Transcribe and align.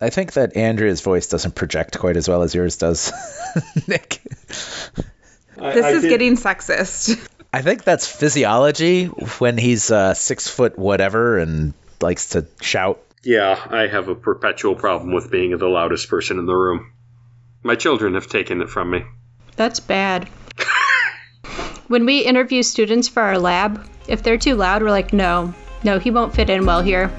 I 0.00 0.10
think 0.10 0.34
that 0.34 0.56
Andrea's 0.56 1.00
voice 1.00 1.26
doesn't 1.28 1.54
project 1.54 1.98
quite 1.98 2.16
as 2.16 2.28
well 2.28 2.42
as 2.42 2.54
yours 2.54 2.76
does, 2.76 3.12
Nick. 3.88 4.20
I, 5.60 5.72
This 5.74 5.84
I 5.84 5.90
is 5.90 6.02
did- 6.02 6.08
getting 6.10 6.36
sexist. 6.36 7.28
I 7.52 7.62
think 7.62 7.82
that's 7.82 8.06
physiology 8.06 9.06
when 9.06 9.56
he's 9.56 9.90
uh, 9.90 10.12
six 10.14 10.46
foot 10.48 10.78
whatever 10.78 11.38
and 11.38 11.72
likes 12.00 12.28
to 12.30 12.46
shout. 12.60 13.00
Yeah, 13.24 13.58
I 13.70 13.86
have 13.86 14.08
a 14.08 14.14
perpetual 14.14 14.74
problem 14.76 15.12
with 15.12 15.30
being 15.30 15.56
the 15.56 15.66
loudest 15.66 16.08
person 16.10 16.38
in 16.38 16.44
the 16.46 16.54
room. 16.54 16.92
My 17.62 17.74
children 17.74 18.14
have 18.14 18.26
taken 18.28 18.60
it 18.60 18.68
from 18.68 18.90
me. 18.90 19.04
That's 19.56 19.80
bad. 19.80 20.28
when 21.88 22.04
we 22.06 22.20
interview 22.20 22.62
students 22.62 23.08
for 23.08 23.22
our 23.22 23.38
lab, 23.38 23.84
if 24.06 24.22
they're 24.22 24.38
too 24.38 24.54
loud, 24.54 24.82
we're 24.82 24.90
like, 24.90 25.12
no, 25.12 25.54
no, 25.82 25.98
he 25.98 26.10
won't 26.10 26.34
fit 26.34 26.50
in 26.50 26.66
well 26.66 26.82
here. 26.82 27.10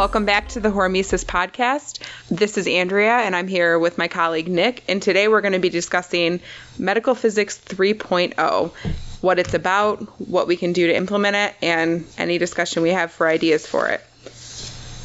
Welcome 0.00 0.24
back 0.24 0.48
to 0.48 0.60
the 0.60 0.70
Hormesis 0.70 1.26
podcast. 1.26 2.00
This 2.30 2.56
is 2.56 2.66
Andrea, 2.66 3.18
and 3.18 3.36
I'm 3.36 3.48
here 3.48 3.78
with 3.78 3.98
my 3.98 4.08
colleague 4.08 4.48
Nick. 4.48 4.82
And 4.88 5.02
today 5.02 5.28
we're 5.28 5.42
going 5.42 5.52
to 5.52 5.58
be 5.58 5.68
discussing 5.68 6.40
Medical 6.78 7.14
Physics 7.14 7.58
3.0, 7.58 8.72
what 9.20 9.38
it's 9.38 9.52
about, 9.52 9.98
what 10.18 10.46
we 10.46 10.56
can 10.56 10.72
do 10.72 10.86
to 10.86 10.96
implement 10.96 11.36
it, 11.36 11.54
and 11.60 12.06
any 12.16 12.38
discussion 12.38 12.82
we 12.82 12.92
have 12.92 13.12
for 13.12 13.28
ideas 13.28 13.66
for 13.66 13.88
it. 13.88 14.00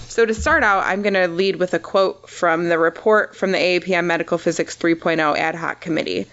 So, 0.08 0.26
to 0.26 0.34
start 0.34 0.64
out, 0.64 0.86
I'm 0.86 1.02
going 1.02 1.16
to 1.16 1.28
lead 1.28 1.58
with 1.58 1.74
a 1.74 1.80
quote 1.80 2.30
from 2.30 2.70
the 2.70 2.80
report 2.80 3.36
from 3.36 3.52
the 3.52 3.58
AAPM 3.58 4.06
Medical 4.06 4.38
Physics 4.38 4.78
3.0 4.78 5.38
Ad 5.38 5.56
Hoc 5.56 5.82
Committee. 5.82 6.26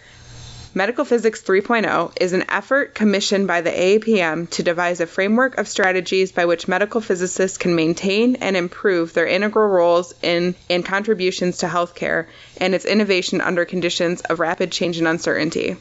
Medical 0.74 1.04
Physics 1.04 1.42
3.0 1.42 2.12
is 2.18 2.32
an 2.32 2.46
effort 2.48 2.94
commissioned 2.94 3.46
by 3.46 3.60
the 3.60 3.70
AAPM 3.70 4.48
to 4.48 4.62
devise 4.62 5.00
a 5.00 5.06
framework 5.06 5.58
of 5.58 5.68
strategies 5.68 6.32
by 6.32 6.46
which 6.46 6.66
medical 6.66 7.02
physicists 7.02 7.58
can 7.58 7.76
maintain 7.76 8.36
and 8.36 8.56
improve 8.56 9.12
their 9.12 9.26
integral 9.26 9.68
roles 9.68 10.14
in 10.22 10.54
and 10.70 10.82
contributions 10.82 11.58
to 11.58 11.66
healthcare 11.66 12.24
and 12.56 12.74
its 12.74 12.86
innovation 12.86 13.42
under 13.42 13.66
conditions 13.66 14.22
of 14.22 14.40
rapid 14.40 14.72
change 14.72 14.96
and 14.96 15.06
uncertainty. 15.06 15.76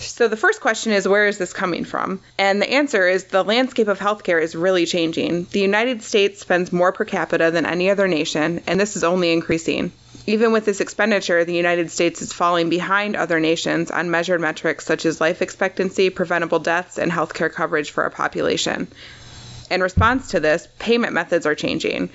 So 0.00 0.28
the 0.28 0.36
first 0.36 0.60
question 0.60 0.92
is 0.92 1.08
where 1.08 1.26
is 1.26 1.38
this 1.38 1.54
coming 1.54 1.86
from? 1.86 2.20
And 2.36 2.60
the 2.60 2.70
answer 2.70 3.08
is 3.08 3.24
the 3.24 3.42
landscape 3.42 3.88
of 3.88 3.98
healthcare 3.98 4.40
is 4.40 4.54
really 4.54 4.84
changing. 4.84 5.46
The 5.50 5.60
United 5.60 6.02
States 6.02 6.40
spends 6.40 6.74
more 6.74 6.92
per 6.92 7.06
capita 7.06 7.50
than 7.50 7.64
any 7.64 7.88
other 7.88 8.06
nation, 8.06 8.60
and 8.66 8.78
this 8.78 8.96
is 8.96 9.02
only 9.02 9.32
increasing. 9.32 9.92
Even 10.26 10.52
with 10.52 10.64
this 10.64 10.80
expenditure, 10.80 11.44
the 11.44 11.54
United 11.54 11.90
States 11.90 12.22
is 12.22 12.32
falling 12.32 12.70
behind 12.70 13.14
other 13.14 13.40
nations 13.40 13.90
on 13.90 14.10
measured 14.10 14.40
metrics 14.40 14.86
such 14.86 15.04
as 15.04 15.20
life 15.20 15.42
expectancy, 15.42 16.08
preventable 16.08 16.58
deaths, 16.58 16.98
and 16.98 17.12
healthcare 17.12 17.52
coverage 17.52 17.90
for 17.90 18.04
our 18.04 18.10
population. 18.10 18.88
In 19.70 19.82
response 19.82 20.30
to 20.30 20.40
this, 20.40 20.66
payment 20.78 21.12
methods 21.12 21.44
are 21.44 21.54
changing. 21.54 22.08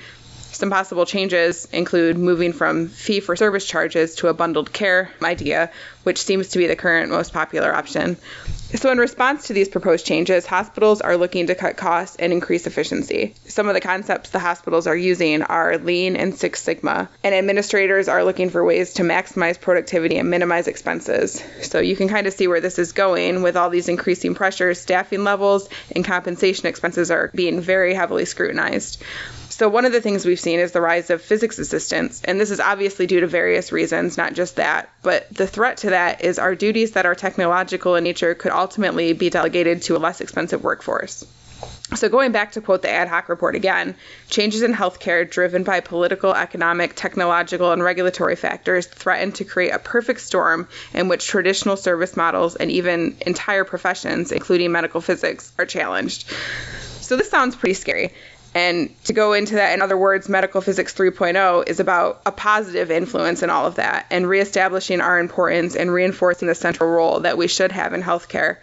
Some 0.51 0.71
possible 0.71 1.05
changes 1.05 1.67
include 1.71 2.17
moving 2.17 2.53
from 2.53 2.87
fee 2.87 3.19
for 3.19 3.35
service 3.35 3.65
charges 3.65 4.15
to 4.15 4.27
a 4.27 4.33
bundled 4.33 4.73
care 4.73 5.11
idea, 5.21 5.71
which 6.03 6.23
seems 6.23 6.49
to 6.49 6.57
be 6.57 6.65
the 6.65 6.75
current 6.75 7.11
most 7.11 7.31
popular 7.31 7.73
option. 7.73 8.17
So, 8.75 8.91
in 8.91 8.99
response 8.99 9.47
to 9.47 9.53
these 9.53 9.67
proposed 9.67 10.05
changes, 10.05 10.45
hospitals 10.45 11.01
are 11.01 11.17
looking 11.17 11.47
to 11.47 11.55
cut 11.55 11.75
costs 11.75 12.17
and 12.17 12.31
increase 12.31 12.67
efficiency. 12.67 13.33
Some 13.45 13.67
of 13.67 13.73
the 13.73 13.81
concepts 13.81 14.29
the 14.29 14.37
hospitals 14.37 14.85
are 14.85 14.95
using 14.95 15.41
are 15.41 15.79
Lean 15.79 16.15
and 16.15 16.35
Six 16.35 16.61
Sigma, 16.61 17.09
and 17.23 17.33
administrators 17.33 18.07
are 18.07 18.23
looking 18.23 18.51
for 18.51 18.63
ways 18.63 18.93
to 18.95 19.03
maximize 19.03 19.59
productivity 19.59 20.17
and 20.17 20.29
minimize 20.29 20.67
expenses. 20.67 21.43
So, 21.63 21.79
you 21.79 21.95
can 21.95 22.09
kind 22.09 22.27
of 22.27 22.33
see 22.33 22.47
where 22.47 22.61
this 22.61 22.77
is 22.77 22.91
going 22.91 23.41
with 23.41 23.57
all 23.57 23.71
these 23.71 23.89
increasing 23.89 24.35
pressures, 24.35 24.79
staffing 24.79 25.23
levels, 25.23 25.67
and 25.95 26.05
compensation 26.05 26.67
expenses 26.67 27.09
are 27.09 27.31
being 27.33 27.61
very 27.61 27.95
heavily 27.95 28.25
scrutinized. 28.25 29.03
So, 29.59 29.67
one 29.67 29.83
of 29.83 29.91
the 29.91 29.99
things 29.99 30.25
we've 30.25 30.39
seen 30.39 30.61
is 30.61 30.71
the 30.71 30.79
rise 30.79 31.09
of 31.09 31.21
physics 31.21 31.59
assistants, 31.59 32.21
and 32.23 32.39
this 32.39 32.49
is 32.49 32.61
obviously 32.61 33.07
due 33.07 33.19
to 33.19 33.27
various 33.27 33.73
reasons, 33.73 34.15
not 34.15 34.33
just 34.33 34.55
that. 34.55 34.89
But 35.01 35.27
the 35.33 35.47
threat 35.47 35.77
to 35.77 35.89
that 35.89 36.23
is 36.23 36.39
our 36.39 36.55
duties 36.55 36.91
that 36.91 37.05
are 37.05 37.13
technological 37.13 37.95
in 37.95 38.05
nature 38.05 38.35
could 38.35 38.53
ultimately 38.59 39.13
be 39.13 39.29
delegated 39.29 39.81
to 39.83 39.95
a 39.95 39.99
less 39.99 40.21
expensive 40.21 40.63
workforce. 40.63 41.25
So, 41.95 42.07
going 42.07 42.31
back 42.31 42.51
to 42.51 42.61
quote 42.61 42.83
the 42.83 42.89
ad 42.91 43.07
hoc 43.07 43.29
report 43.29 43.55
again, 43.55 43.95
changes 44.29 44.61
in 44.61 44.73
healthcare 44.73 45.29
driven 45.29 45.63
by 45.63 45.79
political, 45.79 46.35
economic, 46.35 46.95
technological, 46.95 47.71
and 47.71 47.81
regulatory 47.81 48.35
factors 48.35 48.85
threaten 48.85 49.31
to 49.33 49.43
create 49.43 49.71
a 49.71 49.79
perfect 49.79 50.21
storm 50.21 50.67
in 50.93 51.07
which 51.07 51.25
traditional 51.25 51.77
service 51.77 52.15
models 52.15 52.55
and 52.55 52.69
even 52.69 53.17
entire 53.25 53.63
professions, 53.63 54.31
including 54.31 54.71
medical 54.71 55.01
physics, 55.01 55.51
are 55.57 55.65
challenged. 55.65 56.29
So, 57.01 57.17
this 57.17 57.31
sounds 57.31 57.55
pretty 57.55 57.73
scary. 57.73 58.13
And 58.55 58.91
to 59.05 59.13
go 59.13 59.33
into 59.33 59.55
that, 59.55 59.73
in 59.73 59.81
other 59.81 59.97
words, 59.97 60.27
Medical 60.27 60.61
Physics 60.61 60.93
3.0 60.93 61.67
is 61.67 61.79
about 61.79 62.21
a 62.25 62.31
positive 62.31 62.89
influence 62.89 63.43
in 63.43 63.49
all 63.49 63.67
of 63.67 63.75
that 63.75 64.07
and 64.09 64.27
reestablishing 64.27 65.01
our 65.01 65.19
importance 65.19 65.75
and 65.75 65.91
reinforcing 65.91 66.47
the 66.47 66.55
central 66.55 66.89
role 66.89 67.19
that 67.21 67.37
we 67.37 67.47
should 67.47 67.71
have 67.71 67.93
in 67.93 68.01
healthcare, 68.01 68.57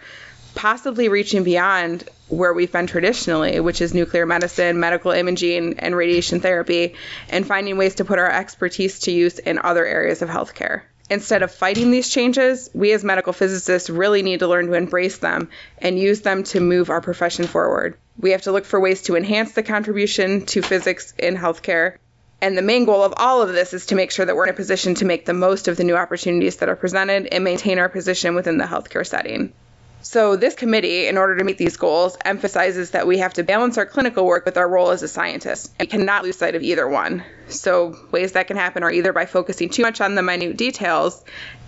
possibly 0.55 1.07
reaching 1.07 1.43
beyond 1.43 2.07
where 2.27 2.53
we've 2.53 2.71
been 2.71 2.87
traditionally, 2.87 3.61
which 3.61 3.79
is 3.79 3.93
nuclear 3.93 4.25
medicine, 4.25 4.79
medical 4.79 5.11
imaging, 5.11 5.79
and 5.79 5.95
radiation 5.95 6.41
therapy, 6.41 6.95
and 7.29 7.47
finding 7.47 7.77
ways 7.77 7.95
to 7.95 8.05
put 8.05 8.19
our 8.19 8.29
expertise 8.29 8.99
to 8.99 9.11
use 9.11 9.39
in 9.39 9.57
other 9.57 9.85
areas 9.85 10.21
of 10.21 10.29
healthcare. 10.29 10.81
Instead 11.09 11.41
of 11.41 11.51
fighting 11.51 11.89
these 11.89 12.09
changes, 12.09 12.69
we 12.73 12.91
as 12.91 13.05
medical 13.05 13.31
physicists 13.31 13.89
really 13.89 14.21
need 14.21 14.39
to 14.39 14.47
learn 14.47 14.67
to 14.67 14.73
embrace 14.73 15.19
them 15.19 15.47
and 15.77 15.97
use 15.97 16.19
them 16.19 16.43
to 16.43 16.59
move 16.59 16.89
our 16.89 16.99
profession 16.99 17.47
forward. 17.47 17.97
We 18.19 18.31
have 18.31 18.43
to 18.43 18.51
look 18.51 18.65
for 18.65 18.79
ways 18.79 19.03
to 19.03 19.15
enhance 19.15 19.51
the 19.51 19.63
contribution 19.63 20.45
to 20.47 20.61
physics 20.61 21.13
in 21.17 21.35
healthcare. 21.35 21.97
And 22.41 22.57
the 22.57 22.61
main 22.61 22.85
goal 22.85 23.03
of 23.03 23.13
all 23.17 23.41
of 23.41 23.49
this 23.49 23.73
is 23.73 23.87
to 23.87 23.95
make 23.95 24.11
sure 24.11 24.25
that 24.25 24.35
we're 24.35 24.45
in 24.45 24.53
a 24.53 24.53
position 24.53 24.95
to 24.95 25.05
make 25.05 25.25
the 25.25 25.33
most 25.33 25.67
of 25.67 25.77
the 25.77 25.83
new 25.83 25.95
opportunities 25.95 26.57
that 26.57 26.69
are 26.69 26.75
presented 26.75 27.27
and 27.27 27.43
maintain 27.43 27.79
our 27.79 27.89
position 27.89 28.35
within 28.35 28.57
the 28.57 28.65
healthcare 28.65 29.05
setting. 29.05 29.53
So, 30.03 30.35
this 30.35 30.53
committee, 30.53 31.07
in 31.07 31.17
order 31.17 31.35
to 31.37 31.43
meet 31.43 31.57
these 31.57 31.75
goals, 31.75 32.17
emphasizes 32.23 32.91
that 32.91 33.07
we 33.07 33.17
have 33.17 33.33
to 33.33 33.43
balance 33.43 33.77
our 33.79 33.85
clinical 33.85 34.25
work 34.25 34.45
with 34.45 34.55
our 34.55 34.69
role 34.69 34.91
as 34.91 35.01
a 35.01 35.07
scientist 35.07 35.73
and 35.79 35.89
cannot 35.89 36.23
lose 36.23 36.37
sight 36.37 36.55
of 36.55 36.61
either 36.61 36.87
one. 36.87 37.23
So, 37.49 37.97
ways 38.11 38.33
that 38.33 38.47
can 38.47 38.57
happen 38.57 38.83
are 38.83 38.91
either 38.91 39.11
by 39.11 39.25
focusing 39.25 39.69
too 39.69 39.81
much 39.81 39.99
on 39.99 40.13
the 40.13 40.21
minute 40.21 40.55
details 40.55 41.23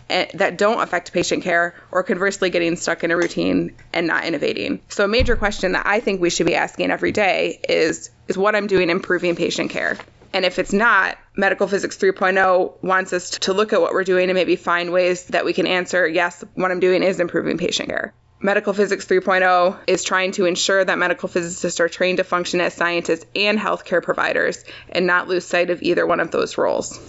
Eh, 0.09 0.25
that 0.34 0.58
don't 0.58 0.81
affect 0.81 1.14
patient 1.14 1.44
care, 1.44 1.75
or 1.92 2.02
conversely, 2.03 2.50
getting 2.50 2.75
stuck 2.75 3.03
in 3.03 3.12
a 3.12 3.18
routine 3.18 3.75
and 3.94 4.08
not 4.08 4.25
innovating. 4.25 4.81
So, 4.90 5.06
a 5.06 5.08
major 5.08 5.36
question 5.36 5.74
that 5.74 5.86
I 5.86 6.00
think 6.00 6.20
we 6.20 6.31
should 6.31 6.47
be 6.47 6.56
asking 6.56 6.90
every 6.90 7.12
day 7.12 7.59
is 7.70 8.09
Is 8.28 8.38
what 8.38 8.56
I'm 8.56 8.68
doing 8.68 8.90
improving 8.90 9.36
patient 9.36 9.69
care? 9.69 9.98
And 10.34 10.46
if 10.46 10.59
it's 10.59 10.74
not, 10.74 11.18
Medical 11.36 11.68
Physics 11.68 11.98
3.0 11.98 12.84
wants 12.84 13.14
us 13.14 13.31
to 13.31 13.53
look 13.53 13.74
at 13.74 13.81
what 13.81 13.94
we're 13.94 14.03
doing 14.03 14.30
and 14.30 14.36
maybe 14.36 14.56
find 14.56 14.92
ways 14.92 15.25
that 15.25 15.46
we 15.46 15.53
can 15.53 15.66
answer 15.66 16.08
yes, 16.08 16.44
what 16.53 16.72
I'm 16.72 16.80
doing 16.80 17.02
is 17.02 17.19
improving 17.19 17.58
patient 17.58 17.90
care. 17.90 18.14
Medical 18.42 18.74
Physics 18.74 19.06
3.0 19.06 19.80
is 19.86 20.03
trying 20.03 20.31
to 20.34 20.46
ensure 20.46 20.86
that 20.86 20.98
medical 20.98 21.28
physicists 21.28 21.80
are 21.80 21.90
trained 21.90 22.19
to 22.19 22.24
function 22.24 22.62
as 22.62 22.74
scientists 22.74 23.25
and 23.36 23.59
healthcare 23.59 24.02
providers 24.02 24.64
and 24.90 25.06
not 25.06 25.28
lose 25.28 25.46
sight 25.46 25.72
of 25.72 25.81
either 25.81 26.08
one 26.08 26.19
of 26.19 26.31
those 26.31 26.58
roles. 26.58 27.00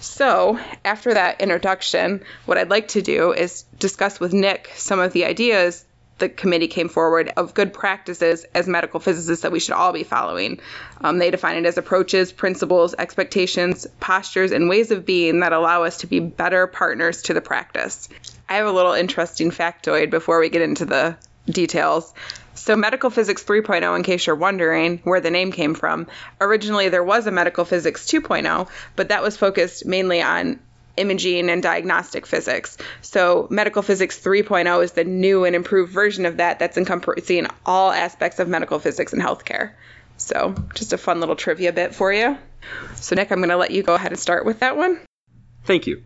So, 0.00 0.58
after 0.84 1.14
that 1.14 1.40
introduction, 1.40 2.22
what 2.44 2.58
I'd 2.58 2.70
like 2.70 2.88
to 2.88 3.02
do 3.02 3.32
is 3.32 3.64
discuss 3.78 4.20
with 4.20 4.32
Nick 4.32 4.70
some 4.76 5.00
of 5.00 5.12
the 5.12 5.24
ideas 5.24 5.84
the 6.18 6.28
committee 6.28 6.68
came 6.68 6.88
forward 6.88 7.30
of 7.36 7.52
good 7.52 7.72
practices 7.74 8.46
as 8.54 8.66
medical 8.66 9.00
physicists 9.00 9.42
that 9.42 9.52
we 9.52 9.60
should 9.60 9.74
all 9.74 9.92
be 9.92 10.02
following. 10.02 10.60
Um, 11.02 11.18
they 11.18 11.30
define 11.30 11.56
it 11.56 11.66
as 11.66 11.76
approaches, 11.76 12.32
principles, 12.32 12.94
expectations, 12.98 13.86
postures, 14.00 14.52
and 14.52 14.68
ways 14.68 14.90
of 14.90 15.04
being 15.04 15.40
that 15.40 15.52
allow 15.52 15.84
us 15.84 15.98
to 15.98 16.06
be 16.06 16.20
better 16.20 16.66
partners 16.66 17.22
to 17.22 17.34
the 17.34 17.42
practice. 17.42 18.08
I 18.48 18.54
have 18.54 18.66
a 18.66 18.72
little 18.72 18.94
interesting 18.94 19.50
factoid 19.50 20.10
before 20.10 20.40
we 20.40 20.48
get 20.48 20.62
into 20.62 20.86
the 20.86 21.16
details. 21.46 22.12
So, 22.56 22.74
Medical 22.74 23.10
Physics 23.10 23.44
3.0, 23.44 23.96
in 23.96 24.02
case 24.02 24.26
you're 24.26 24.34
wondering 24.34 24.98
where 25.04 25.20
the 25.20 25.30
name 25.30 25.52
came 25.52 25.74
from, 25.74 26.06
originally 26.40 26.88
there 26.88 27.04
was 27.04 27.26
a 27.26 27.30
Medical 27.30 27.64
Physics 27.64 28.06
2.0, 28.06 28.68
but 28.96 29.08
that 29.08 29.22
was 29.22 29.36
focused 29.36 29.84
mainly 29.84 30.22
on 30.22 30.58
imaging 30.96 31.50
and 31.50 31.62
diagnostic 31.62 32.26
physics. 32.26 32.78
So, 33.02 33.46
Medical 33.50 33.82
Physics 33.82 34.18
3.0 34.18 34.82
is 34.82 34.92
the 34.92 35.04
new 35.04 35.44
and 35.44 35.54
improved 35.54 35.92
version 35.92 36.26
of 36.26 36.38
that 36.38 36.58
that's 36.58 36.78
encompassing 36.78 37.46
all 37.64 37.92
aspects 37.92 38.40
of 38.40 38.48
medical 38.48 38.78
physics 38.78 39.12
and 39.12 39.22
healthcare. 39.22 39.72
So, 40.16 40.54
just 40.74 40.94
a 40.94 40.98
fun 40.98 41.20
little 41.20 41.36
trivia 41.36 41.72
bit 41.72 41.94
for 41.94 42.12
you. 42.12 42.38
So, 42.96 43.14
Nick, 43.14 43.30
I'm 43.30 43.38
going 43.38 43.50
to 43.50 43.56
let 43.56 43.70
you 43.70 43.82
go 43.82 43.94
ahead 43.94 44.12
and 44.12 44.20
start 44.20 44.46
with 44.46 44.60
that 44.60 44.76
one. 44.76 44.98
Thank 45.64 45.86
you. 45.86 46.02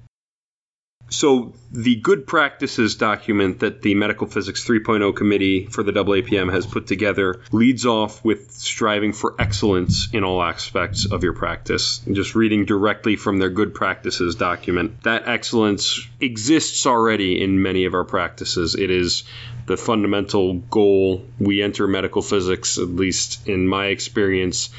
So, 1.11 1.53
the 1.73 1.97
good 1.97 2.27
practices 2.27 2.95
document 2.95 3.61
that 3.61 3.83
the 3.83 3.95
Medical 3.95 4.29
Physics 4.29 4.65
3.0 4.65 5.15
committee 5.15 5.67
for 5.67 5.83
the 5.83 5.93
AAPM 5.93 6.53
has 6.53 6.67
put 6.67 6.87
together 6.87 7.43
leads 7.51 7.85
off 7.85 8.25
with 8.25 8.53
striving 8.53 9.13
for 9.13 9.35
excellence 9.39 10.09
in 10.13 10.23
all 10.23 10.41
aspects 10.43 11.07
of 11.11 11.25
your 11.25 11.33
practice. 11.33 12.01
And 12.07 12.15
just 12.15 12.35
reading 12.37 12.65
directly 12.65 13.17
from 13.17 13.39
their 13.39 13.51
good 13.51 13.75
practices 13.75 14.37
document, 14.37 15.03
that 15.03 15.27
excellence 15.27 16.01
exists 16.21 16.87
already 16.87 17.43
in 17.43 17.61
many 17.61 17.87
of 17.87 17.95
our 17.95 18.05
practices. 18.05 18.77
It 18.77 18.91
is 18.91 19.25
the 19.67 19.77
fundamental 19.77 20.55
goal. 20.55 21.25
We 21.39 21.63
enter 21.63 21.87
medical 21.87 22.23
physics, 22.23 22.79
at 22.79 22.89
least 22.89 23.49
in 23.49 23.67
my 23.67 23.87
experience, 23.87 24.71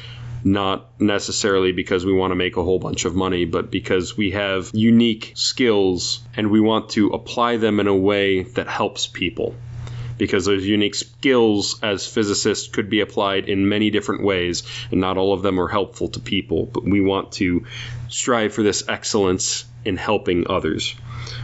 not 0.44 1.00
necessarily 1.00 1.72
because 1.72 2.04
we 2.04 2.12
want 2.12 2.32
to 2.32 2.36
make 2.36 2.56
a 2.56 2.62
whole 2.62 2.78
bunch 2.78 3.04
of 3.04 3.14
money, 3.14 3.44
but 3.44 3.70
because 3.70 4.16
we 4.16 4.32
have 4.32 4.70
unique 4.72 5.32
skills 5.34 6.20
and 6.36 6.50
we 6.50 6.60
want 6.60 6.90
to 6.90 7.08
apply 7.10 7.56
them 7.56 7.80
in 7.80 7.86
a 7.86 7.96
way 7.96 8.42
that 8.42 8.68
helps 8.68 9.06
people. 9.06 9.54
Because 10.18 10.44
those 10.44 10.64
unique 10.64 10.94
skills 10.94 11.80
as 11.82 12.06
physicists 12.06 12.68
could 12.68 12.90
be 12.90 13.00
applied 13.00 13.48
in 13.48 13.68
many 13.68 13.90
different 13.90 14.22
ways, 14.22 14.62
and 14.90 15.00
not 15.00 15.16
all 15.16 15.32
of 15.32 15.42
them 15.42 15.58
are 15.58 15.68
helpful 15.68 16.08
to 16.08 16.20
people, 16.20 16.66
but 16.66 16.84
we 16.84 17.00
want 17.00 17.32
to 17.32 17.66
strive 18.08 18.52
for 18.52 18.62
this 18.62 18.84
excellence 18.88 19.64
in 19.84 19.96
helping 19.96 20.48
others. 20.48 20.94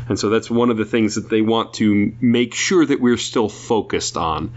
And 0.09 0.19
so 0.19 0.29
that's 0.29 0.51
one 0.51 0.71
of 0.71 0.77
the 0.77 0.85
things 0.85 1.17
that 1.17 1.29
they 1.29 1.41
want 1.41 1.75
to 1.75 2.13
make 2.21 2.55
sure 2.55 2.85
that 2.85 3.01
we're 3.01 3.17
still 3.17 3.49
focused 3.49 4.17
on 4.17 4.55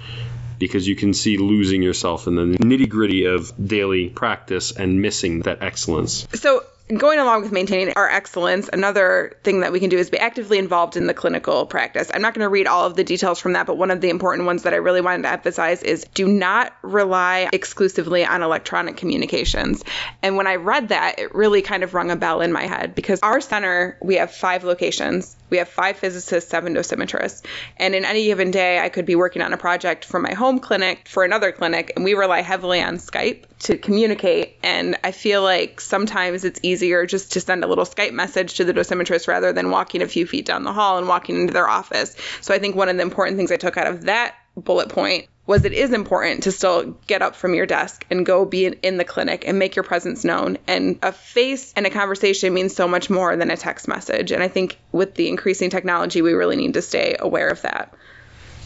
because 0.62 0.88
you 0.88 0.96
can 0.96 1.12
see 1.12 1.38
losing 1.38 1.82
yourself 1.82 2.28
in 2.28 2.36
the 2.36 2.44
nitty 2.44 2.88
gritty 2.88 3.26
of 3.26 3.52
daily 3.68 4.10
practice 4.10 4.72
and 4.72 5.02
missing 5.02 5.40
that 5.42 5.64
excellence. 5.64 6.28
So, 6.36 6.64
going 6.96 7.18
along 7.18 7.42
with 7.42 7.52
maintaining 7.52 7.96
our 7.96 8.08
excellence, 8.08 8.70
another 8.72 9.38
thing 9.44 9.62
that 9.62 9.72
we 9.72 9.80
can 9.80 9.90
do 9.90 9.98
is 9.98 10.12
be 10.12 10.20
actively 10.20 10.60
involved 10.60 10.98
in 10.98 11.08
the 11.08 11.16
clinical 11.16 11.66
practice. 11.66 12.12
I'm 12.14 12.22
not 12.22 12.36
going 12.36 12.46
to 12.46 12.50
read 12.50 12.68
all 12.68 12.86
of 12.86 12.96
the 12.96 13.04
details 13.04 13.40
from 13.40 13.54
that, 13.54 13.66
but 13.66 13.76
one 13.76 13.90
of 13.90 14.02
the 14.02 14.12
important 14.12 14.46
ones 14.46 14.64
that 14.64 14.74
I 14.74 14.78
really 14.78 15.02
wanted 15.02 15.24
to 15.24 15.32
emphasize 15.32 15.82
is 15.82 16.06
do 16.14 16.28
not 16.28 16.76
rely 16.84 17.50
exclusively 17.52 18.24
on 18.24 18.44
electronic 18.44 18.98
communications. 18.98 19.84
And 20.22 20.36
when 20.36 20.46
I 20.46 20.58
read 20.58 20.90
that, 20.90 21.18
it 21.18 21.34
really 21.34 21.64
kind 21.64 21.84
of 21.84 21.96
rung 21.96 22.12
a 22.12 22.16
bell 22.16 22.42
in 22.42 22.52
my 22.52 22.68
head 22.68 22.94
because 22.94 23.20
our 23.22 23.42
center, 23.42 23.98
we 24.00 24.16
have 24.16 24.32
five 24.32 24.64
locations. 24.64 25.36
We 25.52 25.58
have 25.58 25.70
five 25.70 25.98
physicists, 25.98 26.50
seven 26.50 26.74
dosimetrists. 26.74 27.46
And 27.78 27.94
in 27.94 28.06
any 28.06 28.26
given 28.26 28.50
day, 28.50 28.80
I 28.80 28.90
could 28.90 29.06
be 29.06 29.16
working 29.16 29.44
on 29.44 29.54
a 29.54 29.58
project 29.58 30.06
for 30.06 30.20
my 30.20 30.34
home 30.34 30.58
clinic, 30.58 31.08
for 31.08 31.24
another 31.24 31.52
clinic, 31.52 31.92
and 31.96 32.04
we 32.04 32.16
rely 32.16 32.42
heavily 32.42 32.82
on 32.82 32.98
Skype 32.98 33.44
to 33.60 33.78
communicate. 33.78 34.58
And 34.64 34.98
I 35.04 35.12
feel 35.12 35.44
like 35.44 35.80
sometimes 35.80 36.46
it's 36.46 36.60
easier 36.64 37.06
just 37.06 37.34
to 37.34 37.42
send 37.42 37.64
a 37.64 37.68
little 37.68 37.86
Skype 37.86 38.14
message 38.14 38.56
to 38.56 38.64
the 38.64 38.74
dosimetrist 38.74 39.28
rather 39.28 39.54
than 39.54 39.70
walking 39.70 40.02
a 40.02 40.08
few 40.08 40.26
feet 40.26 40.46
down 40.46 40.64
the 40.64 40.74
hall 40.74 40.98
and 40.98 41.08
walking 41.08 41.40
into 41.40 41.54
their 41.54 41.70
office. 41.70 42.16
So 42.40 42.54
I 42.54 42.60
think 42.60 42.76
one 42.76 42.90
of 42.90 42.96
the 42.96 43.04
important 43.04 43.38
things 43.38 43.52
I 43.52 43.58
took 43.58 43.78
out 43.78 43.88
of 43.88 44.06
that 44.06 44.36
bullet 44.56 44.90
point 44.90 45.28
was 45.46 45.66
it 45.66 45.74
is 45.74 45.92
important 45.92 46.44
to 46.44 46.52
still 46.52 46.98
get 47.08 47.22
up 47.22 47.36
from 47.36 47.56
your 47.56 47.66
desk 47.66 48.06
and 48.10 48.26
go 48.26 48.46
be 48.46 48.68
in, 48.68 48.98
the 48.98 49.04
clinic 49.04 49.44
and 49.48 49.58
make 49.58 49.76
your 49.76 49.84
presence 49.84 50.24
known. 50.24 50.58
And 50.68 51.00
a 51.02 51.12
face 51.12 51.74
and 51.76 51.86
a 51.86 51.90
conversation 51.90 52.54
means 52.54 52.76
so 52.76 52.88
much 52.88 53.10
more 53.10 53.36
than 53.36 53.52
a 53.52 53.58
text 53.58 53.88
message. 53.88 54.32
And 54.32 54.44
I 54.44 54.48
think 54.48 54.78
with 54.92 55.16
the 55.16 55.28
increasing 55.28 55.70
technology, 55.70 56.22
we 56.22 56.34
really 56.34 56.56
need 56.56 56.76
to 56.76 56.82
stay 56.82 57.16
aware 57.20 57.50
of 57.50 57.62
that. 57.64 57.94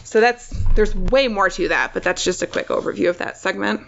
So 0.04 0.20
that's 0.20 0.48
there's 0.74 0.94
way 0.94 1.28
more 1.28 1.48
to 1.48 1.68
that, 1.68 1.92
but 1.94 2.02
that's 2.02 2.22
just 2.22 2.42
a 2.42 2.46
quick 2.46 2.68
overview 2.68 3.08
of 3.08 3.18
that 3.18 3.38
segment. 3.38 3.80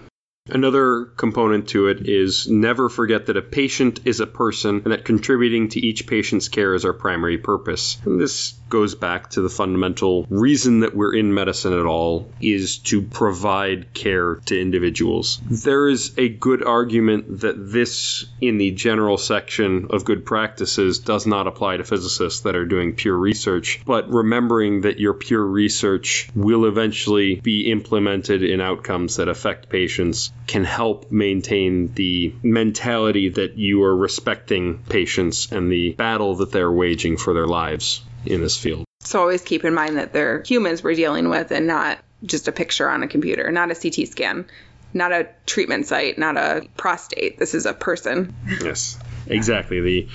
Another 0.50 1.04
component 1.04 1.68
to 1.68 1.88
it 1.88 2.08
is 2.08 2.48
never 2.48 2.88
forget 2.88 3.26
that 3.26 3.36
a 3.36 3.42
patient 3.42 4.00
is 4.06 4.20
a 4.20 4.26
person 4.26 4.82
and 4.84 4.92
that 4.92 5.04
contributing 5.04 5.68
to 5.68 5.80
each 5.80 6.06
patient's 6.06 6.48
care 6.48 6.74
is 6.74 6.86
our 6.86 6.94
primary 6.94 7.36
purpose. 7.36 7.98
And 8.04 8.18
this 8.18 8.54
goes 8.70 8.94
back 8.94 9.30
to 9.30 9.42
the 9.42 9.48
fundamental 9.48 10.26
reason 10.30 10.80
that 10.80 10.94
we're 10.94 11.14
in 11.14 11.34
medicine 11.34 11.72
at 11.72 11.84
all 11.84 12.30
is 12.40 12.78
to 12.78 13.02
provide 13.02 13.92
care 13.92 14.36
to 14.46 14.60
individuals. 14.60 15.40
There 15.50 15.88
is 15.88 16.14
a 16.16 16.28
good 16.28 16.62
argument 16.64 17.40
that 17.40 17.56
this, 17.70 18.26
in 18.40 18.58
the 18.58 18.70
general 18.70 19.18
section 19.18 19.88
of 19.90 20.04
good 20.04 20.24
practices, 20.24 20.98
does 21.00 21.26
not 21.26 21.46
apply 21.46 21.78
to 21.78 21.84
physicists 21.84 22.40
that 22.40 22.56
are 22.56 22.66
doing 22.66 22.94
pure 22.94 23.16
research, 23.16 23.80
but 23.84 24.10
remembering 24.10 24.82
that 24.82 24.98
your 24.98 25.14
pure 25.14 25.44
research 25.44 26.28
will 26.34 26.64
eventually 26.64 27.36
be 27.36 27.70
implemented 27.70 28.42
in 28.42 28.60
outcomes 28.60 29.16
that 29.16 29.28
affect 29.28 29.68
patients 29.68 30.32
can 30.48 30.64
help 30.64 31.12
maintain 31.12 31.92
the 31.92 32.34
mentality 32.42 33.28
that 33.28 33.56
you 33.56 33.82
are 33.84 33.94
respecting 33.94 34.78
patients 34.78 35.52
and 35.52 35.70
the 35.70 35.92
battle 35.92 36.36
that 36.36 36.50
they're 36.50 36.72
waging 36.72 37.18
for 37.18 37.34
their 37.34 37.46
lives 37.46 38.02
in 38.24 38.40
this 38.40 38.56
field. 38.56 38.84
So 39.00 39.20
always 39.20 39.42
keep 39.42 39.64
in 39.64 39.74
mind 39.74 39.98
that 39.98 40.12
they're 40.12 40.42
humans 40.42 40.82
we're 40.82 40.94
dealing 40.94 41.28
with 41.28 41.52
and 41.52 41.66
not 41.66 41.98
just 42.24 42.48
a 42.48 42.52
picture 42.52 42.88
on 42.88 43.02
a 43.02 43.08
computer, 43.08 43.52
not 43.52 43.70
a 43.70 43.74
CT 43.74 44.08
scan, 44.08 44.46
not 44.94 45.12
a 45.12 45.28
treatment 45.44 45.86
site, 45.86 46.18
not 46.18 46.36
a 46.38 46.66
prostate. 46.76 47.38
This 47.38 47.54
is 47.54 47.66
a 47.66 47.74
person. 47.74 48.34
Yes, 48.64 48.98
exactly. 49.26 49.80
The 49.82 50.08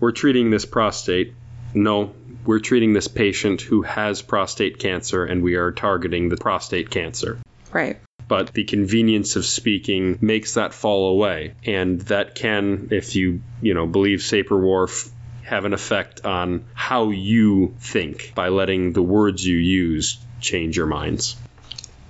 we're 0.00 0.12
treating 0.12 0.50
this 0.50 0.66
prostate. 0.66 1.32
No, 1.74 2.12
we're 2.44 2.58
treating 2.58 2.92
this 2.92 3.08
patient 3.08 3.60
who 3.60 3.82
has 3.82 4.20
prostate 4.20 4.78
cancer 4.80 5.24
and 5.24 5.42
we 5.42 5.54
are 5.54 5.70
targeting 5.70 6.28
the 6.28 6.36
prostate 6.36 6.90
cancer. 6.90 7.38
Right 7.72 8.00
but 8.28 8.52
the 8.52 8.64
convenience 8.64 9.36
of 9.36 9.44
speaking 9.44 10.18
makes 10.20 10.54
that 10.54 10.74
fall 10.74 11.10
away. 11.10 11.54
And 11.64 12.00
that 12.02 12.34
can, 12.34 12.88
if 12.90 13.14
you, 13.14 13.42
you 13.62 13.74
know, 13.74 13.86
believe 13.86 14.20
Sapir-Whorf, 14.20 15.10
have 15.44 15.64
an 15.64 15.72
effect 15.72 16.24
on 16.24 16.64
how 16.74 17.10
you 17.10 17.76
think 17.78 18.32
by 18.34 18.48
letting 18.48 18.92
the 18.92 19.02
words 19.02 19.46
you 19.46 19.56
use 19.56 20.18
change 20.40 20.76
your 20.76 20.86
minds. 20.86 21.36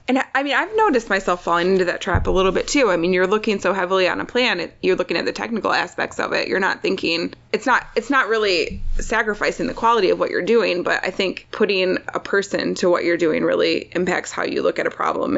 And 0.08 0.22
I 0.34 0.42
mean, 0.44 0.54
I've 0.54 0.74
noticed 0.76 1.10
myself 1.10 1.42
falling 1.42 1.72
into 1.72 1.86
that 1.86 2.00
trap 2.00 2.28
a 2.28 2.30
little 2.30 2.52
bit 2.52 2.69
too. 2.69 2.90
I 2.90 2.96
mean, 2.96 3.12
you're 3.12 3.26
looking 3.26 3.58
so 3.58 3.72
heavily 3.72 4.08
on 4.08 4.20
a 4.20 4.24
plan, 4.24 4.70
you're 4.80 4.96
looking 4.96 5.16
at 5.16 5.24
the 5.24 5.32
technical 5.32 5.72
aspects 5.72 6.20
of 6.20 6.32
it. 6.32 6.46
You're 6.46 6.60
not 6.60 6.80
thinking 6.80 7.34
it's 7.52 7.66
not 7.66 7.84
it's 7.96 8.08
not 8.08 8.28
really 8.28 8.82
sacrificing 9.00 9.66
the 9.66 9.74
quality 9.74 10.10
of 10.10 10.20
what 10.20 10.30
you're 10.30 10.42
doing, 10.42 10.84
but 10.84 11.04
I 11.04 11.10
think 11.10 11.48
putting 11.50 11.98
a 12.06 12.20
person 12.20 12.76
to 12.76 12.88
what 12.88 13.04
you're 13.04 13.16
doing 13.16 13.42
really 13.42 13.90
impacts 13.92 14.30
how 14.30 14.44
you 14.44 14.62
look 14.62 14.78
at 14.78 14.86
a 14.86 14.90
problem 14.90 15.35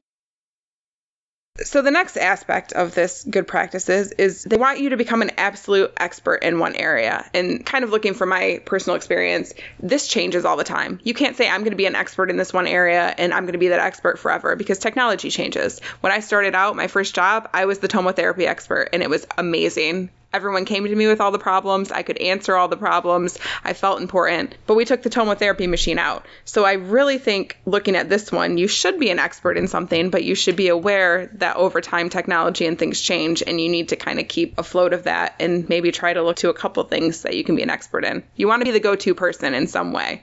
so 1.65 1.83
the 1.83 1.91
next 1.91 2.17
aspect 2.17 2.73
of 2.73 2.95
this 2.95 3.25
good 3.25 3.47
practices 3.47 4.13
is 4.13 4.45
they 4.45 4.57
want 4.57 4.81
you 4.81 4.91
to 4.91 4.97
become 4.97 5.23
an 5.23 5.33
absolute 5.39 5.93
expert 5.97 6.37
in 6.37 6.59
one 6.59 6.75
area. 6.77 7.29
And 7.35 7.65
kind 7.65 7.85
of 7.85 7.91
looking 7.91 8.15
from 8.15 8.29
my 8.29 8.61
personal 8.65 8.97
experience, 8.97 9.53
this 9.81 10.07
changes 10.07 10.45
all 10.45 10.57
the 10.57 10.65
time. 10.65 11.01
You 11.03 11.15
can't 11.15 11.37
say 11.37 11.49
I'm 11.49 11.61
going 11.61 11.73
to 11.73 11.77
be 11.77 11.87
an 11.87 11.97
expert 11.97 12.31
in 12.31 12.37
this 12.37 12.53
one 12.53 12.67
area 12.67 13.15
and 13.19 13.35
I'm 13.35 13.45
going 13.45 13.53
to 13.53 13.59
be 13.59 13.69
that 13.69 13.81
expert 13.81 14.19
forever 14.19 14.57
because 14.57 14.79
technology 14.79 15.31
changes. 15.31 15.81
When 16.01 16.13
I 16.13 16.21
started 16.21 16.55
out 16.55 16.77
my 16.77 16.87
first 16.87 17.15
job, 17.15 17.49
I 17.53 17.67
was 17.67 17.79
the 17.79 17.89
tomotherapy 17.89 18.47
expert 18.47 18.91
and 18.93 19.03
it 19.03 19.11
was 19.11 19.27
amazing. 19.37 20.11
Everyone 20.31 20.67
came 20.67 20.85
to 20.85 20.95
me 20.95 21.07
with 21.07 21.23
all 21.23 21.31
the 21.31 21.39
problems. 21.39 21.91
I 21.91 22.03
could 22.03 22.19
answer 22.19 22.55
all 22.55 22.69
the 22.69 22.77
problems. 22.77 23.39
I 23.65 23.73
felt 23.73 24.03
important. 24.03 24.55
But 24.67 24.75
we 24.75 24.85
took 24.85 25.03
the 25.03 25.09
tomotherapy 25.09 25.67
machine 25.67 25.99
out. 25.99 26.27
So 26.45 26.65
I 26.65 26.75
really 26.75 27.17
think 27.17 27.59
looking 27.65 27.97
at 27.97 28.11
this 28.11 28.31
one, 28.31 28.59
you 28.59 28.69
should 28.69 29.01
be 29.01 29.09
an 29.09 29.19
expert 29.19 29.57
in 29.57 29.69
something, 29.69 30.11
but 30.11 30.25
you 30.25 30.35
should 30.35 30.57
be 30.57 30.69
aware 30.69 31.31
that 31.35 31.57
over 31.57 31.81
time 31.81 32.11
technology 32.11 32.67
and 32.67 32.79
things 32.79 33.01
change 33.01 33.43
and 33.47 33.59
you 33.59 33.71
need 33.71 33.89
to 33.89 33.97
kind 33.97 34.21
of 34.21 34.29
keep 34.29 34.59
afloat 34.59 34.93
of 34.93 35.05
that 35.05 35.35
and 35.41 35.67
maybe 35.71 35.93
try 35.93 36.13
to 36.13 36.23
look 36.23 36.37
to 36.37 36.51
a 36.51 36.55
couple 36.55 36.85
things 36.85 37.23
that 37.23 37.35
you 37.35 37.43
can 37.43 37.57
be 37.57 37.63
an 37.63 37.71
expert 37.71 38.05
in. 38.05 38.23
You 38.37 38.49
want 38.49 38.61
to 38.61 38.67
be 38.67 38.73
the 38.73 38.81
go 38.81 38.97
to 38.97 39.15
person 39.15 39.55
in 39.55 39.67
some 39.67 39.93
way. 39.93 40.23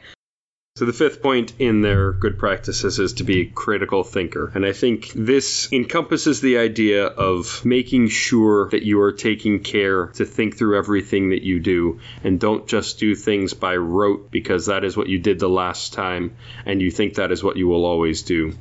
So 0.77 0.83
the 0.83 0.91
fifth 0.91 1.21
point 1.21 1.53
in 1.57 1.79
their 1.79 2.11
good 2.11 2.37
practices 2.37 2.99
is 2.99 3.13
to 3.13 3.23
be 3.23 3.39
a 3.39 3.45
critical 3.45 4.03
thinker. 4.03 4.51
And 4.53 4.65
I 4.65 4.73
think 4.73 5.13
this 5.15 5.71
encompasses 5.71 6.41
the 6.41 6.57
idea 6.57 7.05
of 7.05 7.63
making 7.63 8.09
sure 8.09 8.67
that 8.71 8.83
you 8.83 8.99
are 8.99 9.13
taking 9.13 9.61
care 9.61 10.07
to 10.07 10.25
think 10.25 10.57
through 10.57 10.77
everything 10.77 11.29
that 11.29 11.43
you 11.43 11.61
do 11.61 12.01
and 12.25 12.41
don't 12.41 12.67
just 12.67 12.99
do 12.99 13.15
things 13.15 13.53
by 13.53 13.77
rote 13.77 14.31
because 14.31 14.65
that 14.65 14.83
is 14.83 14.97
what 14.97 15.07
you 15.07 15.17
did 15.17 15.39
the 15.39 15.47
last 15.47 15.93
time 15.93 16.35
and 16.65 16.81
you 16.81 16.91
think 16.91 17.13
that 17.13 17.31
is 17.31 17.41
what 17.41 17.55
you 17.55 17.69
will 17.69 17.85
always 17.85 18.23
do. 18.23 18.51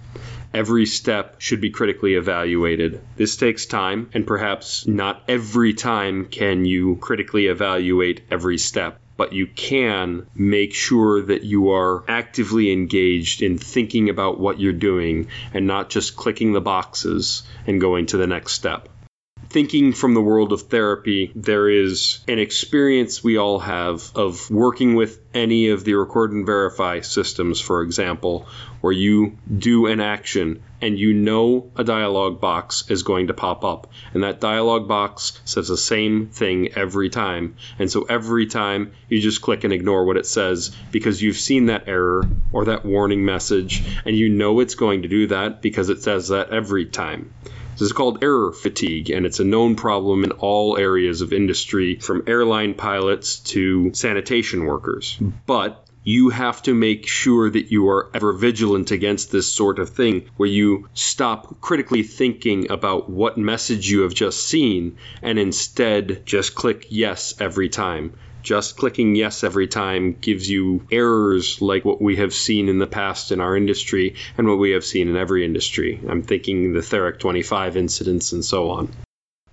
Every 0.52 0.87
step 0.87 1.40
should 1.40 1.61
be 1.61 1.71
critically 1.71 2.14
evaluated. 2.14 3.00
This 3.16 3.37
takes 3.37 3.66
time, 3.66 4.11
and 4.14 4.25
perhaps 4.25 4.87
not 4.87 5.25
every 5.26 5.75
time 5.75 6.26
can 6.26 6.64
you 6.64 6.94
critically 6.94 7.49
evaluate 7.49 8.21
every 8.30 8.59
step 8.59 9.00
but 9.16 9.33
you 9.33 9.47
can 9.47 10.26
make 10.35 10.75
sure 10.75 11.23
that 11.23 11.42
you 11.42 11.71
are 11.71 12.04
actively 12.09 12.73
engaged 12.73 13.42
in 13.42 13.59
thinking 13.59 14.09
about 14.09 14.38
what 14.40 14.61
you're 14.61 14.73
doing 14.73 15.28
and 15.52 15.66
not 15.66 15.90
just 15.90 16.16
clicking 16.16 16.52
the 16.52 16.61
boxes 16.61 17.42
and 17.66 17.80
going 17.80 18.06
to 18.06 18.16
the 18.16 18.26
next 18.26 18.52
step. 18.52 18.88
Thinking 19.54 19.92
from 19.92 20.14
the 20.14 20.20
world 20.20 20.52
of 20.52 20.62
therapy, 20.62 21.30
there 21.37 21.68
is 21.68 22.18
an 22.26 22.40
experience 22.40 23.23
we 23.23 23.37
all 23.37 23.61
have 23.61 24.11
of 24.16 24.50
working 24.50 24.96
with 24.96 25.20
any 25.32 25.68
of 25.68 25.84
the 25.84 25.94
record 25.94 26.32
and 26.32 26.44
verify 26.44 27.02
systems, 27.02 27.61
for 27.61 27.82
example, 27.82 28.49
where 28.80 28.92
you 28.92 29.38
do 29.56 29.87
an 29.87 30.00
action 30.00 30.61
and 30.80 30.99
you 30.99 31.14
know 31.14 31.70
a 31.76 31.84
dialog 31.84 32.40
box 32.40 32.90
is 32.90 33.04
going 33.04 33.28
to 33.28 33.32
pop 33.32 33.64
up. 33.64 33.92
And 34.12 34.25
that 34.25 34.40
dialog 34.40 34.88
box 34.88 35.40
says 35.44 35.68
the 35.68 35.76
same 35.76 36.30
thing 36.30 36.73
every 36.73 37.08
time. 37.08 37.54
And 37.78 37.88
so 37.88 38.02
every 38.02 38.46
time 38.46 38.90
you 39.08 39.20
just 39.20 39.40
click 39.40 39.62
and 39.62 39.73
ignore 39.73 40.04
what 40.04 40.16
it 40.16 40.26
says 40.26 40.75
because 40.90 41.23
you've 41.23 41.37
seen 41.37 41.66
that 41.66 41.87
error 41.87 42.28
or 42.52 42.64
that 42.64 42.84
warning 42.84 43.25
message 43.25 43.84
and 44.04 44.16
you 44.16 44.30
know 44.30 44.58
it's 44.58 44.75
going 44.75 45.02
to 45.02 45.08
do 45.08 45.28
that 45.28 45.62
because 45.62 45.90
it 45.90 46.02
says 46.02 46.30
that 46.30 46.50
every 46.50 46.87
time. 46.87 47.32
This 47.75 47.83
is 47.83 47.93
called 47.93 48.23
error 48.23 48.52
fatigue, 48.52 49.11
and 49.11 49.26
it's 49.26 49.40
a 49.40 49.45
known 49.45 49.76
problem 49.76 50.25
in 50.25 50.33
all 50.33 50.78
areas 50.78 51.21
of 51.21 51.33
industry, 51.33 51.97
from 51.97 52.25
airline 52.26 52.75
pilots 52.75 53.40
to 53.40 53.93
sanitation 53.95 54.64
workers. 54.64 55.16
Hmm. 55.16 55.31
But 55.47 55.85
you 56.04 56.28
have 56.28 56.62
to 56.62 56.75
make 56.75 57.07
sure 57.07 57.50
that 57.50 57.73
you 57.73 57.88
are 57.88 58.11
ever 58.14 58.35
vigilant 58.35 58.90
against 58.90 59.33
this 59.33 59.50
sort 59.50 59.78
of 59.78 59.88
thing 59.88 60.26
where 60.37 60.49
you 60.49 60.88
stop 60.93 61.61
critically 61.62 62.02
thinking 62.02 62.71
about 62.71 63.09
what 63.09 63.38
message 63.38 63.90
you 63.90 64.02
have 64.02 64.14
just 64.14 64.47
seen 64.47 64.99
and 65.23 65.38
instead 65.38 66.26
just 66.26 66.54
click 66.54 66.87
yes 66.90 67.35
every 67.40 67.71
time. 67.71 68.12
Just 68.45 68.77
clicking 68.77 69.17
yes 69.17 69.43
every 69.43 69.69
time 69.69 70.19
gives 70.21 70.49
you 70.49 70.87
errors 70.93 71.63
like 71.63 71.83
what 71.83 72.03
we 72.03 72.17
have 72.17 72.35
seen 72.35 72.69
in 72.69 72.79
the 72.79 72.87
past 72.87 73.33
in 73.33 73.41
our 73.41 73.57
industry 73.57 74.17
and 74.37 74.47
what 74.47 74.59
we 74.59 74.73
have 74.73 74.85
seen 74.85 75.09
in 75.09 75.17
every 75.17 75.47
industry. 75.47 75.99
I'm 76.07 76.23
thinking 76.23 76.75
the 76.75 76.81
Therac 76.81 77.19
25 77.19 77.79
incidents 77.79 78.33
and 78.33 78.45
so 78.45 78.71
on. 78.71 78.93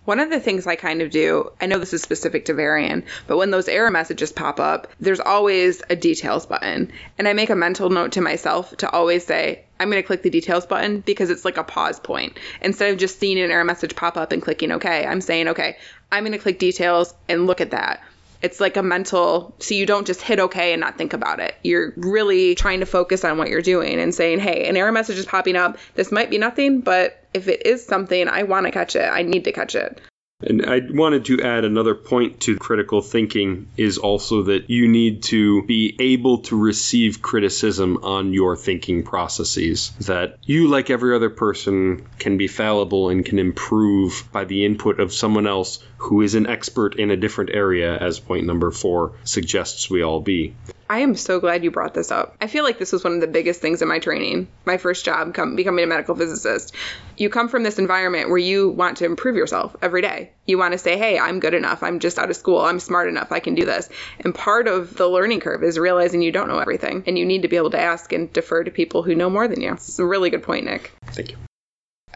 One 0.03 0.19
of 0.19 0.29
the 0.29 0.41
things 0.41 0.67
I 0.67 0.75
kind 0.75 1.01
of 1.01 1.09
do, 1.09 1.53
I 1.61 1.67
know 1.67 1.77
this 1.77 1.93
is 1.93 2.01
specific 2.01 2.45
to 2.45 2.53
Varian, 2.53 3.05
but 3.27 3.37
when 3.37 3.49
those 3.49 3.69
error 3.69 3.91
messages 3.91 4.33
pop 4.33 4.59
up, 4.59 4.91
there's 4.99 5.21
always 5.21 5.81
a 5.89 5.95
details 5.95 6.45
button. 6.45 6.91
And 7.17 7.29
I 7.29 7.33
make 7.33 7.49
a 7.49 7.55
mental 7.55 7.89
note 7.89 8.13
to 8.13 8.21
myself 8.21 8.75
to 8.77 8.89
always 8.89 9.25
say, 9.25 9.63
I'm 9.79 9.89
going 9.89 10.01
to 10.01 10.07
click 10.07 10.23
the 10.23 10.29
details 10.29 10.65
button 10.65 10.99
because 10.99 11.29
it's 11.29 11.45
like 11.45 11.57
a 11.57 11.63
pause 11.63 11.99
point. 11.99 12.37
Instead 12.61 12.91
of 12.91 12.99
just 12.99 13.19
seeing 13.19 13.39
an 13.39 13.51
error 13.51 13.63
message 13.63 13.95
pop 13.95 14.17
up 14.17 14.33
and 14.33 14.41
clicking 14.41 14.71
OK, 14.71 15.05
I'm 15.05 15.21
saying, 15.21 15.47
OK, 15.47 15.77
I'm 16.11 16.23
going 16.23 16.33
to 16.33 16.39
click 16.39 16.59
details 16.59 17.13
and 17.29 17.47
look 17.47 17.61
at 17.61 17.71
that. 17.71 18.01
It's 18.41 18.59
like 18.59 18.77
a 18.77 18.83
mental, 18.83 19.55
so 19.59 19.75
you 19.75 19.85
don't 19.85 20.07
just 20.07 20.21
hit 20.21 20.39
OK 20.39 20.73
and 20.73 20.79
not 20.81 20.97
think 20.97 21.13
about 21.13 21.39
it. 21.39 21.55
You're 21.63 21.93
really 21.95 22.55
trying 22.55 22.79
to 22.79 22.85
focus 22.85 23.23
on 23.23 23.37
what 23.37 23.49
you're 23.49 23.61
doing 23.61 23.99
and 23.99 24.13
saying, 24.13 24.39
hey, 24.39 24.67
an 24.67 24.77
error 24.77 24.91
message 24.91 25.17
is 25.17 25.25
popping 25.25 25.55
up. 25.55 25.77
This 25.95 26.11
might 26.11 26.29
be 26.29 26.37
nothing, 26.37 26.81
but 26.81 27.23
if 27.33 27.47
it 27.47 27.65
is 27.65 27.85
something, 27.85 28.27
I 28.27 28.43
want 28.43 28.65
to 28.65 28.71
catch 28.71 28.95
it. 28.95 29.07
I 29.07 29.21
need 29.21 29.45
to 29.45 29.51
catch 29.51 29.75
it. 29.75 30.01
And 30.43 30.65
I 30.65 30.81
wanted 30.89 31.25
to 31.25 31.41
add 31.41 31.65
another 31.65 31.95
point 31.95 32.41
to 32.41 32.57
critical 32.57 33.01
thinking 33.01 33.67
is 33.77 33.97
also 33.97 34.43
that 34.43 34.69
you 34.69 34.87
need 34.87 35.23
to 35.23 35.63
be 35.63 35.95
able 35.99 36.39
to 36.43 36.59
receive 36.59 37.21
criticism 37.21 37.99
on 38.03 38.33
your 38.33 38.55
thinking 38.55 39.03
processes. 39.03 39.91
That 40.01 40.37
you, 40.43 40.67
like 40.67 40.89
every 40.89 41.15
other 41.15 41.29
person, 41.29 42.07
can 42.19 42.37
be 42.37 42.47
fallible 42.47 43.09
and 43.09 43.25
can 43.25 43.39
improve 43.39 44.27
by 44.31 44.45
the 44.45 44.65
input 44.65 44.99
of 44.99 45.13
someone 45.13 45.47
else 45.47 45.83
who 45.97 46.21
is 46.21 46.35
an 46.35 46.47
expert 46.47 46.95
in 46.95 47.11
a 47.11 47.17
different 47.17 47.51
area, 47.53 47.97
as 47.97 48.19
point 48.19 48.45
number 48.45 48.71
four 48.71 49.13
suggests 49.23 49.89
we 49.89 50.01
all 50.01 50.19
be. 50.19 50.55
I 50.91 50.99
am 50.99 51.15
so 51.15 51.39
glad 51.39 51.63
you 51.63 51.71
brought 51.71 51.93
this 51.93 52.11
up. 52.11 52.35
I 52.41 52.47
feel 52.47 52.65
like 52.65 52.77
this 52.77 52.91
was 52.91 53.01
one 53.01 53.13
of 53.13 53.21
the 53.21 53.27
biggest 53.27 53.61
things 53.61 53.81
in 53.81 53.87
my 53.87 53.99
training, 53.99 54.49
my 54.65 54.75
first 54.75 55.05
job, 55.05 55.33
come, 55.33 55.55
becoming 55.55 55.85
a 55.85 55.87
medical 55.87 56.15
physicist. 56.15 56.75
You 57.15 57.29
come 57.29 57.47
from 57.47 57.63
this 57.63 57.79
environment 57.79 58.27
where 58.27 58.37
you 58.37 58.67
want 58.67 58.97
to 58.97 59.05
improve 59.05 59.37
yourself 59.37 59.73
every 59.81 60.01
day. 60.01 60.31
You 60.47 60.57
want 60.57 60.73
to 60.73 60.77
say, 60.77 60.97
hey, 60.97 61.17
I'm 61.17 61.39
good 61.39 61.53
enough. 61.53 61.81
I'm 61.81 62.01
just 62.01 62.19
out 62.19 62.29
of 62.29 62.35
school. 62.35 62.59
I'm 62.59 62.81
smart 62.81 63.07
enough. 63.07 63.31
I 63.31 63.39
can 63.39 63.55
do 63.55 63.63
this. 63.63 63.87
And 64.19 64.35
part 64.35 64.67
of 64.67 64.97
the 64.97 65.07
learning 65.07 65.39
curve 65.39 65.63
is 65.63 65.79
realizing 65.79 66.21
you 66.21 66.33
don't 66.33 66.49
know 66.49 66.59
everything 66.59 67.05
and 67.07 67.17
you 67.17 67.25
need 67.25 67.43
to 67.43 67.47
be 67.47 67.55
able 67.55 67.71
to 67.71 67.79
ask 67.79 68.11
and 68.11 68.31
defer 68.33 68.65
to 68.65 68.69
people 68.69 69.01
who 69.01 69.15
know 69.15 69.29
more 69.29 69.47
than 69.47 69.61
you. 69.61 69.71
It's 69.71 69.97
a 69.97 70.05
really 70.05 70.29
good 70.29 70.43
point, 70.43 70.65
Nick. 70.65 70.91
Thank 71.05 71.31
you. 71.31 71.37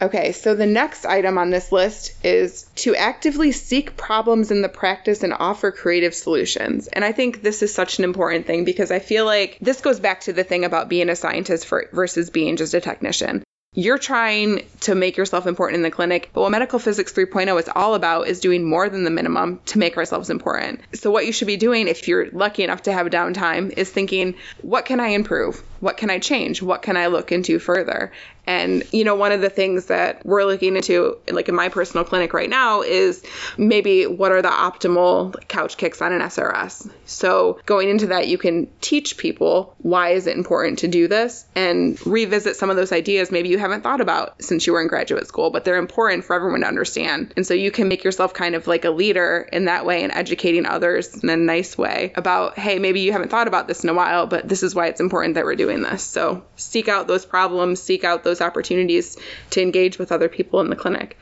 Okay, 0.00 0.32
so 0.32 0.54
the 0.54 0.66
next 0.66 1.06
item 1.06 1.38
on 1.38 1.50
this 1.50 1.72
list 1.72 2.12
is 2.22 2.64
to 2.76 2.94
actively 2.94 3.50
seek 3.52 3.96
problems 3.96 4.50
in 4.50 4.60
the 4.60 4.68
practice 4.68 5.22
and 5.22 5.32
offer 5.32 5.72
creative 5.72 6.14
solutions. 6.14 6.86
And 6.88 7.04
I 7.04 7.12
think 7.12 7.42
this 7.42 7.62
is 7.62 7.72
such 7.72 7.98
an 7.98 8.04
important 8.04 8.46
thing 8.46 8.64
because 8.64 8.90
I 8.90 8.98
feel 8.98 9.24
like 9.24 9.56
this 9.60 9.80
goes 9.80 9.98
back 9.98 10.20
to 10.22 10.34
the 10.34 10.44
thing 10.44 10.64
about 10.64 10.90
being 10.90 11.08
a 11.08 11.16
scientist 11.16 11.66
for, 11.66 11.88
versus 11.92 12.28
being 12.28 12.56
just 12.56 12.74
a 12.74 12.80
technician. 12.80 13.42
You're 13.78 13.98
trying 13.98 14.62
to 14.80 14.94
make 14.94 15.18
yourself 15.18 15.46
important 15.46 15.76
in 15.76 15.82
the 15.82 15.90
clinic, 15.90 16.30
but 16.32 16.40
what 16.40 16.50
Medical 16.50 16.78
Physics 16.78 17.12
3.0 17.12 17.60
is 17.60 17.68
all 17.74 17.94
about 17.94 18.26
is 18.26 18.40
doing 18.40 18.64
more 18.64 18.88
than 18.88 19.04
the 19.04 19.10
minimum 19.10 19.60
to 19.66 19.78
make 19.78 19.98
ourselves 19.98 20.30
important. 20.30 20.80
So, 20.94 21.10
what 21.10 21.26
you 21.26 21.32
should 21.32 21.46
be 21.46 21.58
doing 21.58 21.86
if 21.86 22.08
you're 22.08 22.30
lucky 22.30 22.64
enough 22.64 22.84
to 22.84 22.92
have 22.92 23.06
downtime 23.08 23.76
is 23.76 23.90
thinking, 23.90 24.36
what 24.62 24.86
can 24.86 24.98
I 24.98 25.08
improve? 25.08 25.62
What 25.80 25.98
can 25.98 26.08
I 26.08 26.20
change? 26.20 26.62
What 26.62 26.80
can 26.80 26.96
I 26.96 27.08
look 27.08 27.32
into 27.32 27.58
further? 27.58 28.12
And, 28.46 28.82
you 28.92 29.04
know, 29.04 29.14
one 29.14 29.32
of 29.32 29.40
the 29.40 29.50
things 29.50 29.86
that 29.86 30.24
we're 30.24 30.44
looking 30.44 30.76
into, 30.76 31.18
like 31.30 31.48
in 31.48 31.54
my 31.54 31.68
personal 31.68 32.04
clinic 32.04 32.32
right 32.32 32.50
now, 32.50 32.82
is 32.82 33.24
maybe 33.56 34.06
what 34.06 34.32
are 34.32 34.42
the 34.42 34.48
optimal 34.48 35.34
couch 35.48 35.76
kicks 35.76 36.00
on 36.00 36.12
an 36.12 36.20
SRS. 36.20 36.90
So 37.06 37.60
going 37.66 37.88
into 37.88 38.08
that, 38.08 38.28
you 38.28 38.38
can 38.38 38.68
teach 38.80 39.16
people 39.16 39.74
why 39.78 40.10
is 40.10 40.26
it 40.26 40.36
important 40.36 40.80
to 40.80 40.88
do 40.88 41.08
this 41.08 41.46
and 41.54 42.04
revisit 42.06 42.56
some 42.56 42.70
of 42.70 42.76
those 42.76 42.92
ideas 42.92 43.30
maybe 43.30 43.48
you 43.48 43.58
haven't 43.58 43.82
thought 43.82 44.00
about 44.00 44.42
since 44.42 44.66
you 44.66 44.72
were 44.72 44.80
in 44.80 44.88
graduate 44.88 45.26
school, 45.26 45.50
but 45.50 45.64
they're 45.64 45.76
important 45.76 46.24
for 46.24 46.34
everyone 46.34 46.60
to 46.60 46.66
understand. 46.66 47.32
And 47.36 47.46
so 47.46 47.54
you 47.54 47.70
can 47.70 47.88
make 47.88 48.04
yourself 48.04 48.34
kind 48.34 48.54
of 48.54 48.66
like 48.66 48.84
a 48.84 48.90
leader 48.90 49.48
in 49.52 49.66
that 49.66 49.84
way 49.84 50.02
and 50.02 50.12
educating 50.12 50.66
others 50.66 51.22
in 51.22 51.28
a 51.28 51.36
nice 51.36 51.76
way 51.76 52.12
about, 52.16 52.58
hey, 52.58 52.78
maybe 52.78 53.00
you 53.00 53.12
haven't 53.12 53.30
thought 53.30 53.48
about 53.48 53.68
this 53.68 53.84
in 53.84 53.90
a 53.90 53.94
while, 53.94 54.26
but 54.26 54.48
this 54.48 54.62
is 54.62 54.74
why 54.74 54.86
it's 54.86 55.00
important 55.00 55.34
that 55.34 55.44
we're 55.44 55.56
doing 55.56 55.82
this. 55.82 56.02
So 56.02 56.44
seek 56.56 56.88
out 56.88 57.06
those 57.06 57.26
problems, 57.26 57.82
seek 57.82 58.04
out 58.04 58.24
those 58.24 58.35
opportunities 58.40 59.16
to 59.50 59.62
engage 59.62 59.98
with 59.98 60.12
other 60.12 60.28
people 60.28 60.60
in 60.60 60.70
the 60.70 60.76
clinic. 60.76 61.16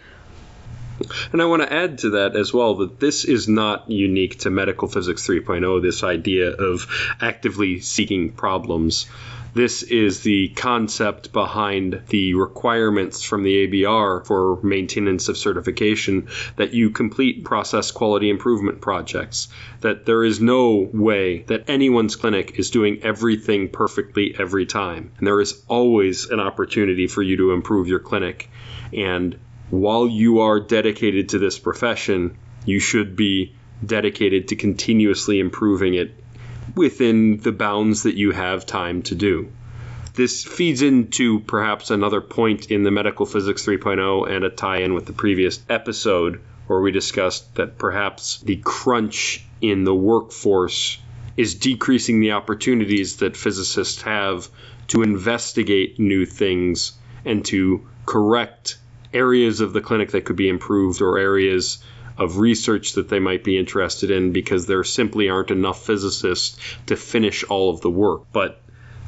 And 1.32 1.42
I 1.42 1.46
want 1.46 1.62
to 1.62 1.72
add 1.72 1.98
to 1.98 2.10
that 2.10 2.36
as 2.36 2.52
well 2.52 2.76
that 2.76 3.00
this 3.00 3.24
is 3.24 3.48
not 3.48 3.90
unique 3.90 4.40
to 4.40 4.50
Medical 4.50 4.86
Physics 4.86 5.26
3.0, 5.26 5.82
this 5.82 6.04
idea 6.04 6.50
of 6.50 6.86
actively 7.20 7.80
seeking 7.80 8.30
problems. 8.30 9.06
This 9.54 9.84
is 9.84 10.20
the 10.22 10.48
concept 10.48 11.32
behind 11.32 12.02
the 12.08 12.34
requirements 12.34 13.22
from 13.22 13.44
the 13.44 13.68
ABR 13.68 14.26
for 14.26 14.60
maintenance 14.64 15.28
of 15.28 15.38
certification 15.38 16.26
that 16.56 16.74
you 16.74 16.90
complete 16.90 17.44
process 17.44 17.92
quality 17.92 18.30
improvement 18.30 18.80
projects. 18.80 19.46
That 19.80 20.06
there 20.06 20.24
is 20.24 20.40
no 20.40 20.90
way 20.92 21.44
that 21.46 21.70
anyone's 21.70 22.16
clinic 22.16 22.58
is 22.58 22.72
doing 22.72 23.04
everything 23.04 23.68
perfectly 23.68 24.34
every 24.36 24.66
time. 24.66 25.12
And 25.18 25.26
there 25.26 25.40
is 25.40 25.62
always 25.68 26.30
an 26.30 26.40
opportunity 26.40 27.06
for 27.06 27.22
you 27.22 27.36
to 27.36 27.52
improve 27.52 27.86
your 27.86 28.00
clinic. 28.00 28.50
And 28.92 29.38
while 29.70 30.08
you 30.08 30.40
are 30.40 30.58
dedicated 30.58 31.28
to 31.28 31.38
this 31.38 31.60
profession, 31.60 32.38
you 32.66 32.80
should 32.80 33.14
be 33.14 33.54
dedicated 33.86 34.48
to 34.48 34.56
continuously 34.56 35.38
improving 35.38 35.94
it 35.94 36.23
within 36.74 37.38
the 37.38 37.52
bounds 37.52 38.04
that 38.04 38.16
you 38.16 38.32
have 38.32 38.66
time 38.66 39.02
to 39.02 39.14
do. 39.14 39.50
This 40.14 40.44
feeds 40.44 40.82
into 40.82 41.40
perhaps 41.40 41.90
another 41.90 42.20
point 42.20 42.70
in 42.70 42.84
the 42.84 42.90
Medical 42.90 43.26
Physics 43.26 43.66
3.0 43.66 44.30
and 44.30 44.44
a 44.44 44.50
tie 44.50 44.78
in 44.78 44.94
with 44.94 45.06
the 45.06 45.12
previous 45.12 45.60
episode 45.68 46.40
where 46.66 46.80
we 46.80 46.92
discussed 46.92 47.54
that 47.56 47.78
perhaps 47.78 48.40
the 48.40 48.56
crunch 48.56 49.44
in 49.60 49.84
the 49.84 49.94
workforce 49.94 50.98
is 51.36 51.56
decreasing 51.56 52.20
the 52.20 52.32
opportunities 52.32 53.16
that 53.16 53.36
physicists 53.36 54.02
have 54.02 54.48
to 54.88 55.02
investigate 55.02 55.98
new 55.98 56.24
things 56.24 56.92
and 57.24 57.44
to 57.46 57.86
correct 58.06 58.78
areas 59.12 59.60
of 59.60 59.72
the 59.72 59.80
clinic 59.80 60.12
that 60.12 60.24
could 60.24 60.36
be 60.36 60.48
improved 60.48 61.00
or 61.02 61.18
areas 61.18 61.82
of 62.18 62.38
research 62.38 62.92
that 62.92 63.08
they 63.08 63.18
might 63.18 63.44
be 63.44 63.58
interested 63.58 64.10
in 64.10 64.32
because 64.32 64.66
there 64.66 64.84
simply 64.84 65.28
aren't 65.28 65.50
enough 65.50 65.84
physicists 65.84 66.58
to 66.86 66.96
finish 66.96 67.44
all 67.44 67.70
of 67.70 67.80
the 67.80 67.90
work. 67.90 68.22
But 68.32 68.60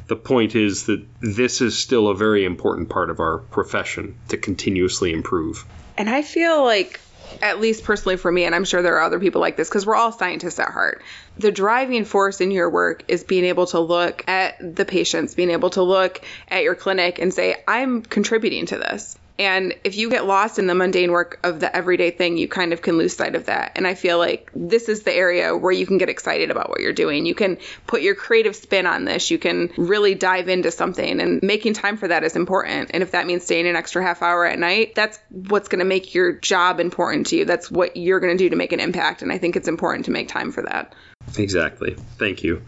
the 0.07 0.15
point 0.15 0.55
is 0.55 0.85
that 0.85 1.05
this 1.21 1.61
is 1.61 1.77
still 1.77 2.07
a 2.07 2.15
very 2.15 2.45
important 2.45 2.89
part 2.89 3.09
of 3.09 3.19
our 3.19 3.39
profession 3.39 4.15
to 4.29 4.37
continuously 4.37 5.13
improve. 5.13 5.65
And 5.97 6.09
I 6.09 6.21
feel 6.21 6.63
like 6.63 6.99
at 7.41 7.59
least 7.59 7.83
personally 7.83 8.17
for 8.17 8.31
me, 8.31 8.45
and 8.45 8.55
I'm 8.55 8.63
sure 8.63 8.81
there 8.81 8.95
are 8.97 9.01
other 9.03 9.19
people 9.19 9.41
like 9.41 9.57
this 9.57 9.67
because 9.67 9.85
we're 9.85 9.95
all 9.95 10.11
scientists 10.11 10.59
at 10.59 10.69
heart. 10.69 11.01
The 11.37 11.51
driving 11.51 12.05
force 12.05 12.41
in 12.41 12.51
your 12.51 12.69
work 12.69 13.03
is 13.07 13.23
being 13.23 13.45
able 13.45 13.67
to 13.67 13.79
look 13.79 14.27
at 14.27 14.75
the 14.75 14.85
patients, 14.85 15.35
being 15.35 15.51
able 15.51 15.69
to 15.71 15.83
look 15.83 16.21
at 16.47 16.63
your 16.63 16.75
clinic 16.75 17.19
and 17.19 17.33
say, 17.33 17.63
I'm 17.67 18.01
contributing 18.01 18.65
to 18.67 18.77
this. 18.77 19.17
And 19.39 19.75
if 19.83 19.95
you 19.95 20.09
get 20.09 20.25
lost 20.25 20.57
in 20.57 20.67
the 20.67 20.73
mundane 20.73 21.11
work 21.11 21.39
of 21.43 21.59
the 21.59 21.75
everyday 21.75 22.11
thing, 22.11 22.37
you 22.37 22.47
kind 22.47 22.73
of 22.73 22.81
can 22.81 22.97
lose 22.97 23.15
sight 23.15 23.35
of 23.35 23.45
that. 23.45 23.73
And 23.75 23.85
I 23.85 23.93
feel 23.93 24.17
like 24.17 24.49
this 24.55 24.89
is 24.89 25.03
the 25.03 25.13
area 25.13 25.55
where 25.55 25.71
you 25.71 25.85
can 25.85 25.97
get 25.97 26.09
excited 26.09 26.49
about 26.49 26.69
what 26.69 26.79
you're 26.79 26.93
doing. 26.93 27.25
You 27.25 27.35
can 27.35 27.57
put 27.85 28.01
your 28.01 28.15
creative 28.15 28.55
spin 28.55 28.85
on 28.87 29.05
this. 29.05 29.29
You 29.29 29.37
can 29.37 29.71
really 29.77 30.15
dive 30.15 30.49
into 30.49 30.71
something, 30.71 31.19
and 31.19 31.41
making 31.43 31.73
time 31.73 31.97
for 31.97 32.07
that 32.07 32.23
is 32.23 32.35
important. 32.35 32.91
And 32.93 33.03
if 33.03 33.11
that 33.11 33.27
means 33.27 33.43
staying 33.43 33.67
an 33.67 33.75
extra 33.75 34.01
half 34.01 34.21
hour 34.21 34.45
at 34.45 34.57
night, 34.57 34.95
that's 34.95 35.19
what's 35.29 35.67
going 35.67 35.79
to 35.79 35.85
make 35.85 36.15
your 36.15 36.31
job 36.31 36.79
important 36.79 37.27
to 37.27 37.37
you. 37.37 37.45
That's 37.45 37.69
what 37.69 37.95
you're 37.95 38.19
going 38.19 38.35
to 38.35 38.43
do 38.43 38.49
to 38.49 38.55
make 38.55 38.71
an 38.71 38.79
impact. 38.79 39.21
And 39.21 39.31
I 39.31 39.37
think 39.37 39.55
it's 39.55 39.67
important 39.67 40.05
to 40.05 40.11
make 40.11 40.29
time 40.29 40.51
for 40.51 40.63
that. 40.63 40.95
Exactly. 41.37 41.95
Thank 42.17 42.43
you. 42.43 42.63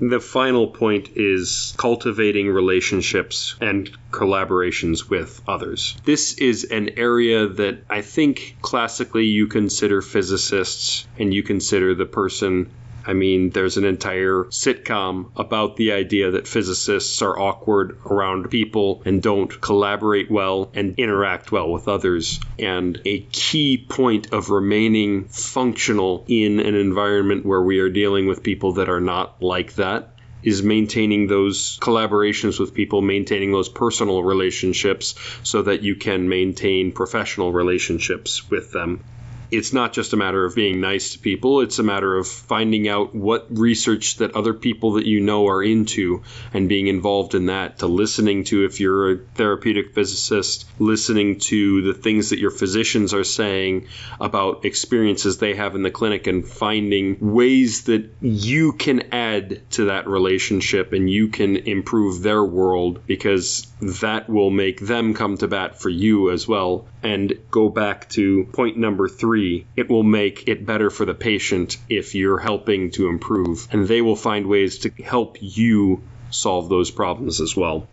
The 0.00 0.20
final 0.20 0.68
point 0.68 1.10
is 1.16 1.74
cultivating 1.76 2.48
relationships 2.48 3.56
and 3.60 3.90
collaborations 4.12 5.10
with 5.10 5.40
others. 5.46 5.96
This 6.04 6.38
is 6.38 6.64
an 6.64 6.90
area 6.96 7.48
that 7.48 7.82
I 7.90 8.02
think 8.02 8.58
classically 8.62 9.26
you 9.26 9.48
consider 9.48 10.00
physicists 10.00 11.06
and 11.18 11.34
you 11.34 11.42
consider 11.42 11.94
the 11.94 12.06
person 12.06 12.70
I 13.08 13.14
mean, 13.14 13.48
there's 13.48 13.78
an 13.78 13.86
entire 13.86 14.44
sitcom 14.50 15.30
about 15.34 15.76
the 15.76 15.92
idea 15.92 16.32
that 16.32 16.46
physicists 16.46 17.22
are 17.22 17.38
awkward 17.38 17.96
around 18.04 18.50
people 18.50 19.00
and 19.06 19.22
don't 19.22 19.60
collaborate 19.62 20.30
well 20.30 20.70
and 20.74 20.94
interact 20.98 21.50
well 21.50 21.72
with 21.72 21.88
others. 21.88 22.38
And 22.58 23.00
a 23.06 23.20
key 23.20 23.78
point 23.78 24.34
of 24.34 24.50
remaining 24.50 25.24
functional 25.24 26.26
in 26.28 26.60
an 26.60 26.74
environment 26.74 27.46
where 27.46 27.62
we 27.62 27.78
are 27.78 27.88
dealing 27.88 28.26
with 28.26 28.42
people 28.42 28.74
that 28.74 28.90
are 28.90 29.00
not 29.00 29.42
like 29.42 29.76
that 29.76 30.14
is 30.42 30.62
maintaining 30.62 31.28
those 31.28 31.78
collaborations 31.78 32.60
with 32.60 32.74
people, 32.74 33.00
maintaining 33.00 33.52
those 33.52 33.70
personal 33.70 34.22
relationships 34.22 35.14
so 35.42 35.62
that 35.62 35.80
you 35.80 35.96
can 35.96 36.28
maintain 36.28 36.92
professional 36.92 37.52
relationships 37.52 38.50
with 38.50 38.70
them 38.70 39.02
it's 39.50 39.72
not 39.72 39.92
just 39.92 40.12
a 40.12 40.16
matter 40.16 40.44
of 40.44 40.54
being 40.54 40.80
nice 40.80 41.12
to 41.12 41.18
people, 41.18 41.60
it's 41.60 41.78
a 41.78 41.82
matter 41.82 42.16
of 42.16 42.26
finding 42.26 42.88
out 42.88 43.14
what 43.14 43.46
research 43.50 44.16
that 44.16 44.34
other 44.34 44.54
people 44.54 44.92
that 44.92 45.06
you 45.06 45.20
know 45.20 45.48
are 45.48 45.62
into 45.62 46.22
and 46.52 46.68
being 46.68 46.86
involved 46.86 47.34
in 47.34 47.46
that, 47.46 47.78
to 47.78 47.86
listening 47.86 48.44
to 48.44 48.64
if 48.64 48.80
you're 48.80 49.12
a 49.12 49.18
therapeutic 49.34 49.94
physicist, 49.94 50.66
listening 50.78 51.38
to 51.38 51.82
the 51.82 51.94
things 51.94 52.30
that 52.30 52.38
your 52.38 52.50
physicians 52.50 53.14
are 53.14 53.24
saying 53.24 53.86
about 54.20 54.64
experiences 54.64 55.38
they 55.38 55.54
have 55.54 55.74
in 55.74 55.82
the 55.82 55.90
clinic 55.90 56.26
and 56.26 56.46
finding 56.46 57.16
ways 57.32 57.84
that 57.84 58.10
you 58.20 58.72
can 58.72 59.12
add 59.12 59.62
to 59.70 59.86
that 59.86 60.06
relationship 60.06 60.92
and 60.92 61.08
you 61.08 61.28
can 61.28 61.56
improve 61.56 62.22
their 62.22 62.44
world 62.44 63.06
because 63.06 63.66
that 63.80 64.28
will 64.28 64.50
make 64.50 64.80
them 64.80 65.14
come 65.14 65.36
to 65.36 65.48
bat 65.48 65.80
for 65.80 65.88
you 65.88 66.30
as 66.30 66.46
well. 66.46 66.86
And 67.02 67.32
go 67.50 67.68
back 67.68 68.08
to 68.10 68.44
point 68.52 68.76
number 68.76 69.08
three, 69.08 69.37
it 69.76 69.88
will 69.88 70.02
make 70.02 70.48
it 70.48 70.66
better 70.66 70.90
for 70.90 71.04
the 71.04 71.14
patient 71.14 71.76
if 71.88 72.14
you're 72.14 72.38
helping 72.38 72.90
to 72.92 73.08
improve. 73.08 73.68
And 73.72 73.86
they 73.86 74.02
will 74.02 74.16
find 74.16 74.46
ways 74.46 74.78
to 74.80 74.90
help 75.02 75.38
you 75.40 76.02
solve 76.30 76.68
those 76.68 76.90
problems 76.90 77.40
as 77.40 77.56
well. 77.56 77.86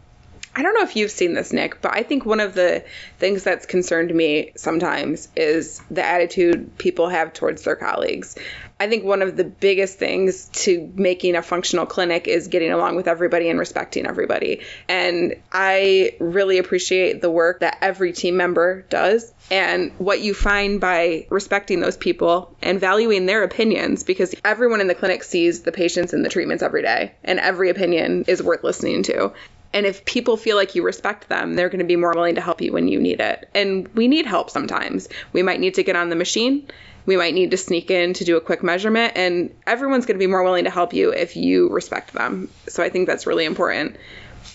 I 0.57 0.61
don't 0.61 0.73
know 0.73 0.83
if 0.83 0.95
you've 0.95 1.11
seen 1.11 1.33
this, 1.33 1.51
Nick, 1.51 1.81
but 1.81 1.93
I 1.93 2.03
think 2.03 2.25
one 2.25 2.39
of 2.39 2.53
the 2.53 2.85
things 3.17 3.43
that's 3.43 3.65
concerned 3.65 4.13
me 4.15 4.53
sometimes 4.55 5.27
is 5.35 5.81
the 5.91 6.03
attitude 6.03 6.77
people 6.77 7.09
have 7.09 7.33
towards 7.33 7.63
their 7.63 7.75
colleagues. 7.75 8.37
I 8.79 8.87
think 8.87 9.03
one 9.03 9.21
of 9.21 9.35
the 9.35 9.43
biggest 9.43 9.99
things 9.99 10.49
to 10.63 10.91
making 10.95 11.35
a 11.35 11.41
functional 11.41 11.85
clinic 11.85 12.27
is 12.27 12.47
getting 12.47 12.71
along 12.71 12.95
with 12.95 13.07
everybody 13.07 13.49
and 13.49 13.59
respecting 13.59 14.05
everybody. 14.05 14.61
And 14.87 15.35
I 15.51 16.15
really 16.19 16.57
appreciate 16.57 17.21
the 17.21 17.31
work 17.31 17.59
that 17.59 17.77
every 17.81 18.13
team 18.13 18.37
member 18.37 18.81
does 18.89 19.33
and 19.51 19.91
what 19.97 20.21
you 20.21 20.33
find 20.33 20.81
by 20.81 21.27
respecting 21.29 21.79
those 21.79 21.97
people 21.97 22.55
and 22.61 22.79
valuing 22.79 23.25
their 23.25 23.43
opinions 23.43 24.03
because 24.03 24.33
everyone 24.43 24.81
in 24.81 24.87
the 24.87 24.95
clinic 24.95 25.23
sees 25.23 25.61
the 25.61 25.71
patients 25.71 26.13
and 26.13 26.23
the 26.23 26.29
treatments 26.29 26.63
every 26.63 26.81
day 26.81 27.13
and 27.23 27.39
every 27.39 27.69
opinion 27.69 28.25
is 28.27 28.41
worth 28.41 28.63
listening 28.63 29.03
to. 29.03 29.33
And 29.75 29.85
if 29.85 30.05
people 30.05 30.37
feel 30.37 30.55
like 30.55 30.73
you 30.73 30.83
respect 30.83 31.27
them, 31.27 31.55
they're 31.55 31.67
going 31.67 31.79
to 31.79 31.85
be 31.85 31.97
more 31.97 32.13
willing 32.15 32.35
to 32.35 32.41
help 32.41 32.61
you 32.61 32.71
when 32.71 32.87
you 32.87 32.97
need 32.97 33.19
it. 33.19 33.49
And 33.53 33.89
we 33.89 34.07
need 34.07 34.25
help 34.25 34.49
sometimes. 34.49 35.09
We 35.33 35.43
might 35.43 35.59
need 35.59 35.73
to 35.73 35.83
get 35.83 35.97
on 35.97 36.07
the 36.07 36.15
machine. 36.15 36.69
We 37.05 37.17
might 37.17 37.33
need 37.33 37.51
to 37.51 37.57
sneak 37.57 37.91
in 37.91 38.13
to 38.13 38.23
do 38.23 38.37
a 38.37 38.41
quick 38.41 38.63
measurement. 38.63 39.17
And 39.17 39.53
everyone's 39.67 40.05
going 40.05 40.15
to 40.15 40.25
be 40.25 40.31
more 40.31 40.45
willing 40.45 40.63
to 40.63 40.69
help 40.69 40.93
you 40.93 41.11
if 41.11 41.35
you 41.35 41.67
respect 41.67 42.13
them. 42.13 42.47
So 42.69 42.83
I 42.83 42.89
think 42.89 43.05
that's 43.05 43.27
really 43.27 43.43
important. 43.43 43.97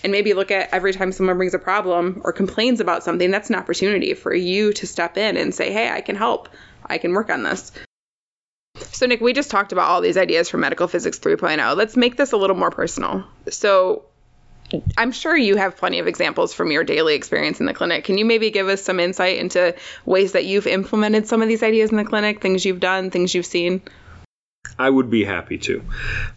And 0.03 0.11
maybe 0.11 0.33
look 0.33 0.49
at 0.49 0.73
every 0.73 0.91
time 0.91 1.11
someone 1.11 1.37
brings 1.37 1.53
a 1.53 1.59
problem 1.59 2.21
or 2.23 2.33
complains 2.33 2.79
about 2.79 3.03
something, 3.03 3.29
that's 3.29 3.51
an 3.51 3.57
opportunity 3.57 4.15
for 4.15 4.33
you 4.33 4.73
to 4.73 4.87
step 4.87 5.17
in 5.17 5.37
and 5.37 5.53
say, 5.53 5.71
hey, 5.71 5.87
I 5.87 6.01
can 6.01 6.15
help. 6.15 6.49
I 6.83 6.97
can 6.97 7.13
work 7.13 7.29
on 7.29 7.43
this. 7.43 7.71
So, 8.91 9.05
Nick, 9.05 9.21
we 9.21 9.33
just 9.33 9.51
talked 9.51 9.71
about 9.71 9.87
all 9.87 10.01
these 10.01 10.17
ideas 10.17 10.49
for 10.49 10.57
Medical 10.57 10.87
Physics 10.87 11.19
3.0. 11.19 11.77
Let's 11.77 11.95
make 11.95 12.17
this 12.17 12.31
a 12.31 12.37
little 12.37 12.55
more 12.55 12.71
personal. 12.71 13.23
So, 13.51 14.05
I'm 14.97 15.11
sure 15.11 15.35
you 15.35 15.55
have 15.57 15.77
plenty 15.77 15.99
of 15.99 16.07
examples 16.07 16.53
from 16.53 16.71
your 16.71 16.83
daily 16.83 17.15
experience 17.15 17.59
in 17.59 17.65
the 17.65 17.73
clinic. 17.73 18.03
Can 18.03 18.17
you 18.17 18.25
maybe 18.25 18.51
give 18.51 18.67
us 18.67 18.81
some 18.81 18.99
insight 18.99 19.37
into 19.37 19.75
ways 20.05 20.33
that 20.33 20.45
you've 20.45 20.67
implemented 20.67 21.27
some 21.27 21.41
of 21.41 21.47
these 21.47 21.63
ideas 21.63 21.91
in 21.91 21.97
the 21.97 22.05
clinic, 22.05 22.41
things 22.41 22.65
you've 22.65 22.79
done, 22.79 23.11
things 23.11 23.33
you've 23.33 23.45
seen? 23.45 23.81
I 24.77 24.89
would 24.89 25.09
be 25.09 25.23
happy 25.23 25.57
to. 25.59 25.83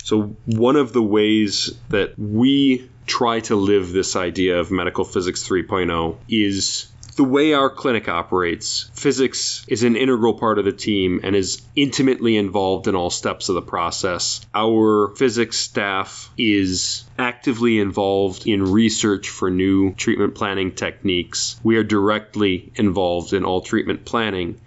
So, 0.03 0.37
one 0.47 0.77
of 0.77 0.93
the 0.93 1.03
ways 1.03 1.75
that 1.91 2.19
we 2.19 2.91
try 3.07 3.41
to 3.41 3.57
live 3.57 3.93
this 3.93 4.17
idea 4.17 4.59
of 4.59 4.71
medical 4.71 5.05
physics 5.05 5.47
3.0 5.47 6.17
is 6.29 6.87
the 7.15 7.25
way 7.25 7.53
our 7.55 7.71
clinic 7.71 8.09
operates, 8.09 8.91
physics 8.95 9.65
is 9.69 9.83
an 9.83 9.97
integral 9.97 10.35
part 10.35 10.59
of 10.59 10.65
the 10.65 10.73
team 10.73 11.21
and 11.23 11.35
is 11.35 11.63
intimately 11.77 12.37
involved 12.37 12.89
in 12.89 12.95
all 12.95 13.11
steps 13.11 13.49
of 13.49 13.55
the 13.55 13.63
process. 13.63 14.45
Our 14.55 15.15
physics 15.17 15.57
staff 15.57 16.31
is 16.37 17.05
actively 17.19 17.79
involved 17.79 18.47
in 18.47 18.73
research 18.73 19.29
for 19.29 19.51
new 19.51 19.95
treatment 19.95 20.35
planning 20.35 20.73
techniques. 20.73 21.59
We 21.63 21.77
are 21.77 21.85
directly 21.85 22.73
involved 22.75 23.33
in 23.33 23.45
all 23.45 23.61
treatment 23.61 24.05
planning. 24.05 24.61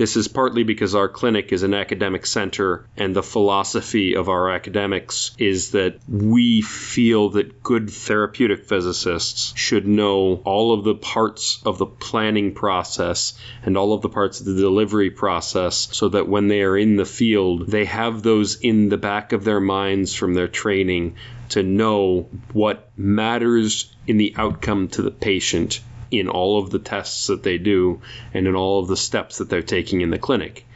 This 0.00 0.16
is 0.16 0.28
partly 0.28 0.62
because 0.62 0.94
our 0.94 1.10
clinic 1.10 1.52
is 1.52 1.62
an 1.62 1.74
academic 1.74 2.24
center, 2.24 2.86
and 2.96 3.14
the 3.14 3.22
philosophy 3.22 4.16
of 4.16 4.30
our 4.30 4.48
academics 4.48 5.32
is 5.36 5.72
that 5.72 5.98
we 6.08 6.62
feel 6.62 7.28
that 7.28 7.62
good 7.62 7.90
therapeutic 7.90 8.64
physicists 8.64 9.52
should 9.58 9.86
know 9.86 10.40
all 10.46 10.72
of 10.72 10.84
the 10.84 10.94
parts 10.94 11.60
of 11.66 11.76
the 11.76 11.84
planning 11.84 12.54
process 12.54 13.34
and 13.62 13.76
all 13.76 13.92
of 13.92 14.00
the 14.00 14.08
parts 14.08 14.40
of 14.40 14.46
the 14.46 14.54
delivery 14.54 15.10
process 15.10 15.90
so 15.92 16.08
that 16.08 16.26
when 16.26 16.48
they 16.48 16.62
are 16.62 16.78
in 16.78 16.96
the 16.96 17.04
field, 17.04 17.66
they 17.66 17.84
have 17.84 18.22
those 18.22 18.58
in 18.58 18.88
the 18.88 18.96
back 18.96 19.34
of 19.34 19.44
their 19.44 19.60
minds 19.60 20.14
from 20.14 20.32
their 20.32 20.48
training 20.48 21.16
to 21.50 21.62
know 21.62 22.30
what 22.54 22.88
matters 22.96 23.94
in 24.06 24.16
the 24.16 24.32
outcome 24.38 24.88
to 24.88 25.02
the 25.02 25.10
patient 25.10 25.82
in 26.10 26.28
all 26.28 26.58
of 26.58 26.70
the 26.70 26.78
tests 26.78 27.28
that 27.28 27.42
they 27.42 27.58
do 27.58 28.00
and 28.34 28.46
in 28.46 28.54
all 28.54 28.80
of 28.80 28.88
the 28.88 28.96
steps 28.96 29.38
that 29.38 29.48
they're 29.48 29.62
taking 29.62 30.00
in 30.00 30.10
the 30.10 30.18
clinic. 30.18 30.66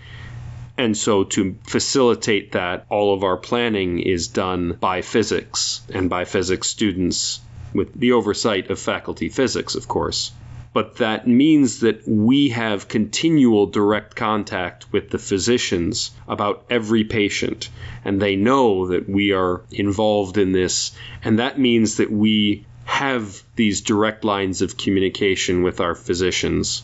And 0.76 0.96
so, 0.96 1.22
to 1.24 1.56
facilitate 1.64 2.52
that, 2.52 2.86
all 2.88 3.14
of 3.14 3.22
our 3.22 3.36
planning 3.36 4.00
is 4.00 4.28
done 4.28 4.76
by 4.80 5.02
physics 5.02 5.82
and 5.92 6.10
by 6.10 6.24
physics 6.24 6.68
students 6.68 7.40
with 7.72 7.98
the 7.98 8.12
oversight 8.12 8.70
of 8.70 8.78
faculty 8.78 9.28
physics, 9.28 9.76
of 9.76 9.86
course. 9.86 10.32
But 10.72 10.96
that 10.96 11.28
means 11.28 11.80
that 11.80 12.02
we 12.04 12.48
have 12.48 12.88
continual 12.88 13.66
direct 13.66 14.16
contact 14.16 14.92
with 14.92 15.08
the 15.10 15.20
physicians 15.20 16.10
about 16.26 16.64
every 16.68 17.04
patient, 17.04 17.68
and 18.04 18.20
they 18.20 18.34
know 18.34 18.88
that 18.88 19.08
we 19.08 19.30
are 19.30 19.62
involved 19.70 20.36
in 20.36 20.50
this. 20.50 20.90
And 21.22 21.38
that 21.38 21.60
means 21.60 21.98
that 21.98 22.10
we 22.10 22.66
have 22.84 23.42
these 23.56 23.80
direct 23.80 24.24
lines 24.24 24.62
of 24.62 24.76
communication 24.76 25.62
with 25.62 25.80
our 25.80 25.94
physicians. 25.94 26.82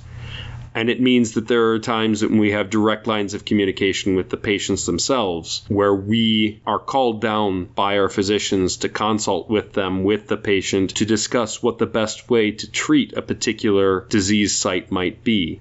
And 0.75 0.89
it 0.89 1.01
means 1.01 1.33
that 1.33 1.49
there 1.49 1.73
are 1.73 1.79
times 1.81 2.23
when 2.23 2.39
we 2.39 2.53
have 2.53 2.71
direct 2.71 3.07
lines 3.07 3.35
of 3.35 3.45
communication 3.45 4.15
with 4.15 4.31
the 4.31 4.37
patients 4.37 4.87
themselves, 4.87 5.63
where 5.69 5.95
we 5.95 6.61
are 6.65 6.79
called 6.79 7.21
down 7.21 7.65
by 7.65 7.99
our 7.99 8.09
physicians 8.09 8.79
to 8.79 8.89
consult 8.89 9.51
with 9.51 9.73
them, 9.73 10.05
with 10.05 10.29
the 10.29 10.37
patient, 10.37 10.91
to 10.97 11.05
discuss 11.05 11.61
what 11.61 11.79
the 11.79 11.87
best 11.87 12.31
way 12.31 12.53
to 12.53 12.71
treat 12.71 13.15
a 13.15 13.23
particular 13.23 14.07
disease 14.09 14.57
site 14.57 14.93
might 14.93 15.25
be. 15.25 15.61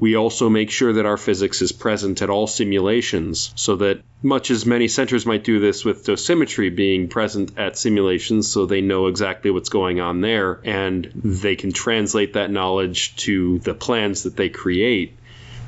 We 0.00 0.16
also 0.16 0.48
make 0.48 0.70
sure 0.70 0.92
that 0.94 1.06
our 1.06 1.16
physics 1.16 1.62
is 1.62 1.72
present 1.72 2.22
at 2.22 2.30
all 2.30 2.46
simulations 2.46 3.52
so 3.56 3.76
that 3.76 4.00
much 4.22 4.50
as 4.50 4.66
many 4.66 4.88
centers 4.88 5.26
might 5.26 5.44
do 5.44 5.60
this 5.60 5.84
with 5.84 6.06
dosimetry 6.06 6.74
being 6.74 7.08
present 7.08 7.56
at 7.58 7.76
simulations 7.78 8.48
so 8.50 8.66
they 8.66 8.80
know 8.80 9.06
exactly 9.06 9.50
what's 9.50 9.68
going 9.68 10.00
on 10.00 10.20
there 10.20 10.60
and 10.64 11.10
they 11.14 11.56
can 11.56 11.72
translate 11.72 12.34
that 12.34 12.50
knowledge 12.50 13.16
to 13.16 13.58
the 13.60 13.74
plans 13.74 14.22
that 14.24 14.36
they 14.36 14.48
create 14.48 15.16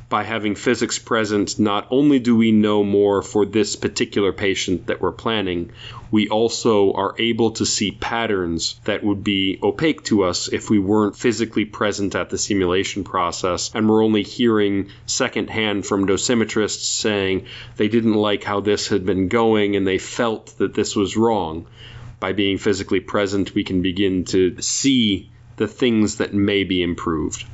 by 0.08 0.22
having 0.22 0.54
physics 0.54 1.00
present, 1.00 1.58
not 1.58 1.88
only 1.90 2.20
do 2.20 2.36
we 2.36 2.52
know 2.52 2.84
more 2.84 3.22
for 3.22 3.44
this 3.44 3.74
particular 3.74 4.32
patient 4.32 4.86
that 4.86 5.00
we're 5.00 5.10
planning, 5.10 5.72
we 6.12 6.28
also 6.28 6.92
are 6.92 7.16
able 7.18 7.50
to 7.52 7.66
see 7.66 7.90
patterns 7.90 8.78
that 8.84 9.02
would 9.02 9.24
be 9.24 9.58
opaque 9.62 10.04
to 10.04 10.22
us 10.22 10.48
if 10.48 10.70
we 10.70 10.78
weren't 10.78 11.16
physically 11.16 11.64
present 11.64 12.14
at 12.14 12.30
the 12.30 12.38
simulation 12.38 13.02
process 13.02 13.72
and 13.74 13.88
we're 13.88 14.04
only 14.04 14.22
hearing 14.22 14.90
secondhand 15.06 15.84
from 15.84 16.06
dosimetrists 16.06 16.84
saying 16.84 17.46
they 17.76 17.88
didn't 17.88 18.14
like 18.14 18.44
how 18.44 18.60
this 18.60 18.86
had 18.88 19.04
been 19.04 19.26
going 19.26 19.74
and 19.74 19.86
they 19.86 19.98
felt 19.98 20.56
that 20.58 20.74
this 20.74 20.94
was 20.94 21.16
wrong. 21.16 21.66
By 22.20 22.32
being 22.32 22.58
physically 22.58 23.00
present, 23.00 23.54
we 23.54 23.64
can 23.64 23.82
begin 23.82 24.24
to 24.26 24.62
see 24.62 25.30
the 25.56 25.68
things 25.68 26.16
that 26.18 26.32
may 26.32 26.64
be 26.64 26.82
improved. 26.82 27.44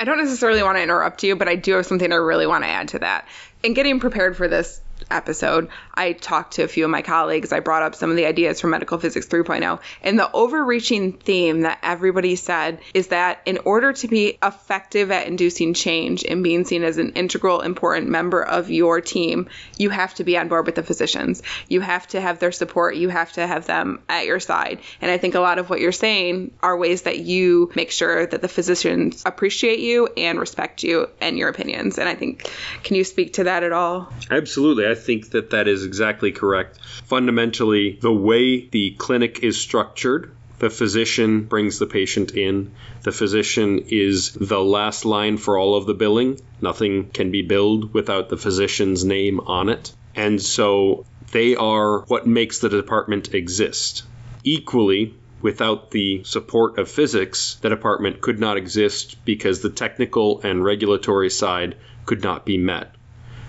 I 0.00 0.04
don't 0.04 0.16
necessarily 0.16 0.62
want 0.62 0.78
to 0.78 0.82
interrupt 0.82 1.22
you, 1.22 1.36
but 1.36 1.46
I 1.46 1.56
do 1.56 1.74
have 1.74 1.84
something 1.84 2.10
I 2.10 2.16
really 2.16 2.46
want 2.46 2.64
to 2.64 2.68
add 2.68 2.88
to 2.88 3.00
that. 3.00 3.28
In 3.62 3.74
getting 3.74 4.00
prepared 4.00 4.34
for 4.34 4.48
this 4.48 4.80
episode, 5.10 5.68
I 5.94 6.12
talked 6.12 6.54
to 6.54 6.62
a 6.62 6.68
few 6.68 6.84
of 6.84 6.90
my 6.90 7.02
colleagues. 7.02 7.52
I 7.52 7.60
brought 7.60 7.82
up 7.82 7.94
some 7.94 8.10
of 8.10 8.16
the 8.16 8.26
ideas 8.26 8.60
from 8.60 8.70
Medical 8.70 8.98
Physics 8.98 9.26
3.0. 9.26 9.80
And 10.02 10.18
the 10.18 10.30
overreaching 10.32 11.12
theme 11.12 11.62
that 11.62 11.78
everybody 11.82 12.36
said 12.36 12.80
is 12.94 13.08
that 13.08 13.42
in 13.46 13.58
order 13.64 13.92
to 13.92 14.08
be 14.08 14.38
effective 14.42 15.10
at 15.10 15.26
inducing 15.26 15.74
change 15.74 16.24
and 16.24 16.42
being 16.42 16.64
seen 16.64 16.84
as 16.84 16.98
an 16.98 17.10
integral, 17.10 17.60
important 17.60 18.08
member 18.08 18.42
of 18.42 18.70
your 18.70 19.00
team, 19.00 19.48
you 19.78 19.90
have 19.90 20.14
to 20.14 20.24
be 20.24 20.36
on 20.36 20.48
board 20.48 20.66
with 20.66 20.74
the 20.74 20.82
physicians. 20.82 21.42
You 21.68 21.80
have 21.80 22.06
to 22.08 22.20
have 22.20 22.38
their 22.38 22.52
support. 22.52 22.96
You 22.96 23.08
have 23.08 23.32
to 23.32 23.46
have 23.46 23.66
them 23.66 24.02
at 24.08 24.26
your 24.26 24.40
side. 24.40 24.80
And 25.00 25.10
I 25.10 25.18
think 25.18 25.34
a 25.34 25.40
lot 25.40 25.58
of 25.58 25.70
what 25.70 25.80
you're 25.80 25.92
saying 25.92 26.52
are 26.62 26.76
ways 26.76 27.02
that 27.02 27.18
you 27.18 27.70
make 27.74 27.90
sure 27.90 28.26
that 28.26 28.42
the 28.42 28.48
physicians 28.48 29.22
appreciate 29.26 29.80
you 29.80 30.08
and 30.16 30.38
respect 30.38 30.82
you 30.82 31.08
and 31.20 31.38
your 31.38 31.48
opinions. 31.48 31.98
And 31.98 32.08
I 32.08 32.14
think, 32.14 32.50
can 32.82 32.96
you 32.96 33.04
speak 33.04 33.34
to 33.34 33.44
that 33.44 33.62
at 33.62 33.72
all? 33.72 34.12
Absolutely. 34.30 34.86
I 34.90 34.94
think 34.94 35.30
that 35.30 35.50
that 35.50 35.68
is 35.68 35.84
exactly 35.84 36.32
correct. 36.32 36.78
Fundamentally, 37.04 37.98
the 38.00 38.12
way 38.12 38.66
the 38.66 38.90
clinic 38.92 39.40
is 39.42 39.58
structured, 39.58 40.32
the 40.58 40.70
physician 40.70 41.44
brings 41.44 41.78
the 41.78 41.86
patient 41.86 42.32
in. 42.32 42.72
The 43.02 43.12
physician 43.12 43.86
is 43.88 44.32
the 44.32 44.60
last 44.60 45.06
line 45.06 45.38
for 45.38 45.56
all 45.56 45.74
of 45.74 45.86
the 45.86 45.94
billing. 45.94 46.38
Nothing 46.60 47.08
can 47.08 47.30
be 47.30 47.40
billed 47.40 47.94
without 47.94 48.28
the 48.28 48.36
physician's 48.36 49.02
name 49.02 49.40
on 49.40 49.70
it. 49.70 49.92
And 50.14 50.40
so 50.40 51.06
they 51.32 51.56
are 51.56 52.00
what 52.02 52.26
makes 52.26 52.58
the 52.58 52.68
department 52.68 53.32
exist. 53.32 54.02
Equally, 54.44 55.14
without 55.40 55.90
the 55.90 56.24
support 56.24 56.78
of 56.78 56.90
physics, 56.90 57.56
the 57.62 57.70
department 57.70 58.20
could 58.20 58.38
not 58.38 58.58
exist 58.58 59.24
because 59.24 59.60
the 59.60 59.70
technical 59.70 60.42
and 60.42 60.62
regulatory 60.62 61.30
side 61.30 61.76
could 62.04 62.22
not 62.22 62.44
be 62.44 62.58
met. 62.58 62.94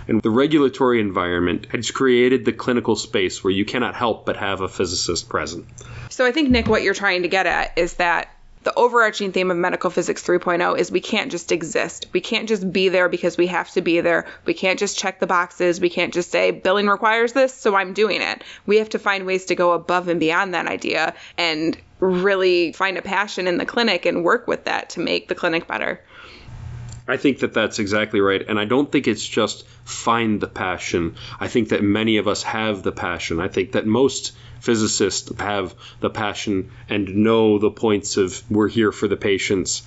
And 0.07 0.21
the 0.21 0.29
regulatory 0.29 0.99
environment 0.99 1.67
has 1.71 1.91
created 1.91 2.45
the 2.45 2.53
clinical 2.53 2.95
space 2.95 3.43
where 3.43 3.53
you 3.53 3.65
cannot 3.65 3.95
help 3.95 4.25
but 4.25 4.37
have 4.37 4.61
a 4.61 4.67
physicist 4.67 5.29
present. 5.29 5.65
So 6.09 6.25
I 6.25 6.31
think, 6.31 6.49
Nick, 6.49 6.67
what 6.67 6.83
you're 6.83 6.93
trying 6.93 7.21
to 7.21 7.27
get 7.27 7.45
at 7.45 7.77
is 7.77 7.95
that 7.95 8.29
the 8.63 8.73
overarching 8.75 9.31
theme 9.31 9.49
of 9.49 9.57
medical 9.57 9.89
physics 9.89 10.23
3.0 10.23 10.77
is 10.77 10.91
we 10.91 11.01
can't 11.01 11.31
just 11.31 11.51
exist. 11.51 12.07
We 12.13 12.21
can't 12.21 12.47
just 12.47 12.71
be 12.71 12.89
there 12.89 13.09
because 13.09 13.35
we 13.35 13.47
have 13.47 13.71
to 13.71 13.81
be 13.81 14.01
there. 14.01 14.27
We 14.45 14.53
can't 14.53 14.77
just 14.77 14.99
check 14.99 15.19
the 15.19 15.25
boxes. 15.25 15.79
We 15.79 15.89
can't 15.89 16.13
just 16.13 16.29
say 16.29 16.51
billing 16.51 16.87
requires 16.87 17.33
this, 17.33 17.53
so 17.53 17.75
I'm 17.75 17.93
doing 17.93 18.21
it. 18.21 18.43
We 18.67 18.77
have 18.77 18.89
to 18.89 18.99
find 18.99 19.25
ways 19.25 19.45
to 19.45 19.55
go 19.55 19.71
above 19.71 20.09
and 20.09 20.19
beyond 20.19 20.53
that 20.53 20.67
idea 20.67 21.15
and 21.37 21.75
really 21.99 22.71
find 22.73 22.97
a 22.97 23.01
passion 23.01 23.47
in 23.47 23.57
the 23.57 23.65
clinic 23.65 24.05
and 24.05 24.23
work 24.23 24.47
with 24.47 24.65
that 24.65 24.91
to 24.91 24.99
make 24.99 25.27
the 25.27 25.35
clinic 25.35 25.67
better. 25.67 26.01
I 27.11 27.17
think 27.17 27.39
that 27.39 27.53
that's 27.53 27.79
exactly 27.79 28.21
right. 28.21 28.41
And 28.47 28.57
I 28.57 28.63
don't 28.63 28.89
think 28.89 29.05
it's 29.05 29.27
just 29.27 29.67
find 29.83 30.39
the 30.39 30.47
passion. 30.47 31.15
I 31.41 31.49
think 31.49 31.69
that 31.69 31.83
many 31.83 32.15
of 32.17 32.27
us 32.29 32.43
have 32.43 32.83
the 32.83 32.93
passion. 32.93 33.41
I 33.41 33.49
think 33.49 33.73
that 33.73 33.85
most 33.85 34.31
physicists 34.61 35.29
have 35.37 35.75
the 35.99 36.09
passion 36.09 36.71
and 36.87 37.17
know 37.17 37.59
the 37.59 37.69
points 37.69 38.15
of 38.15 38.41
we're 38.49 38.69
here 38.69 38.93
for 38.93 39.09
the 39.09 39.17
patients. 39.17 39.83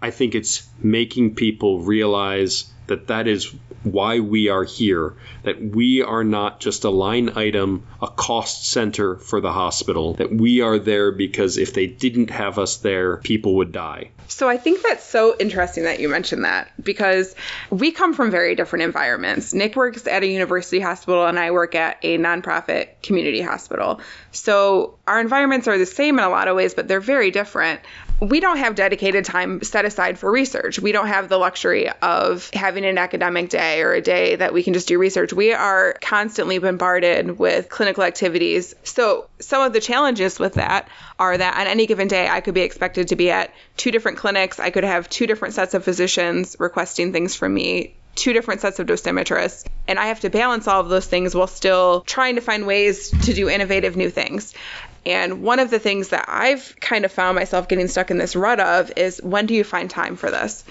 I 0.00 0.10
think 0.10 0.36
it's 0.36 0.64
making 0.80 1.34
people 1.34 1.80
realize 1.80 2.70
that 2.90 3.08
that 3.08 3.26
is 3.26 3.52
why 3.82 4.20
we 4.20 4.48
are 4.48 4.62
here, 4.62 5.14
that 5.42 5.60
we 5.60 6.02
are 6.02 6.22
not 6.22 6.60
just 6.60 6.84
a 6.84 6.90
line 6.90 7.30
item, 7.36 7.86
a 8.02 8.08
cost 8.08 8.70
center 8.70 9.16
for 9.16 9.40
the 9.40 9.52
hospital, 9.52 10.14
that 10.14 10.30
we 10.30 10.60
are 10.60 10.78
there 10.78 11.10
because 11.10 11.56
if 11.56 11.72
they 11.72 11.86
didn't 11.86 12.30
have 12.30 12.58
us 12.58 12.76
there, 12.76 13.16
people 13.16 13.56
would 13.56 13.72
die. 13.72 14.10
So 14.28 14.48
I 14.48 14.58
think 14.58 14.82
that's 14.82 15.04
so 15.04 15.34
interesting 15.40 15.84
that 15.84 15.98
you 15.98 16.08
mentioned 16.08 16.44
that 16.44 16.70
because 16.82 17.34
we 17.68 17.90
come 17.90 18.14
from 18.14 18.30
very 18.30 18.54
different 18.54 18.84
environments. 18.84 19.52
Nick 19.52 19.74
works 19.74 20.06
at 20.06 20.22
a 20.22 20.26
university 20.26 20.78
hospital 20.78 21.26
and 21.26 21.38
I 21.38 21.50
work 21.50 21.74
at 21.74 21.98
a 22.02 22.16
nonprofit 22.16 23.02
community 23.02 23.40
hospital. 23.40 24.00
So 24.30 24.98
our 25.06 25.20
environments 25.20 25.66
are 25.66 25.78
the 25.78 25.86
same 25.86 26.18
in 26.18 26.24
a 26.24 26.28
lot 26.28 26.46
of 26.46 26.54
ways, 26.54 26.74
but 26.74 26.86
they're 26.86 27.00
very 27.00 27.32
different 27.32 27.80
we 28.20 28.40
don't 28.40 28.58
have 28.58 28.74
dedicated 28.74 29.24
time 29.24 29.62
set 29.62 29.84
aside 29.84 30.18
for 30.18 30.30
research. 30.30 30.78
We 30.78 30.92
don't 30.92 31.06
have 31.06 31.28
the 31.28 31.38
luxury 31.38 31.88
of 31.88 32.50
having 32.52 32.84
an 32.84 32.98
academic 32.98 33.48
day 33.48 33.80
or 33.80 33.92
a 33.92 34.02
day 34.02 34.36
that 34.36 34.52
we 34.52 34.62
can 34.62 34.74
just 34.74 34.88
do 34.88 34.98
research. 34.98 35.32
We 35.32 35.54
are 35.54 35.96
constantly 36.02 36.58
bombarded 36.58 37.38
with 37.38 37.70
clinical 37.70 38.04
activities. 38.04 38.74
So, 38.84 39.28
some 39.38 39.62
of 39.62 39.72
the 39.72 39.80
challenges 39.80 40.38
with 40.38 40.54
that 40.54 40.88
are 41.18 41.36
that 41.36 41.56
on 41.56 41.66
any 41.66 41.86
given 41.86 42.08
day, 42.08 42.28
I 42.28 42.42
could 42.42 42.54
be 42.54 42.60
expected 42.60 43.08
to 43.08 43.16
be 43.16 43.30
at 43.30 43.54
two 43.78 43.90
different 43.90 44.18
clinics. 44.18 44.60
I 44.60 44.70
could 44.70 44.84
have 44.84 45.08
two 45.08 45.26
different 45.26 45.54
sets 45.54 45.72
of 45.72 45.84
physicians 45.84 46.56
requesting 46.58 47.12
things 47.12 47.34
from 47.34 47.54
me 47.54 47.96
two 48.16 48.32
different 48.32 48.60
sets 48.60 48.78
of 48.78 48.86
dosimetrists, 48.86 49.64
and 49.88 49.98
I 49.98 50.06
have 50.06 50.20
to 50.20 50.30
balance 50.30 50.68
all 50.68 50.80
of 50.80 50.88
those 50.88 51.06
things 51.06 51.34
while 51.34 51.46
still 51.46 52.02
trying 52.02 52.34
to 52.34 52.40
find 52.40 52.66
ways 52.66 53.10
to 53.10 53.32
do 53.32 53.48
innovative 53.48 53.96
new 53.96 54.10
things. 54.10 54.52
And 55.06 55.42
one 55.42 55.60
of 55.60 55.70
the 55.70 55.78
things 55.78 56.08
that 56.08 56.26
I've 56.28 56.76
kind 56.80 57.04
of 57.04 57.12
found 57.12 57.36
myself 57.36 57.68
getting 57.68 57.88
stuck 57.88 58.10
in 58.10 58.18
this 58.18 58.36
rut 58.36 58.60
of 58.60 58.92
is 58.96 59.20
when 59.22 59.46
do 59.46 59.54
you 59.54 59.64
find 59.64 59.88
time 59.88 60.16
for 60.16 60.30
this? 60.30 60.64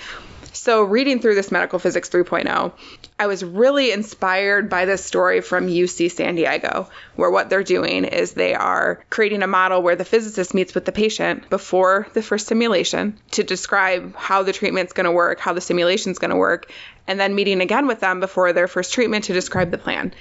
So, 0.52 0.84
reading 0.84 1.20
through 1.20 1.36
this 1.36 1.52
Medical 1.52 1.80
Physics 1.80 2.10
3.0, 2.10 2.72
I 3.20 3.28
was 3.28 3.44
really 3.44 3.92
inspired 3.92 4.70
by 4.70 4.86
this 4.86 5.06
story 5.06 5.42
from 5.42 5.68
UC 5.68 6.12
San 6.12 6.36
Diego, 6.36 6.90
where 7.16 7.30
what 7.30 7.50
they're 7.50 7.64
doing 7.64 8.04
is 8.04 8.34
they 8.34 8.56
are 8.56 9.00
creating 9.10 9.44
a 9.44 9.48
model 9.48 9.82
where 9.82 9.96
the 9.96 10.06
physicist 10.06 10.54
meets 10.54 10.74
with 10.74 10.86
the 10.86 10.92
patient 10.92 11.50
before 11.50 12.08
the 12.14 12.24
first 12.24 12.48
simulation 12.48 13.18
to 13.32 13.44
describe 13.44 14.16
how 14.16 14.44
the 14.44 14.54
treatment's 14.54 14.94
going 14.94 15.06
to 15.06 15.12
work, 15.12 15.40
how 15.40 15.54
the 15.54 15.62
simulation's 15.62 16.20
going 16.20 16.32
to 16.32 16.38
work, 16.38 16.72
and 17.08 17.20
then 17.20 17.36
meeting 17.36 17.62
again 17.62 17.88
with 17.88 18.00
them 18.00 18.20
before 18.20 18.52
their 18.52 18.68
first 18.68 18.92
treatment 18.92 19.26
to 19.26 19.34
describe 19.34 19.70
the 19.70 19.78
plan. 19.78 20.14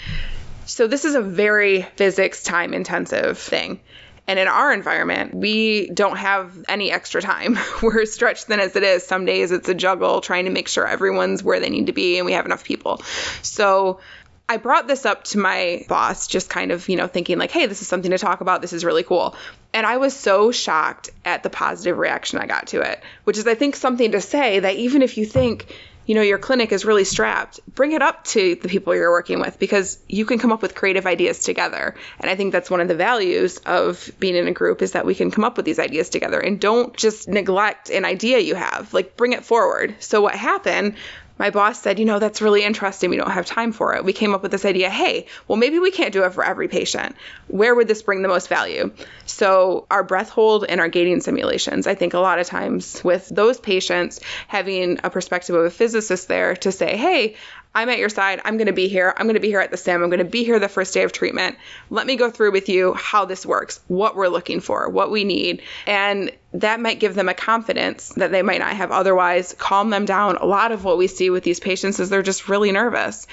So 0.66 0.86
this 0.86 1.06
is 1.06 1.14
a 1.14 1.22
very 1.22 1.82
physics 1.96 2.42
time 2.42 2.74
intensive 2.74 3.38
thing. 3.38 3.80
And 4.28 4.38
in 4.38 4.46
our 4.46 4.72
environment, 4.72 5.34
we 5.34 5.88
don't 5.88 6.18
have 6.18 6.52
any 6.68 6.92
extra 6.92 7.22
time. 7.22 7.58
We're 7.82 8.04
stretched 8.04 8.44
thin 8.44 8.60
as 8.60 8.76
it 8.76 8.82
is. 8.82 9.04
Some 9.04 9.24
days 9.24 9.50
it's 9.50 9.70
a 9.70 9.74
juggle 9.74 10.20
trying 10.20 10.44
to 10.44 10.50
make 10.50 10.68
sure 10.68 10.86
everyone's 10.86 11.42
where 11.42 11.58
they 11.58 11.70
need 11.70 11.86
to 11.86 11.92
be 11.92 12.18
and 12.18 12.26
we 12.26 12.32
have 12.32 12.44
enough 12.44 12.62
people. 12.62 13.02
So 13.40 14.00
I 14.46 14.58
brought 14.58 14.86
this 14.86 15.06
up 15.06 15.24
to 15.24 15.38
my 15.38 15.84
boss, 15.88 16.26
just 16.26 16.50
kind 16.50 16.72
of, 16.72 16.88
you 16.90 16.96
know, 16.96 17.06
thinking 17.06 17.38
like, 17.38 17.50
hey, 17.50 17.66
this 17.66 17.80
is 17.80 17.88
something 17.88 18.10
to 18.10 18.18
talk 18.18 18.42
about. 18.42 18.60
This 18.60 18.74
is 18.74 18.84
really 18.84 19.02
cool. 19.02 19.34
And 19.72 19.86
I 19.86 19.96
was 19.96 20.14
so 20.14 20.52
shocked 20.52 21.08
at 21.24 21.42
the 21.42 21.50
positive 21.50 21.96
reaction 21.96 22.38
I 22.38 22.46
got 22.46 22.68
to 22.68 22.82
it, 22.82 23.02
which 23.24 23.38
is, 23.38 23.46
I 23.46 23.54
think, 23.54 23.76
something 23.76 24.12
to 24.12 24.20
say 24.20 24.60
that 24.60 24.76
even 24.76 25.00
if 25.00 25.16
you 25.16 25.24
think, 25.24 25.74
you 26.08 26.14
know, 26.14 26.22
your 26.22 26.38
clinic 26.38 26.72
is 26.72 26.86
really 26.86 27.04
strapped, 27.04 27.60
bring 27.74 27.92
it 27.92 28.00
up 28.00 28.24
to 28.24 28.54
the 28.54 28.68
people 28.68 28.94
you're 28.94 29.10
working 29.10 29.40
with 29.40 29.58
because 29.58 29.98
you 30.08 30.24
can 30.24 30.38
come 30.38 30.52
up 30.52 30.62
with 30.62 30.74
creative 30.74 31.04
ideas 31.04 31.40
together. 31.40 31.94
And 32.18 32.30
I 32.30 32.34
think 32.34 32.50
that's 32.50 32.70
one 32.70 32.80
of 32.80 32.88
the 32.88 32.94
values 32.94 33.58
of 33.58 34.10
being 34.18 34.34
in 34.34 34.48
a 34.48 34.52
group 34.52 34.80
is 34.80 34.92
that 34.92 35.04
we 35.04 35.14
can 35.14 35.30
come 35.30 35.44
up 35.44 35.58
with 35.58 35.66
these 35.66 35.78
ideas 35.78 36.08
together 36.08 36.40
and 36.40 36.58
don't 36.58 36.96
just 36.96 37.28
neglect 37.28 37.90
an 37.90 38.06
idea 38.06 38.38
you 38.38 38.54
have. 38.54 38.94
Like 38.94 39.18
bring 39.18 39.34
it 39.34 39.44
forward. 39.44 39.96
So 39.98 40.22
what 40.22 40.34
happened 40.34 40.94
my 41.38 41.50
boss 41.50 41.80
said, 41.80 41.98
you 41.98 42.04
know, 42.04 42.18
that's 42.18 42.42
really 42.42 42.64
interesting. 42.64 43.10
We 43.10 43.16
don't 43.16 43.30
have 43.30 43.46
time 43.46 43.72
for 43.72 43.94
it. 43.94 44.04
We 44.04 44.12
came 44.12 44.34
up 44.34 44.42
with 44.42 44.50
this 44.50 44.64
idea 44.64 44.90
hey, 44.90 45.26
well, 45.46 45.56
maybe 45.56 45.78
we 45.78 45.90
can't 45.90 46.12
do 46.12 46.24
it 46.24 46.32
for 46.32 46.44
every 46.44 46.68
patient. 46.68 47.16
Where 47.48 47.74
would 47.74 47.88
this 47.88 48.02
bring 48.02 48.22
the 48.22 48.28
most 48.28 48.48
value? 48.48 48.92
So, 49.26 49.86
our 49.90 50.02
breath 50.02 50.30
hold 50.30 50.64
and 50.64 50.80
our 50.80 50.88
gating 50.88 51.20
simulations, 51.20 51.86
I 51.86 51.94
think 51.94 52.14
a 52.14 52.18
lot 52.18 52.38
of 52.38 52.46
times 52.46 53.02
with 53.04 53.28
those 53.28 53.58
patients, 53.60 54.20
having 54.46 54.98
a 55.04 55.10
perspective 55.10 55.54
of 55.54 55.64
a 55.64 55.70
physicist 55.70 56.28
there 56.28 56.56
to 56.56 56.72
say, 56.72 56.96
hey, 56.96 57.36
I'm 57.74 57.88
at 57.90 57.98
your 57.98 58.08
side. 58.08 58.40
I'm 58.44 58.56
going 58.56 58.66
to 58.66 58.72
be 58.72 58.88
here. 58.88 59.14
I'm 59.16 59.26
going 59.26 59.34
to 59.34 59.40
be 59.40 59.48
here 59.48 59.60
at 59.60 59.70
the 59.70 59.76
sim. 59.76 60.02
I'm 60.02 60.08
going 60.08 60.18
to 60.18 60.24
be 60.24 60.42
here 60.44 60.58
the 60.58 60.68
first 60.68 60.94
day 60.94 61.04
of 61.04 61.12
treatment. 61.12 61.56
Let 61.90 62.06
me 62.06 62.16
go 62.16 62.30
through 62.30 62.52
with 62.52 62.68
you 62.68 62.94
how 62.94 63.24
this 63.24 63.44
works, 63.44 63.80
what 63.88 64.16
we're 64.16 64.28
looking 64.28 64.60
for, 64.60 64.88
what 64.88 65.10
we 65.10 65.24
need. 65.24 65.62
And 65.86 66.32
that 66.52 66.80
might 66.80 67.00
give 67.00 67.14
them 67.14 67.28
a 67.28 67.34
confidence 67.34 68.08
that 68.10 68.32
they 68.32 68.42
might 68.42 68.60
not 68.60 68.74
have 68.74 68.90
otherwise, 68.90 69.54
calm 69.58 69.90
them 69.90 70.06
down. 70.06 70.36
A 70.36 70.46
lot 70.46 70.72
of 70.72 70.82
what 70.82 70.96
we 70.96 71.06
see 71.06 71.28
with 71.28 71.44
these 71.44 71.60
patients 71.60 72.00
is 72.00 72.08
they're 72.08 72.22
just 72.22 72.48
really 72.48 72.72
nervous. 72.72 73.26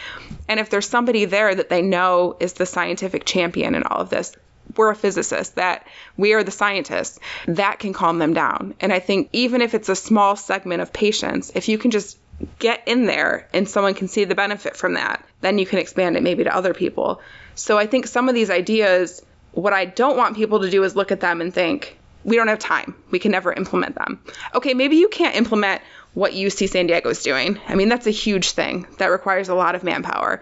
And 0.49 0.59
if 0.59 0.69
there's 0.69 0.87
somebody 0.87 1.25
there 1.25 1.55
that 1.55 1.69
they 1.69 1.81
know 1.81 2.35
is 2.39 2.53
the 2.53 2.65
scientific 2.65 3.25
champion 3.25 3.73
in 3.73 3.83
all 3.83 4.01
of 4.01 4.09
this, 4.09 4.35
we're 4.75 4.89
a 4.89 4.95
physicist, 4.95 5.55
that 5.55 5.87
we 6.17 6.33
are 6.33 6.43
the 6.43 6.51
scientists, 6.51 7.19
that 7.47 7.79
can 7.79 7.93
calm 7.93 8.19
them 8.19 8.33
down. 8.33 8.73
And 8.81 8.91
I 8.91 8.99
think 8.99 9.29
even 9.31 9.61
if 9.61 9.73
it's 9.73 9.89
a 9.89 9.95
small 9.95 10.35
segment 10.35 10.81
of 10.81 10.91
patients, 10.91 11.51
if 11.55 11.69
you 11.69 11.77
can 11.77 11.91
just 11.91 12.17
get 12.59 12.85
in 12.85 13.05
there 13.05 13.47
and 13.53 13.69
someone 13.69 13.93
can 13.93 14.09
see 14.09 14.25
the 14.25 14.35
benefit 14.35 14.75
from 14.75 14.95
that, 14.95 15.23
then 15.39 15.57
you 15.57 15.65
can 15.65 15.79
expand 15.79 16.17
it 16.17 16.23
maybe 16.23 16.43
to 16.43 16.53
other 16.53 16.73
people. 16.73 17.21
So 17.53 17.77
I 17.77 17.85
think 17.85 18.07
some 18.07 18.27
of 18.27 18.35
these 18.35 18.49
ideas, 18.49 19.23
what 19.53 19.71
I 19.71 19.85
don't 19.85 20.17
want 20.17 20.35
people 20.35 20.61
to 20.61 20.69
do 20.69 20.83
is 20.83 20.97
look 20.97 21.13
at 21.13 21.21
them 21.21 21.39
and 21.39 21.53
think, 21.53 21.97
we 22.25 22.35
don't 22.35 22.47
have 22.49 22.59
time. 22.59 22.95
We 23.11 23.19
can 23.19 23.31
never 23.31 23.53
implement 23.53 23.95
them. 23.95 24.19
Okay, 24.53 24.73
maybe 24.73 24.97
you 24.97 25.07
can't 25.07 25.35
implement 25.35 25.81
what 26.13 26.33
UC 26.33 26.69
San 26.69 26.87
Diego 26.87 27.09
is 27.09 27.23
doing. 27.23 27.59
I 27.67 27.75
mean, 27.75 27.87
that's 27.87 28.07
a 28.07 28.11
huge 28.11 28.51
thing 28.51 28.87
that 28.97 29.07
requires 29.07 29.47
a 29.47 29.55
lot 29.55 29.75
of 29.75 29.83
manpower. 29.83 30.41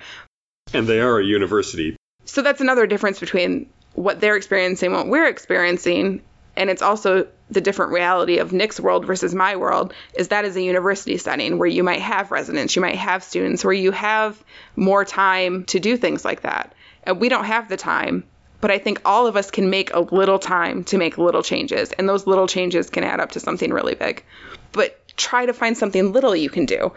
And 0.74 0.88
they 0.88 1.02
are 1.02 1.20
a 1.20 1.24
university. 1.24 1.98
So 2.26 2.42
that's 2.42 2.62
another 2.62 2.88
difference 2.88 3.20
between 3.20 3.70
what 3.94 4.22
they're 4.22 4.38
experiencing, 4.38 4.94
what 4.94 5.08
we're 5.08 5.28
experiencing, 5.28 6.22
and 6.56 6.70
it's 6.70 6.82
also 6.82 7.28
the 7.50 7.62
different 7.62 7.92
reality 7.92 8.38
of 8.38 8.54
Nick's 8.54 8.80
world 8.80 9.06
versus 9.06 9.34
my 9.34 9.56
world 9.56 9.94
is 10.16 10.30
that 10.30 10.46
is 10.46 10.56
a 10.56 10.62
university 10.62 11.18
setting 11.18 11.58
where 11.58 11.68
you 11.68 11.84
might 11.84 12.02
have 12.02 12.32
residents, 12.32 12.76
you 12.76 12.82
might 12.82 12.96
have 12.96 13.24
students, 13.24 13.64
where 13.64 13.74
you 13.74 13.92
have 13.92 14.42
more 14.76 15.04
time 15.04 15.66
to 15.66 15.80
do 15.80 15.98
things 15.98 16.24
like 16.24 16.42
that. 16.42 16.74
And 17.04 17.20
we 17.20 17.30
don't 17.30 17.46
have 17.46 17.70
the 17.70 17.78
time, 17.78 18.24
but 18.64 18.72
I 18.72 18.80
think 18.80 19.02
all 19.04 19.28
of 19.28 19.36
us 19.36 19.52
can 19.52 19.70
make 19.70 19.94
a 19.94 20.00
little 20.00 20.40
time 20.40 20.86
to 20.86 20.98
make 20.98 21.18
little 21.18 21.44
changes, 21.44 21.92
and 21.92 22.08
those 22.08 22.26
little 22.26 22.48
changes 22.48 22.90
can 22.90 23.04
add 23.04 23.20
up 23.20 23.32
to 23.32 23.42
something 23.42 23.74
really 23.74 23.94
big. 23.94 24.24
But 24.72 25.06
try 25.18 25.46
to 25.46 25.52
find 25.52 25.78
something 25.78 26.14
little 26.14 26.34
you 26.34 26.50
can 26.50 26.66
do. 26.66 26.94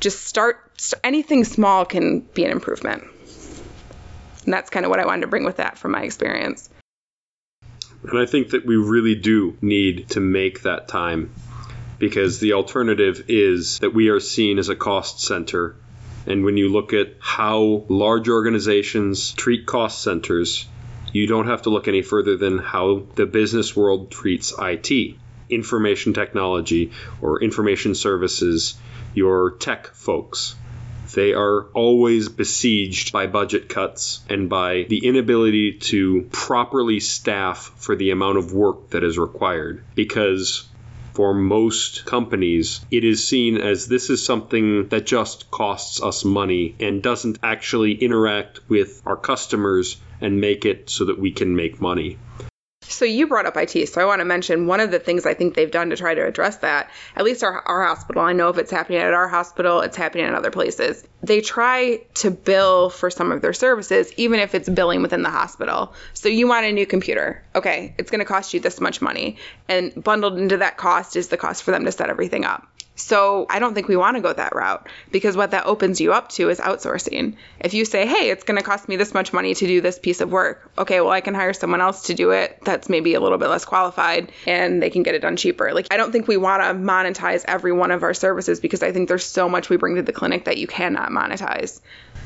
Just 0.00 0.24
start, 0.26 0.58
anything 1.04 1.44
small 1.44 1.84
can 1.84 2.22
be 2.22 2.44
an 2.44 2.50
improvement. 2.50 3.04
And 4.44 4.52
that's 4.52 4.68
kind 4.68 4.84
of 4.84 4.90
what 4.90 4.98
I 4.98 5.06
wanted 5.06 5.20
to 5.20 5.26
bring 5.28 5.44
with 5.44 5.58
that 5.58 5.78
from 5.78 5.92
my 5.92 6.02
experience. 6.02 6.68
And 8.02 8.18
I 8.18 8.26
think 8.26 8.50
that 8.50 8.66
we 8.66 8.74
really 8.74 9.14
do 9.14 9.56
need 9.60 10.08
to 10.10 10.20
make 10.20 10.62
that 10.62 10.88
time 10.88 11.32
because 12.00 12.40
the 12.40 12.54
alternative 12.54 13.26
is 13.28 13.78
that 13.78 13.94
we 13.94 14.08
are 14.08 14.18
seen 14.18 14.58
as 14.58 14.70
a 14.70 14.74
cost 14.74 15.20
center 15.20 15.76
And 16.26 16.44
when 16.44 16.56
you 16.56 16.68
look 16.68 16.92
at 16.92 17.14
how 17.20 17.84
large 17.88 18.28
organizations 18.28 19.30
treat 19.32 19.64
cost 19.64 20.02
centers, 20.02 20.66
you 21.16 21.26
don't 21.26 21.46
have 21.46 21.62
to 21.62 21.70
look 21.70 21.88
any 21.88 22.02
further 22.02 22.36
than 22.36 22.58
how 22.58 23.06
the 23.14 23.24
business 23.24 23.74
world 23.74 24.10
treats 24.10 24.52
IT, 24.58 25.16
information 25.48 26.12
technology, 26.12 26.92
or 27.22 27.42
information 27.42 27.94
services, 27.94 28.76
your 29.14 29.52
tech 29.52 29.86
folks. 29.88 30.54
They 31.14 31.32
are 31.32 31.62
always 31.72 32.28
besieged 32.28 33.12
by 33.12 33.28
budget 33.28 33.70
cuts 33.70 34.20
and 34.28 34.50
by 34.50 34.84
the 34.88 35.06
inability 35.06 35.78
to 35.90 36.28
properly 36.32 37.00
staff 37.00 37.72
for 37.76 37.96
the 37.96 38.10
amount 38.10 38.36
of 38.36 38.52
work 38.52 38.90
that 38.90 39.02
is 39.02 39.16
required. 39.16 39.84
Because 39.94 40.68
for 41.16 41.32
most 41.32 42.04
companies, 42.04 42.84
it 42.90 43.02
is 43.02 43.26
seen 43.26 43.56
as 43.56 43.86
this 43.86 44.10
is 44.10 44.22
something 44.22 44.88
that 44.88 45.06
just 45.06 45.50
costs 45.50 46.02
us 46.02 46.26
money 46.26 46.74
and 46.78 47.02
doesn't 47.02 47.38
actually 47.42 47.92
interact 47.92 48.60
with 48.68 49.00
our 49.06 49.16
customers 49.16 49.96
and 50.20 50.42
make 50.42 50.66
it 50.66 50.90
so 50.90 51.06
that 51.06 51.18
we 51.18 51.30
can 51.32 51.56
make 51.56 51.80
money. 51.80 52.18
So 52.88 53.04
you 53.04 53.26
brought 53.26 53.46
up 53.46 53.56
IT, 53.56 53.88
so 53.88 54.00
I 54.00 54.04
want 54.04 54.20
to 54.20 54.24
mention 54.24 54.66
one 54.66 54.80
of 54.80 54.90
the 54.90 54.98
things 54.98 55.26
I 55.26 55.34
think 55.34 55.54
they've 55.54 55.70
done 55.70 55.90
to 55.90 55.96
try 55.96 56.14
to 56.14 56.24
address 56.24 56.58
that. 56.58 56.90
At 57.16 57.24
least 57.24 57.42
our, 57.42 57.60
our 57.60 57.84
hospital, 57.84 58.22
I 58.22 58.32
know 58.32 58.48
if 58.48 58.58
it's 58.58 58.70
happening 58.70 58.98
at 58.98 59.12
our 59.12 59.28
hospital, 59.28 59.80
it's 59.80 59.96
happening 59.96 60.26
in 60.26 60.34
other 60.34 60.50
places. 60.50 61.06
They 61.22 61.40
try 61.40 62.02
to 62.14 62.30
bill 62.30 62.88
for 62.90 63.10
some 63.10 63.32
of 63.32 63.42
their 63.42 63.52
services, 63.52 64.12
even 64.16 64.40
if 64.40 64.54
it's 64.54 64.68
billing 64.68 65.02
within 65.02 65.22
the 65.22 65.30
hospital. 65.30 65.94
So 66.14 66.28
you 66.28 66.46
want 66.46 66.66
a 66.66 66.72
new 66.72 66.86
computer, 66.86 67.42
okay? 67.54 67.94
It's 67.98 68.10
going 68.10 68.20
to 68.20 68.24
cost 68.24 68.54
you 68.54 68.60
this 68.60 68.80
much 68.80 69.02
money, 69.02 69.36
and 69.68 69.92
bundled 70.02 70.38
into 70.38 70.58
that 70.58 70.76
cost 70.76 71.16
is 71.16 71.28
the 71.28 71.36
cost 71.36 71.64
for 71.64 71.72
them 71.72 71.84
to 71.84 71.92
set 71.92 72.08
everything 72.08 72.44
up. 72.44 72.66
So 72.96 73.46
I 73.48 73.58
don't 73.58 73.74
think 73.74 73.88
we 73.88 73.96
want 73.96 74.16
to 74.16 74.22
go 74.22 74.32
that 74.32 74.54
route 74.54 74.88
because 75.12 75.36
what 75.36 75.50
that 75.52 75.66
opens 75.66 76.00
you 76.00 76.12
up 76.12 76.30
to 76.30 76.48
is 76.48 76.58
outsourcing. 76.58 77.36
If 77.60 77.74
you 77.74 77.84
say, 77.84 78.06
hey, 78.06 78.30
it's 78.30 78.44
going 78.44 78.58
to 78.58 78.64
cost 78.64 78.88
me 78.88 78.96
this 78.96 79.12
much 79.12 79.32
money 79.32 79.54
to 79.54 79.66
do 79.66 79.80
this 79.82 79.98
piece 79.98 80.22
of 80.22 80.32
work, 80.32 80.70
okay, 80.78 81.00
well, 81.00 81.10
I 81.10 81.20
can 81.20 81.34
hire 81.34 81.52
someone 81.52 81.82
else 81.82 82.04
to 82.04 82.14
do 82.14 82.30
it 82.30 82.58
that's 82.62 82.88
maybe 82.88 83.14
a 83.14 83.20
little 83.20 83.38
bit 83.38 83.48
less 83.48 83.66
qualified 83.66 84.32
and 84.46 84.82
they 84.82 84.90
can 84.90 85.02
get 85.02 85.14
it 85.14 85.20
done 85.20 85.36
cheaper. 85.36 85.72
Like, 85.72 85.88
I 85.90 85.98
don't 85.98 86.10
think 86.10 86.26
we 86.26 86.38
want 86.38 86.62
to 86.62 86.68
monetize 86.68 87.44
every 87.46 87.72
one 87.72 87.90
of 87.90 88.02
our 88.02 88.14
services 88.14 88.60
because 88.60 88.82
I 88.82 88.92
think 88.92 89.08
there's 89.08 89.26
so 89.26 89.48
much 89.48 89.68
we 89.68 89.76
bring 89.76 89.96
to 89.96 90.02
the 90.02 90.12
clinic 90.12 90.46
that 90.46 90.56
you 90.56 90.66
cannot 90.66 91.10
monetize. 91.10 91.80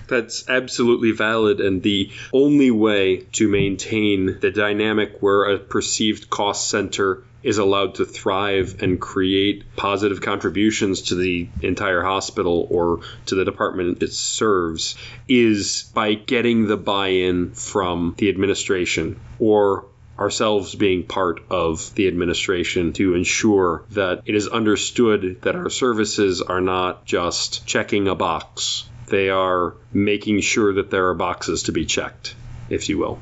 That's 0.07 0.49
absolutely 0.49 1.13
valid, 1.13 1.61
and 1.61 1.83
the 1.83 2.11
only 2.33 2.73
way 2.73 3.19
to 3.33 3.49
maintain 3.49 4.39
the 4.41 4.51
dynamic 4.51 5.21
where 5.21 5.45
a 5.45 5.59
perceived 5.59 6.29
cost 6.29 6.69
center 6.69 7.23
is 7.43 7.59
allowed 7.59 7.97
to 7.97 8.05
thrive 8.05 8.83
and 8.83 9.01
create 9.01 9.65
positive 9.77 10.21
contributions 10.21 11.03
to 11.03 11.15
the 11.15 11.49
entire 11.63 12.03
hospital 12.03 12.67
or 12.71 13.01
to 13.27 13.35
the 13.35 13.45
department 13.45 14.03
it 14.03 14.13
serves 14.13 14.97
is 15.29 15.91
by 15.95 16.15
getting 16.15 16.67
the 16.67 16.77
buy 16.77 17.09
in 17.09 17.53
from 17.53 18.15
the 18.19 18.29
administration 18.29 19.19
or 19.39 19.87
ourselves 20.19 20.75
being 20.75 21.03
part 21.03 21.41
of 21.51 21.95
the 21.95 22.07
administration 22.07 22.93
to 22.93 23.15
ensure 23.15 23.85
that 23.93 24.21
it 24.27 24.35
is 24.35 24.47
understood 24.47 25.41
that 25.43 25.57
our 25.57 25.71
services 25.71 26.43
are 26.43 26.61
not 26.61 27.07
just 27.07 27.67
checking 27.67 28.07
a 28.07 28.15
box, 28.15 28.85
they 29.09 29.31
are 29.31 29.75
making 29.93 30.41
sure 30.41 30.75
that 30.75 30.91
there 30.91 31.09
are 31.09 31.15
boxes 31.15 31.65
to 31.65 31.73
be 31.73 31.87
checked, 31.87 32.35
if 32.69 32.91
you 32.91 32.99
will. 32.99 33.19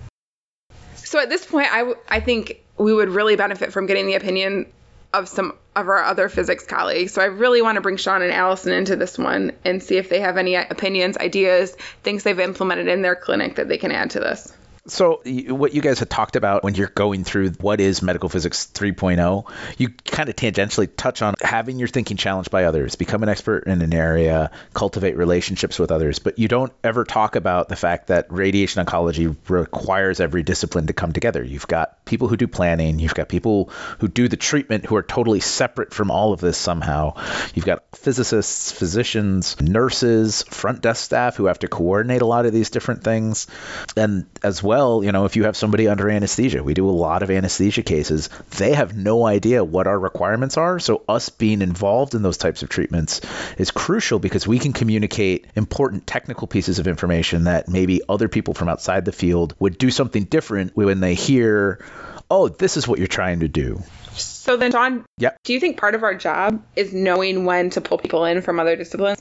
So 0.97 1.21
at 1.21 1.29
this 1.29 1.47
point, 1.47 1.73
I, 1.73 1.79
w- 1.79 1.99
I 2.09 2.19
think 2.21 2.61
we 2.79 2.93
would 2.93 3.09
really 3.09 3.37
benefit 3.37 3.73
from 3.73 3.87
getting 3.87 4.07
the 4.07 4.15
opinion 4.15 4.67
of 5.13 5.29
some 5.29 5.55
of 5.75 5.89
our 5.89 6.03
other 6.05 6.29
physics 6.29 6.67
colleagues. 6.67 7.13
So 7.13 7.23
I 7.23 7.27
really 7.27 7.63
want 7.63 7.77
to 7.77 7.81
bring 7.81 7.97
Sean 7.97 8.23
and 8.23 8.33
Allison 8.33 8.73
into 8.73 8.97
this 8.97 9.19
one 9.19 9.53
and 9.65 9.83
see 9.83 9.97
if 9.97 10.11
they 10.11 10.21
have 10.21 10.37
any 10.37 10.55
opinions, 10.55 11.17
ideas, 11.17 11.73
things 12.03 12.25
they've 12.25 12.39
implemented 12.39 12.89
in 12.89 13.03
their 13.03 13.17
clinic 13.17 13.57
that 13.57 13.69
they 13.69 13.79
can 13.79 13.91
add 13.91 14.11
to 14.11 14.21
this. 14.21 14.53
So, 14.89 15.21
what 15.25 15.75
you 15.75 15.83
guys 15.83 15.99
had 15.99 16.09
talked 16.09 16.35
about 16.37 16.65
when 16.65 16.75
you're 16.75 16.89
going 16.89 17.25
through 17.25 17.51
what 17.61 17.81
is 17.81 18.03
medical 18.03 18.31
physics 18.31 18.71
3.0, 18.73 19.51
you 19.77 19.91
kind 19.91 20.31
of 20.31 20.37
tangentially 20.37 20.89
touch 20.97 21.21
on 21.21 21.35
having 21.43 21.79
your 21.79 21.89
thinking 21.89 22.17
challenged 22.17 22.51
by 22.51 22.65
others, 22.65 22.97
become 22.97 23.23
an 23.23 23.29
expert 23.29 23.65
in 23.67 23.83
an 23.83 23.93
area, 23.93 24.51
cultivate 24.73 25.17
relationships 25.17 25.79
with 25.79 25.91
others. 25.91 26.19
But 26.21 26.39
you 26.39 26.49
don't 26.49 26.73
ever 26.83 27.05
talk 27.05 27.37
about 27.37 27.69
the 27.69 27.77
fact 27.77 28.07
that 28.07 28.33
radiation 28.33 28.85
oncology 28.85 29.37
requires 29.49 30.21
every 30.21 30.43
discipline 30.43 30.87
to 30.87 30.95
come 30.95 31.13
together. 31.13 31.45
You've 31.45 31.69
got 31.69 32.07
people 32.07 32.29
who 32.29 32.39
do 32.39 32.49
planning, 32.49 32.99
you've 32.99 33.15
got 33.15 33.29
people 33.29 33.71
who 33.99 34.09
do 34.09 34.27
the 34.27 34.37
treatment 34.39 34.87
who 34.87 34.97
are 34.97 35.03
totally 35.03 35.41
separate 35.41 35.93
from 35.93 36.11
all 36.11 36.33
of 36.33 36.41
this 36.41 36.57
somehow. 36.57 37.15
You've 37.55 37.67
got 37.67 37.85
physicists, 37.95 38.73
physicians, 38.73 39.61
nurses, 39.61 40.45
front 40.45 40.81
desk 40.81 41.05
staff 41.05 41.37
who 41.37 41.47
have 41.47 41.59
to 41.59 41.69
coordinate 41.69 42.23
a 42.23 42.27
lot 42.27 42.47
of 42.47 42.55
these 42.55 42.71
different 42.71 43.05
things. 43.05 43.47
And 43.95 44.27
as 44.43 44.63
well, 44.63 44.78
well, 44.79 45.03
you 45.03 45.11
know, 45.11 45.25
if 45.25 45.35
you 45.35 45.43
have 45.43 45.57
somebody 45.57 45.89
under 45.89 46.09
anesthesia, 46.09 46.63
we 46.63 46.73
do 46.73 46.89
a 46.89 46.93
lot 46.93 47.25
of 47.25 47.33
anesthesia 47.33 47.83
cases. 47.83 48.31
They 48.59 48.75
have 48.75 48.97
no 48.97 49.27
idea 49.27 49.65
what 49.65 49.89
our 49.89 49.99
requirements 49.99 50.57
are. 50.57 50.79
So, 50.79 51.03
us 51.09 51.31
being 51.31 51.63
involved 51.63 52.15
in 52.15 52.23
those 52.23 52.37
types 52.37 52.63
of 52.63 52.69
treatments 52.69 53.21
is 53.57 53.73
crucial 53.73 54.21
because 54.21 54.47
we 54.47 54.61
can 54.61 54.73
communicate 54.73 55.47
important 55.57 56.07
technical 56.07 56.47
pieces 56.47 56.79
of 56.79 56.87
information 56.87 57.45
that 57.45 57.67
maybe 57.67 58.03
other 58.09 58.29
people 58.29 58.55
from 58.55 58.69
outside 58.69 59.05
the 59.05 59.11
field 59.11 59.53
would 59.59 59.79
do 59.79 59.91
something 59.91 60.23
different 60.23 60.77
when 60.77 61.01
they 61.01 61.15
hear, 61.15 61.85
oh, 62.31 62.47
this 62.47 62.77
is 62.77 62.87
what 62.87 63.01
you're 63.01 63.09
trying 63.09 63.41
to 63.41 63.49
do. 63.49 63.83
So 64.13 64.57
then, 64.57 64.71
John, 64.71 65.05
yep. 65.17 65.39
do 65.43 65.55
you 65.55 65.59
think 65.59 65.77
part 65.77 65.97
of 65.97 66.05
our 66.05 66.15
job 66.15 66.63
is 66.77 66.93
knowing 66.93 67.45
when 67.45 67.71
to 67.71 67.81
pull 67.81 67.99
people 67.99 68.25
in 68.27 68.43
from 68.43 68.61
other 68.61 68.77
disciplines? 68.77 69.21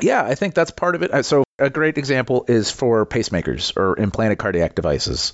Yeah, 0.00 0.22
I 0.22 0.36
think 0.36 0.54
that's 0.54 0.70
part 0.70 0.94
of 0.94 1.02
it. 1.02 1.10
Uh, 1.10 1.24
so 1.24 1.45
a 1.58 1.70
great 1.70 1.96
example 1.96 2.44
is 2.48 2.70
for 2.70 3.06
pacemakers 3.06 3.74
or 3.76 3.98
implanted 3.98 4.38
cardiac 4.38 4.74
devices, 4.74 5.32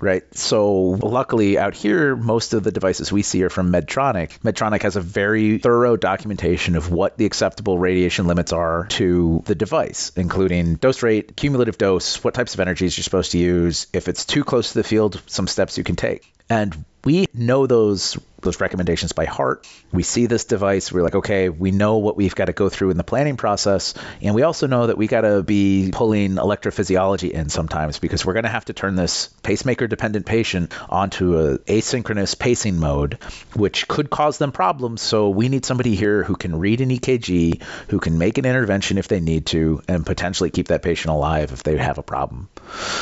right? 0.00 0.22
So 0.36 0.72
luckily 0.72 1.56
out 1.56 1.74
here, 1.74 2.16
most 2.16 2.52
of 2.52 2.64
the 2.64 2.72
devices 2.72 3.12
we 3.12 3.22
see 3.22 3.44
are 3.44 3.50
from 3.50 3.72
Medtronic. 3.72 4.40
Medtronic 4.40 4.82
has 4.82 4.96
a 4.96 5.00
very 5.00 5.58
thorough 5.58 5.96
documentation 5.96 6.74
of 6.74 6.90
what 6.90 7.16
the 7.16 7.26
acceptable 7.26 7.78
radiation 7.78 8.26
limits 8.26 8.52
are 8.52 8.86
to 8.90 9.42
the 9.46 9.54
device, 9.54 10.10
including 10.16 10.74
dose 10.74 11.02
rate, 11.02 11.36
cumulative 11.36 11.78
dose, 11.78 12.22
what 12.24 12.34
types 12.34 12.54
of 12.54 12.60
energies 12.60 12.96
you're 12.96 13.04
supposed 13.04 13.32
to 13.32 13.38
use. 13.38 13.86
If 13.92 14.08
it's 14.08 14.24
too 14.24 14.42
close 14.42 14.72
to 14.72 14.78
the 14.78 14.84
field, 14.84 15.22
some 15.26 15.46
steps 15.46 15.78
you 15.78 15.84
can 15.84 15.96
take. 15.96 16.32
And 16.50 16.84
we 17.04 17.26
know 17.32 17.66
those 17.66 18.18
those 18.42 18.60
recommendations 18.60 19.12
by 19.12 19.24
heart. 19.24 19.66
We 19.92 20.02
see 20.02 20.26
this 20.26 20.44
device, 20.44 20.92
we're 20.92 21.02
like, 21.02 21.14
okay, 21.14 21.48
we 21.48 21.70
know 21.70 21.98
what 21.98 22.16
we've 22.16 22.34
got 22.34 22.46
to 22.46 22.52
go 22.52 22.68
through 22.68 22.90
in 22.90 22.96
the 22.96 23.04
planning 23.04 23.36
process, 23.36 23.94
and 24.20 24.34
we 24.34 24.42
also 24.42 24.66
know 24.66 24.86
that 24.86 24.98
we 24.98 25.06
got 25.06 25.22
to 25.22 25.42
be 25.42 25.90
pulling 25.92 26.36
electrophysiology 26.36 27.30
in 27.30 27.48
sometimes 27.48 27.98
because 27.98 28.26
we're 28.26 28.32
going 28.34 28.44
to 28.44 28.50
have 28.50 28.64
to 28.66 28.72
turn 28.72 28.96
this 28.96 29.28
pacemaker 29.42 29.86
dependent 29.86 30.26
patient 30.26 30.72
onto 30.88 31.38
a 31.38 31.58
asynchronous 31.58 32.38
pacing 32.38 32.78
mode, 32.78 33.18
which 33.54 33.88
could 33.88 34.10
cause 34.10 34.38
them 34.38 34.52
problems. 34.52 35.02
So 35.02 35.30
we 35.30 35.48
need 35.48 35.64
somebody 35.64 35.94
here 35.94 36.22
who 36.22 36.36
can 36.36 36.58
read 36.58 36.80
an 36.80 36.90
EKG, 36.90 37.62
who 37.88 38.00
can 38.00 38.18
make 38.18 38.38
an 38.38 38.44
intervention 38.44 38.98
if 38.98 39.08
they 39.08 39.20
need 39.20 39.46
to, 39.46 39.82
and 39.88 40.04
potentially 40.04 40.50
keep 40.50 40.68
that 40.68 40.82
patient 40.82 41.12
alive 41.12 41.52
if 41.52 41.62
they 41.62 41.76
have 41.76 41.98
a 41.98 42.02
problem. 42.02 42.48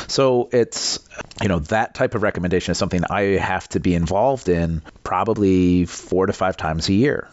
So 0.08 0.48
it's 0.52 0.98
you 1.42 1.48
know 1.48 1.60
that 1.60 1.94
type 1.94 2.14
of 2.14 2.22
recommendation 2.22 2.72
is 2.72 2.78
something 2.78 3.04
I 3.08 3.38
have 3.38 3.68
to 3.70 3.80
be 3.80 3.94
involved 3.94 4.48
in 4.48 4.82
probably 5.02 5.29
four 5.86 6.26
to 6.26 6.32
five 6.32 6.56
times 6.56 6.88
a 6.88 6.92
year. 6.92 7.28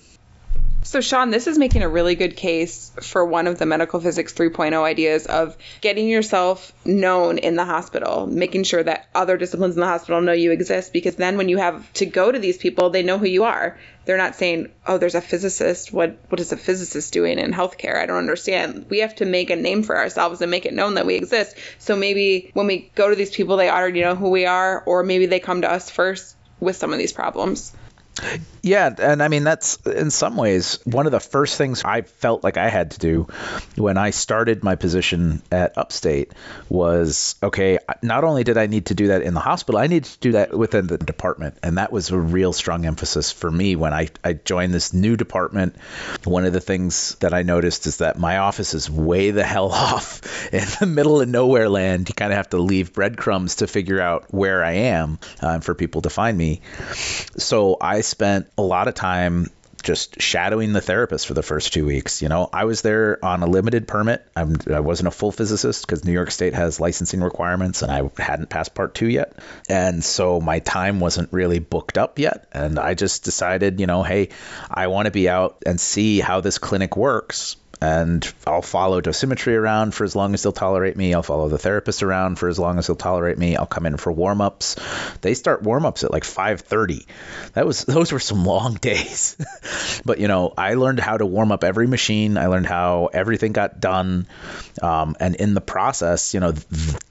So, 0.88 1.02
Sean, 1.02 1.32
this 1.32 1.48
is 1.48 1.58
making 1.58 1.84
a 1.84 1.90
really 1.90 2.16
good 2.16 2.38
case 2.38 2.94
for 3.02 3.26
one 3.26 3.48
of 3.48 3.60
the 3.60 3.66
medical 3.66 4.00
physics 4.00 4.34
3.0 4.34 4.82
ideas 4.84 5.26
of 5.26 5.58
getting 5.82 6.08
yourself 6.08 6.72
known 6.86 7.40
in 7.40 7.58
the 7.58 7.66
hospital, 7.66 8.26
making 8.26 8.64
sure 8.64 8.84
that 8.84 9.10
other 9.14 9.36
disciplines 9.36 9.76
in 9.76 9.82
the 9.82 9.88
hospital 9.88 10.22
know 10.22 10.32
you 10.32 10.52
exist, 10.52 10.94
because 10.94 11.18
then 11.18 11.36
when 11.36 11.50
you 11.50 11.58
have 11.58 11.92
to 11.96 12.06
go 12.06 12.32
to 12.32 12.40
these 12.40 12.58
people, 12.58 12.90
they 12.90 13.04
know 13.04 13.18
who 13.18 13.26
you 13.26 13.44
are. 13.44 13.78
They're 14.06 14.16
not 14.16 14.36
saying, 14.36 14.72
oh, 14.86 14.98
there's 14.98 15.16
a 15.16 15.20
physicist. 15.20 15.92
What, 15.92 16.20
what 16.30 16.40
is 16.40 16.54
a 16.54 16.58
physicist 16.58 17.12
doing 17.12 17.38
in 17.38 17.52
healthcare? 17.52 17.98
I 17.98 18.06
don't 18.06 18.20
understand. 18.20 18.86
We 18.90 19.00
have 19.00 19.16
to 19.16 19.26
make 19.26 19.50
a 19.50 19.58
name 19.58 19.84
for 19.84 19.98
ourselves 19.98 20.42
and 20.42 20.50
make 20.50 20.66
it 20.66 20.74
known 20.74 20.94
that 20.94 21.06
we 21.06 21.16
exist. 21.16 21.58
So 21.80 21.98
maybe 21.98 22.52
when 22.54 22.68
we 22.68 22.90
go 22.96 23.10
to 23.10 23.16
these 23.16 23.36
people, 23.36 23.58
they 23.58 23.70
already 23.70 24.00
know 24.00 24.16
who 24.16 24.30
we 24.30 24.46
are, 24.46 24.84
or 24.86 25.04
maybe 25.04 25.26
they 25.26 25.42
come 25.42 25.64
to 25.64 25.70
us 25.70 25.90
first 25.90 26.38
with 26.62 26.78
some 26.78 26.94
of 26.94 26.98
these 26.98 27.12
problems. 27.12 27.74
Yeah, 28.62 28.94
and 28.98 29.24
I 29.24 29.28
mean 29.28 29.44
that's 29.44 29.78
in 29.86 30.12
some 30.12 30.36
ways 30.36 30.80
one 30.84 31.06
of 31.06 31.12
the 31.12 31.20
first 31.20 31.58
things 31.58 31.84
I 31.86 32.02
felt 32.02 32.44
like 32.44 32.58
I 32.58 32.70
had 32.70 32.92
to 32.92 33.00
do 33.00 33.28
when 33.76 33.98
I 33.98 34.10
started 34.10 34.64
my 34.64 34.76
position 34.76 35.42
at 35.52 35.78
Upstate 35.78 36.34
was 36.68 37.36
okay, 37.42 37.80
not 38.02 38.24
only 38.24 38.44
did 38.44 38.58
I 38.58 38.68
need 38.68 38.88
to 38.88 38.96
do 38.96 39.08
that 39.08 39.22
in 39.22 39.34
the 39.34 39.40
hospital, 39.40 39.80
I 39.80 39.88
needed 39.88 40.06
to 40.12 40.20
do 40.20 40.32
that 40.34 40.58
within 40.58 40.88
the 40.88 40.98
department, 40.98 41.58
and 41.64 41.78
that 41.78 41.92
was 41.92 42.10
a 42.10 42.18
real 42.18 42.52
strong 42.52 42.86
emphasis 42.86 43.32
for 43.32 43.50
me 43.50 43.76
when 43.76 43.94
I 43.94 44.10
I 44.24 44.34
joined 44.34 44.74
this 44.74 44.94
new 44.94 45.16
department. 45.16 45.76
One 46.24 46.46
of 46.46 46.54
the 46.54 46.62
things 46.62 47.16
that 47.20 47.34
I 47.34 47.44
noticed 47.44 47.88
is 47.88 47.98
that 47.98 48.20
my 48.20 48.40
office 48.40 48.74
is 48.74 48.90
way 48.90 49.32
the 49.32 49.44
hell 49.44 49.72
off 49.72 50.22
in 50.54 50.66
the 50.80 50.86
middle 50.86 51.22
of 51.22 51.30
nowhere 51.30 51.70
land. 51.70 52.10
You 52.10 52.16
kind 52.16 52.34
of 52.34 52.38
have 52.38 52.50
to 52.50 52.58
leave 52.58 52.94
breadcrumbs 52.94 53.58
to 53.58 53.68
figure 53.68 54.02
out 54.02 54.34
where 54.34 54.64
I 54.64 54.74
am 54.74 55.20
uh, 55.42 55.60
for 55.60 55.74
people 55.74 56.02
to 56.02 56.10
find 56.10 56.38
me. 56.38 56.62
So 57.38 57.78
I 57.80 58.02
spent 58.08 58.48
a 58.58 58.62
lot 58.62 58.88
of 58.88 58.94
time 58.96 59.48
just 59.84 60.22
shadowing 60.22 60.74
the 60.74 60.82
therapist 60.82 61.28
for 61.28 61.34
the 61.34 61.44
first 61.44 61.72
two 61.72 61.86
weeks. 61.86 62.22
You 62.22 62.30
know, 62.30 62.50
I 62.52 62.66
was 62.66 62.82
there 62.82 63.24
on 63.24 63.44
a 63.44 63.46
limited 63.46 63.88
permit. 63.88 64.26
I'm, 64.36 64.58
I 64.72 64.80
wasn't 64.80 65.08
a 65.08 65.12
full 65.12 65.32
physicist 65.32 65.86
because 65.86 66.04
New 66.04 66.12
York 66.12 66.32
State 66.32 66.54
has 66.54 66.80
licensing 66.80 67.22
requirements, 67.22 67.84
and 67.84 67.92
I 67.92 68.10
hadn't 68.18 68.50
passed 68.50 68.76
Part 68.76 68.96
Two 68.96 69.08
yet, 69.08 69.34
and 69.70 70.04
so 70.04 70.40
my 70.40 70.60
time 70.60 71.00
wasn't 71.00 71.32
really 71.32 71.60
booked 71.60 71.98
up 71.98 72.20
yet. 72.20 72.48
And 72.52 72.80
I 72.80 72.96
just 72.96 73.24
decided, 73.24 73.80
you 73.80 73.88
know, 73.88 74.04
hey, 74.04 74.30
I 74.70 74.88
want 74.88 75.06
to 75.06 75.12
be 75.12 75.30
out 75.30 75.64
and 75.66 75.80
see 75.80 76.20
how 76.20 76.42
this 76.42 76.58
clinic 76.58 76.98
works 76.98 77.56
and 77.80 78.34
I'll 78.46 78.64
follow 78.64 79.02
dosimetry 79.02 79.56
around 79.56 79.94
for 79.94 80.04
as 80.04 80.16
long 80.16 80.34
as 80.34 80.42
they'll 80.42 80.52
tolerate 80.52 80.98
me. 80.98 81.14
I'll 81.14 81.22
follow 81.22 81.48
the 81.48 81.60
therapist 81.60 82.02
around 82.02 82.40
for 82.40 82.50
as 82.50 82.58
long 82.58 82.80
as 82.80 82.88
they'll 82.88 82.96
tolerate 82.96 83.38
me. 83.38 83.56
I'll 83.56 83.68
come 83.68 83.86
in 83.86 83.98
for 83.98 84.12
warm 84.12 84.42
ups. 84.42 84.76
They 85.22 85.36
start 85.36 85.62
warm 85.62 85.86
ups 85.86 86.04
at 86.04 86.12
like 86.12 86.24
5:30. 86.24 87.06
That 87.54 87.68
was 87.68 87.84
those 87.86 88.12
were 88.12 88.20
some 88.20 88.46
long 88.46 88.74
days. 88.82 89.38
but 90.06 90.20
you 90.20 90.28
know, 90.28 90.54
I 90.58 90.74
learned 90.74 91.00
how 91.00 91.18
to 91.18 91.26
warm 91.26 91.52
up 91.52 91.64
every 91.64 91.88
machine. 91.88 92.38
I 92.38 92.48
learned 92.48 92.66
how 92.66 93.10
everything 93.14 93.52
got 93.52 93.80
done, 93.80 94.28
um, 94.82 95.16
and 95.20 95.36
in 95.36 95.54
the 95.54 95.62
process, 95.62 96.34
you 96.34 96.40
know, 96.40 96.54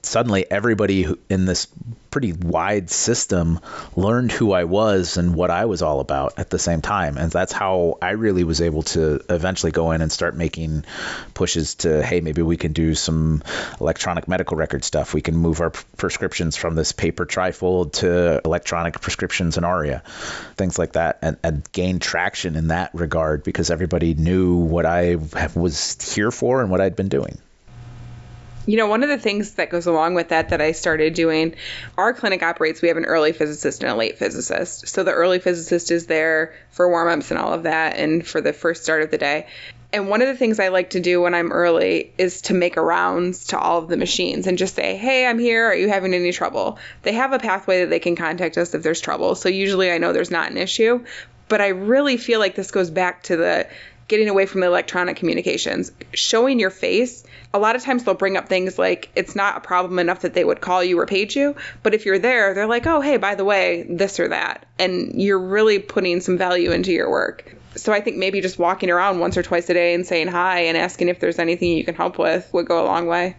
suddenly 0.01 0.49
everybody 0.49 1.07
in 1.29 1.45
this 1.45 1.67
pretty 2.09 2.33
wide 2.33 2.89
system 2.89 3.59
learned 3.95 4.31
who 4.31 4.51
I 4.51 4.63
was 4.63 5.17
and 5.17 5.35
what 5.35 5.51
I 5.51 5.65
was 5.65 5.81
all 5.81 5.99
about 5.99 6.37
at 6.37 6.49
the 6.49 6.59
same 6.59 6.81
time. 6.81 7.17
And 7.17 7.31
that's 7.31 7.53
how 7.53 7.97
I 8.01 8.11
really 8.11 8.43
was 8.43 8.61
able 8.61 8.83
to 8.83 9.21
eventually 9.29 9.71
go 9.71 9.91
in 9.91 10.01
and 10.01 10.11
start 10.11 10.35
making 10.35 10.85
pushes 11.33 11.75
to, 11.75 12.03
hey, 12.03 12.21
maybe 12.21 12.41
we 12.41 12.57
can 12.57 12.73
do 12.73 12.95
some 12.95 13.43
electronic 13.79 14.27
medical 14.27 14.57
record 14.57 14.83
stuff. 14.83 15.13
We 15.13 15.21
can 15.21 15.35
move 15.35 15.61
our 15.61 15.69
prescriptions 15.69 16.55
from 16.55 16.75
this 16.75 16.91
paper 16.91 17.25
trifold 17.25 17.93
to 17.93 18.41
electronic 18.43 19.01
prescriptions 19.01 19.57
in 19.57 19.63
ARIA, 19.63 20.03
things 20.55 20.79
like 20.79 20.93
that, 20.93 21.19
and, 21.21 21.37
and 21.43 21.71
gain 21.71 21.99
traction 21.99 22.55
in 22.55 22.69
that 22.69 22.91
regard 22.93 23.43
because 23.43 23.69
everybody 23.69 24.13
knew 24.13 24.55
what 24.57 24.85
I 24.85 25.17
was 25.55 26.13
here 26.13 26.31
for 26.31 26.61
and 26.61 26.71
what 26.71 26.81
I'd 26.81 26.95
been 26.95 27.09
doing. 27.09 27.37
You 28.67 28.75
know, 28.75 28.87
one 28.87 29.01
of 29.01 29.07
the 29.09 29.17
things 29.17 29.53
that 29.53 29.69
goes 29.69 29.87
along 29.87 30.13
with 30.13 30.27
that 30.29 30.49
that 30.49 30.59
I 30.59 30.73
started 30.73 31.13
doing, 31.13 31.55
our 31.97 32.13
clinic 32.13 32.43
operates, 32.43 32.81
we 32.81 32.89
have 32.89 32.97
an 32.97 33.05
early 33.05 33.31
physicist 33.31 33.81
and 33.81 33.89
a 33.89 33.95
late 33.95 34.17
physicist. 34.17 34.89
So 34.89 35.03
the 35.03 35.13
early 35.13 35.39
physicist 35.39 35.89
is 35.89 36.05
there 36.07 36.53
for 36.71 36.89
warm 36.89 37.07
ups 37.07 37.31
and 37.31 37.39
all 37.39 37.53
of 37.53 37.63
that 37.63 37.95
and 37.95 38.27
for 38.27 38.41
the 38.41 38.51
first 38.51 38.83
start 38.83 39.03
of 39.03 39.09
the 39.09 39.17
day. 39.17 39.47
And 39.93 40.09
one 40.09 40.21
of 40.21 40.27
the 40.27 40.35
things 40.35 40.59
I 40.59 40.67
like 40.67 40.89
to 40.91 40.99
do 40.99 41.21
when 41.21 41.33
I'm 41.33 41.53
early 41.53 42.11
is 42.17 42.41
to 42.41 42.53
make 42.53 42.75
rounds 42.75 43.47
to 43.47 43.57
all 43.57 43.79
of 43.79 43.87
the 43.87 43.95
machines 43.95 44.45
and 44.45 44.57
just 44.57 44.75
say, 44.75 44.97
hey, 44.97 45.25
I'm 45.25 45.39
here. 45.39 45.65
Are 45.65 45.75
you 45.75 45.87
having 45.87 46.13
any 46.13 46.33
trouble? 46.33 46.77
They 47.03 47.13
have 47.13 47.31
a 47.31 47.39
pathway 47.39 47.79
that 47.79 47.89
they 47.89 47.99
can 47.99 48.17
contact 48.17 48.57
us 48.57 48.75
if 48.75 48.83
there's 48.83 48.99
trouble. 48.99 49.35
So 49.35 49.47
usually 49.47 49.93
I 49.93 49.97
know 49.97 50.11
there's 50.11 50.29
not 50.29 50.51
an 50.51 50.57
issue. 50.57 51.05
But 51.47 51.61
I 51.61 51.69
really 51.69 52.17
feel 52.17 52.39
like 52.39 52.55
this 52.55 52.71
goes 52.71 52.89
back 52.89 53.23
to 53.23 53.37
the 53.37 53.67
getting 54.07 54.29
away 54.29 54.45
from 54.45 54.61
the 54.61 54.67
electronic 54.67 55.17
communications. 55.17 55.91
Showing 56.13 56.59
your 56.59 56.69
face, 56.69 57.23
a 57.53 57.59
lot 57.59 57.75
of 57.75 57.83
times 57.83 58.03
they'll 58.03 58.13
bring 58.13 58.37
up 58.37 58.47
things 58.47 58.77
like 58.77 59.09
it's 59.15 59.35
not 59.35 59.57
a 59.57 59.59
problem 59.59 59.99
enough 59.99 60.21
that 60.21 60.33
they 60.33 60.43
would 60.43 60.61
call 60.61 60.83
you 60.83 60.99
or 60.99 61.05
page 61.05 61.35
you, 61.35 61.55
but 61.83 61.93
if 61.93 62.05
you're 62.05 62.19
there, 62.19 62.53
they're 62.53 62.67
like, 62.67 62.87
oh, 62.87 63.01
hey, 63.01 63.17
by 63.17 63.35
the 63.35 63.45
way, 63.45 63.85
this 63.89 64.19
or 64.19 64.29
that. 64.29 64.65
And 64.79 65.21
you're 65.21 65.39
really 65.39 65.79
putting 65.79 66.21
some 66.21 66.37
value 66.37 66.71
into 66.71 66.91
your 66.91 67.09
work. 67.09 67.55
So 67.75 67.93
I 67.93 68.01
think 68.01 68.17
maybe 68.17 68.41
just 68.41 68.57
walking 68.57 68.89
around 68.89 69.19
once 69.19 69.37
or 69.37 69.43
twice 69.43 69.69
a 69.69 69.73
day 69.73 69.93
and 69.93 70.05
saying 70.05 70.27
hi 70.27 70.61
and 70.61 70.77
asking 70.77 71.09
if 71.09 71.19
there's 71.19 71.37
anything 71.37 71.77
you 71.77 71.85
can 71.85 71.95
help 71.95 72.17
with 72.17 72.51
would 72.53 72.65
go 72.65 72.83
a 72.83 72.87
long 72.87 73.07
way. 73.07 73.35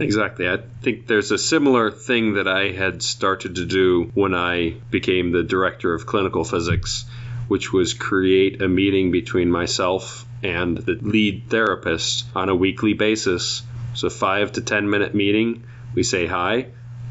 Exactly. 0.00 0.48
I 0.48 0.58
think 0.82 1.06
there's 1.06 1.30
a 1.30 1.38
similar 1.38 1.92
thing 1.92 2.34
that 2.34 2.48
I 2.48 2.72
had 2.72 3.00
started 3.02 3.56
to 3.56 3.64
do 3.64 4.10
when 4.14 4.34
I 4.34 4.70
became 4.90 5.30
the 5.30 5.44
director 5.44 5.94
of 5.94 6.04
clinical 6.04 6.42
physics 6.42 7.04
which 7.48 7.72
was 7.72 7.94
create 7.94 8.62
a 8.62 8.68
meeting 8.68 9.10
between 9.10 9.50
myself 9.50 10.26
and 10.42 10.76
the 10.76 10.94
lead 11.00 11.44
therapist 11.48 12.26
on 12.34 12.48
a 12.48 12.54
weekly 12.54 12.94
basis. 12.94 13.62
So, 13.94 14.10
five 14.10 14.52
to 14.52 14.60
10 14.60 14.90
minute 14.90 15.14
meeting. 15.14 15.64
We 15.94 16.02
say 16.02 16.26
hi. 16.26 16.66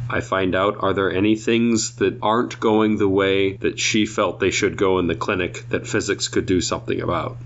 I 0.10 0.22
find 0.22 0.54
out 0.54 0.84
are 0.84 0.93
there 0.93 1.12
any 1.12 1.36
things 1.36 1.96
that 1.96 2.19
aren't 2.22 2.60
going 2.60 2.98
the 2.98 3.08
way 3.08 3.54
that 3.58 3.80
she 3.80 4.06
felt 4.06 4.39
they 4.39 4.52
should 4.52 4.78
go 4.78 5.00
in 5.00 5.08
the 5.08 5.15
clinic 5.15 5.67
that 5.69 5.88
physics 5.88 6.28
could 6.28 6.46
do 6.46 6.62
something 6.62 7.02
about. 7.02 7.38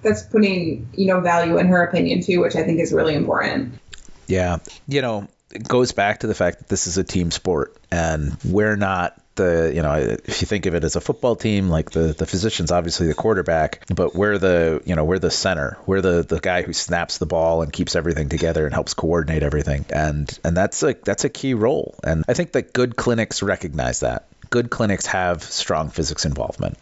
That's 0.00 0.22
putting, 0.22 0.88
you 0.94 1.06
know, 1.06 1.20
value 1.20 1.58
in 1.58 1.66
her 1.66 1.84
opinion 1.84 2.22
too, 2.22 2.40
which 2.40 2.56
I 2.56 2.64
think 2.64 2.80
is 2.80 2.92
really 2.92 3.14
important. 3.14 3.78
Yeah. 4.26 4.58
You 4.88 5.02
know, 5.02 5.28
it 5.52 5.68
goes 5.68 5.92
back 5.92 6.20
to 6.20 6.26
the 6.26 6.34
fact 6.34 6.58
that 6.58 6.68
this 6.68 6.86
is 6.86 6.98
a 6.98 7.04
team 7.04 7.30
sport 7.30 7.76
and 7.90 8.36
we're 8.44 8.76
not 8.76 9.21
the 9.34 9.72
you 9.74 9.82
know 9.82 9.94
if 9.94 10.40
you 10.42 10.46
think 10.46 10.66
of 10.66 10.74
it 10.74 10.84
as 10.84 10.96
a 10.96 11.00
football 11.00 11.36
team 11.36 11.68
like 11.68 11.90
the 11.90 12.12
the 12.12 12.26
physician's 12.26 12.70
obviously 12.70 13.06
the 13.06 13.14
quarterback 13.14 13.84
but 13.94 14.14
we're 14.14 14.38
the 14.38 14.82
you 14.84 14.94
know 14.94 15.04
we're 15.04 15.18
the 15.18 15.30
center. 15.30 15.78
We're 15.86 16.00
the 16.00 16.22
the 16.22 16.40
guy 16.40 16.62
who 16.62 16.72
snaps 16.72 17.18
the 17.18 17.26
ball 17.26 17.62
and 17.62 17.72
keeps 17.72 17.96
everything 17.96 18.28
together 18.28 18.64
and 18.64 18.74
helps 18.74 18.94
coordinate 18.94 19.42
everything. 19.42 19.86
And 19.90 20.38
and 20.44 20.56
that's 20.56 20.82
a 20.82 20.94
that's 20.94 21.24
a 21.24 21.28
key 21.28 21.54
role. 21.54 21.94
And 22.04 22.24
i 22.28 22.34
think 22.34 22.52
that 22.52 22.72
good 22.72 22.96
clinics 22.96 23.42
recognize 23.42 24.00
that. 24.00 24.26
Good 24.50 24.70
clinics 24.70 25.06
have 25.06 25.42
strong 25.42 25.88
physics 25.88 26.24
involvement. 26.24 26.78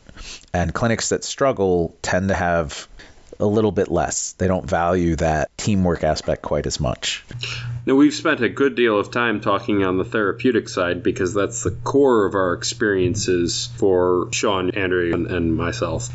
And 0.52 0.74
clinics 0.74 1.10
that 1.10 1.24
struggle 1.24 1.96
tend 2.02 2.28
to 2.28 2.34
have 2.34 2.88
a 3.40 3.46
little 3.46 3.72
bit 3.72 3.90
less. 3.90 4.32
They 4.32 4.46
don't 4.46 4.68
value 4.68 5.16
that 5.16 5.50
teamwork 5.56 6.04
aspect 6.04 6.42
quite 6.42 6.66
as 6.66 6.80
much. 6.80 7.24
Now, 7.86 7.94
we've 7.94 8.14
spent 8.14 8.40
a 8.42 8.48
good 8.48 8.74
deal 8.74 8.98
of 8.98 9.10
time 9.10 9.40
talking 9.40 9.84
on 9.84 9.98
the 9.98 10.04
therapeutic 10.04 10.68
side 10.68 11.02
because 11.02 11.34
that's 11.34 11.62
the 11.62 11.70
core 11.70 12.26
of 12.26 12.34
our 12.34 12.52
experiences 12.52 13.70
for 13.76 14.28
Sean, 14.32 14.70
Andrea, 14.70 15.14
and, 15.14 15.26
and 15.26 15.56
myself. 15.56 16.08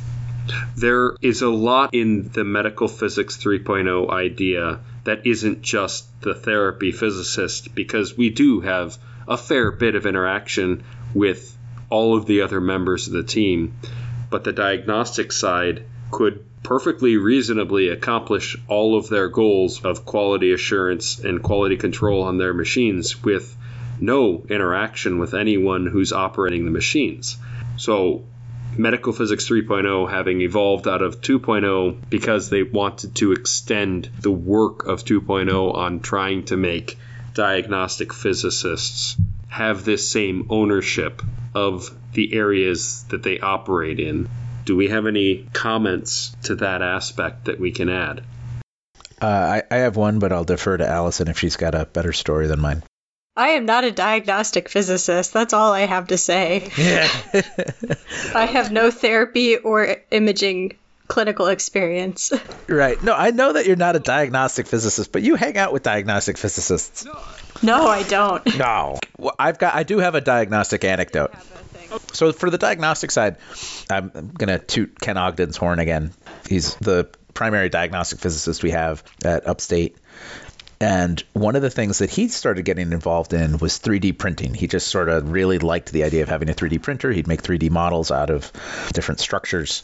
There 0.78 1.16
is 1.22 1.42
a 1.42 1.50
lot 1.50 1.94
in 1.94 2.30
the 2.30 2.44
medical 2.44 2.88
physics 2.88 3.38
3.0 3.38 4.12
idea 4.12 4.80
that 5.06 5.26
isn't 5.26 5.64
just 5.64 6.06
the 6.22 6.36
therapy 6.36 6.92
physicist 6.92 7.74
because 7.74 8.16
we 8.16 8.30
do 8.30 8.62
have 8.62 8.98
a 9.28 9.38
fair 9.38 9.72
bit 9.72 9.96
of 9.96 10.06
interaction 10.06 10.84
with 11.14 11.58
all 11.90 12.16
of 12.16 12.26
the 12.26 12.42
other 12.42 12.62
members 12.62 13.08
of 13.08 13.14
the 13.14 13.24
team. 13.24 13.76
But 14.30 14.44
the 14.44 14.52
diagnostic 14.52 15.32
side 15.32 15.84
could 16.12 16.44
perfectly 16.66 17.16
reasonably 17.16 17.90
accomplish 17.90 18.58
all 18.68 18.98
of 18.98 19.08
their 19.08 19.28
goals 19.30 19.86
of 19.86 20.04
quality 20.04 20.52
assurance 20.52 21.20
and 21.20 21.44
quality 21.44 21.78
control 21.78 22.24
on 22.24 22.40
their 22.40 22.56
machines 22.56 23.24
with 23.24 23.56
no 24.02 24.44
interaction 24.50 25.20
with 25.20 25.36
anyone 25.36 25.86
who's 25.86 26.12
operating 26.12 26.66
the 26.66 26.72
machines. 26.72 27.38
So, 27.78 28.24
Medical 28.76 29.14
Physics 29.14 29.48
3.0 29.48 30.10
having 30.10 30.42
evolved 30.42 30.88
out 30.88 31.04
of 31.04 31.22
2.0 31.22 32.10
because 32.10 32.50
they 32.50 32.64
wanted 32.64 33.14
to 33.16 33.32
extend 33.32 34.10
the 34.20 34.32
work 34.32 34.88
of 34.88 35.06
2.0 35.06 35.76
on 35.76 36.00
trying 36.00 36.46
to 36.46 36.58
make 36.58 36.98
diagnostic 37.36 38.12
physicists 38.12 39.16
have 39.50 39.86
this 39.86 40.10
same 40.10 40.48
ownership 40.50 41.22
of 41.54 41.96
the 42.14 42.34
areas 42.34 43.06
that 43.10 43.22
they 43.22 43.40
operate 43.40 44.00
in 44.00 44.28
do 44.66 44.76
we 44.76 44.90
have 44.90 45.06
any 45.06 45.48
comments 45.54 46.36
to 46.44 46.56
that 46.56 46.82
aspect 46.82 47.46
that 47.46 47.60
we 47.60 47.72
can 47.72 47.90
add? 47.90 48.24
Uh, 49.22 49.28
I, 49.28 49.64
I 49.72 49.76
have 49.78 49.96
one, 49.96 50.20
but 50.20 50.32
I'll 50.32 50.44
defer 50.44 50.78
to 50.78 50.88
Allison 50.88 51.28
if 51.28 51.40
she's 51.40 51.56
got 51.56 51.74
a 51.74 51.86
better 51.86 52.12
story 52.12 52.48
than 52.48 52.60
mine. 52.60 52.84
I 53.38 53.50
am 53.50 53.66
not 53.66 53.84
a 53.84 53.92
diagnostic 53.92 54.70
physicist. 54.70 55.34
That's 55.34 55.54
all 55.54 55.74
I 55.74 55.82
have 55.82 56.08
to 56.08 56.18
say. 56.18 56.72
Yeah. 56.78 57.10
I 58.36 58.46
have 58.46 58.72
no 58.72 58.92
therapy 58.92 59.58
or 59.58 59.98
imaging 60.10 60.78
clinical 61.08 61.48
experience. 61.48 62.32
Right. 62.68 63.02
No, 63.04 63.14
I 63.14 63.32
know 63.32 63.54
that 63.54 63.66
you're 63.66 63.76
not 63.76 63.96
a 63.96 64.00
diagnostic 64.00 64.68
physicist, 64.68 65.12
but 65.12 65.22
you 65.22 65.36
hang 65.36 65.58
out 65.58 65.74
with 65.74 65.84
diagnostic 65.84 66.38
physicists. 66.38 67.06
No, 67.62 67.88
I 67.88 68.04
don't. 68.04 68.58
No. 68.58 69.00
Well, 69.18 69.36
I've 69.38 69.60
got 69.60 69.76
I 69.76 69.84
do 69.84 70.00
have 70.00 70.16
a 70.16 70.22
diagnostic 70.22 70.84
anecdote. 70.84 71.34
So 72.14 72.32
for 72.32 72.50
the 72.50 72.58
diagnostic 72.58 73.12
side, 73.12 73.38
I'm 73.90 74.10
going 74.10 74.48
to 74.48 74.60
toot 74.60 75.00
Ken 75.00 75.18
Ogden's 75.18 75.58
horn 75.58 75.80
again. 75.80 76.14
He's 76.48 76.76
the 76.76 77.10
primary 77.34 77.70
diagnostic 77.70 78.20
physicist 78.20 78.64
we 78.64 78.72
have 78.72 79.04
at 79.24 79.48
Upstate. 79.48 79.98
And 80.80 81.24
one 81.34 81.56
of 81.56 81.62
the 81.62 81.70
things 81.70 82.00
that 82.00 82.10
he 82.10 82.28
started 82.28 82.64
getting 82.66 82.92
involved 82.92 83.34
in 83.34 83.58
was 83.60 83.80
3D 83.80 84.18
printing. 84.18 84.54
He 84.54 84.68
just 84.68 84.88
sort 84.88 85.08
of 85.08 85.32
really 85.32 85.58
liked 85.58 85.92
the 85.92 86.04
idea 86.04 86.24
of 86.24 86.30
having 86.30 86.50
a 86.50 86.54
3D 86.54 86.82
printer. 86.82 87.12
He'd 87.12 87.28
make 87.28 87.42
3D 87.42 87.72
models 87.72 88.12
out 88.12 88.30
of 88.30 88.52
different 88.94 89.20
structures. 89.22 89.84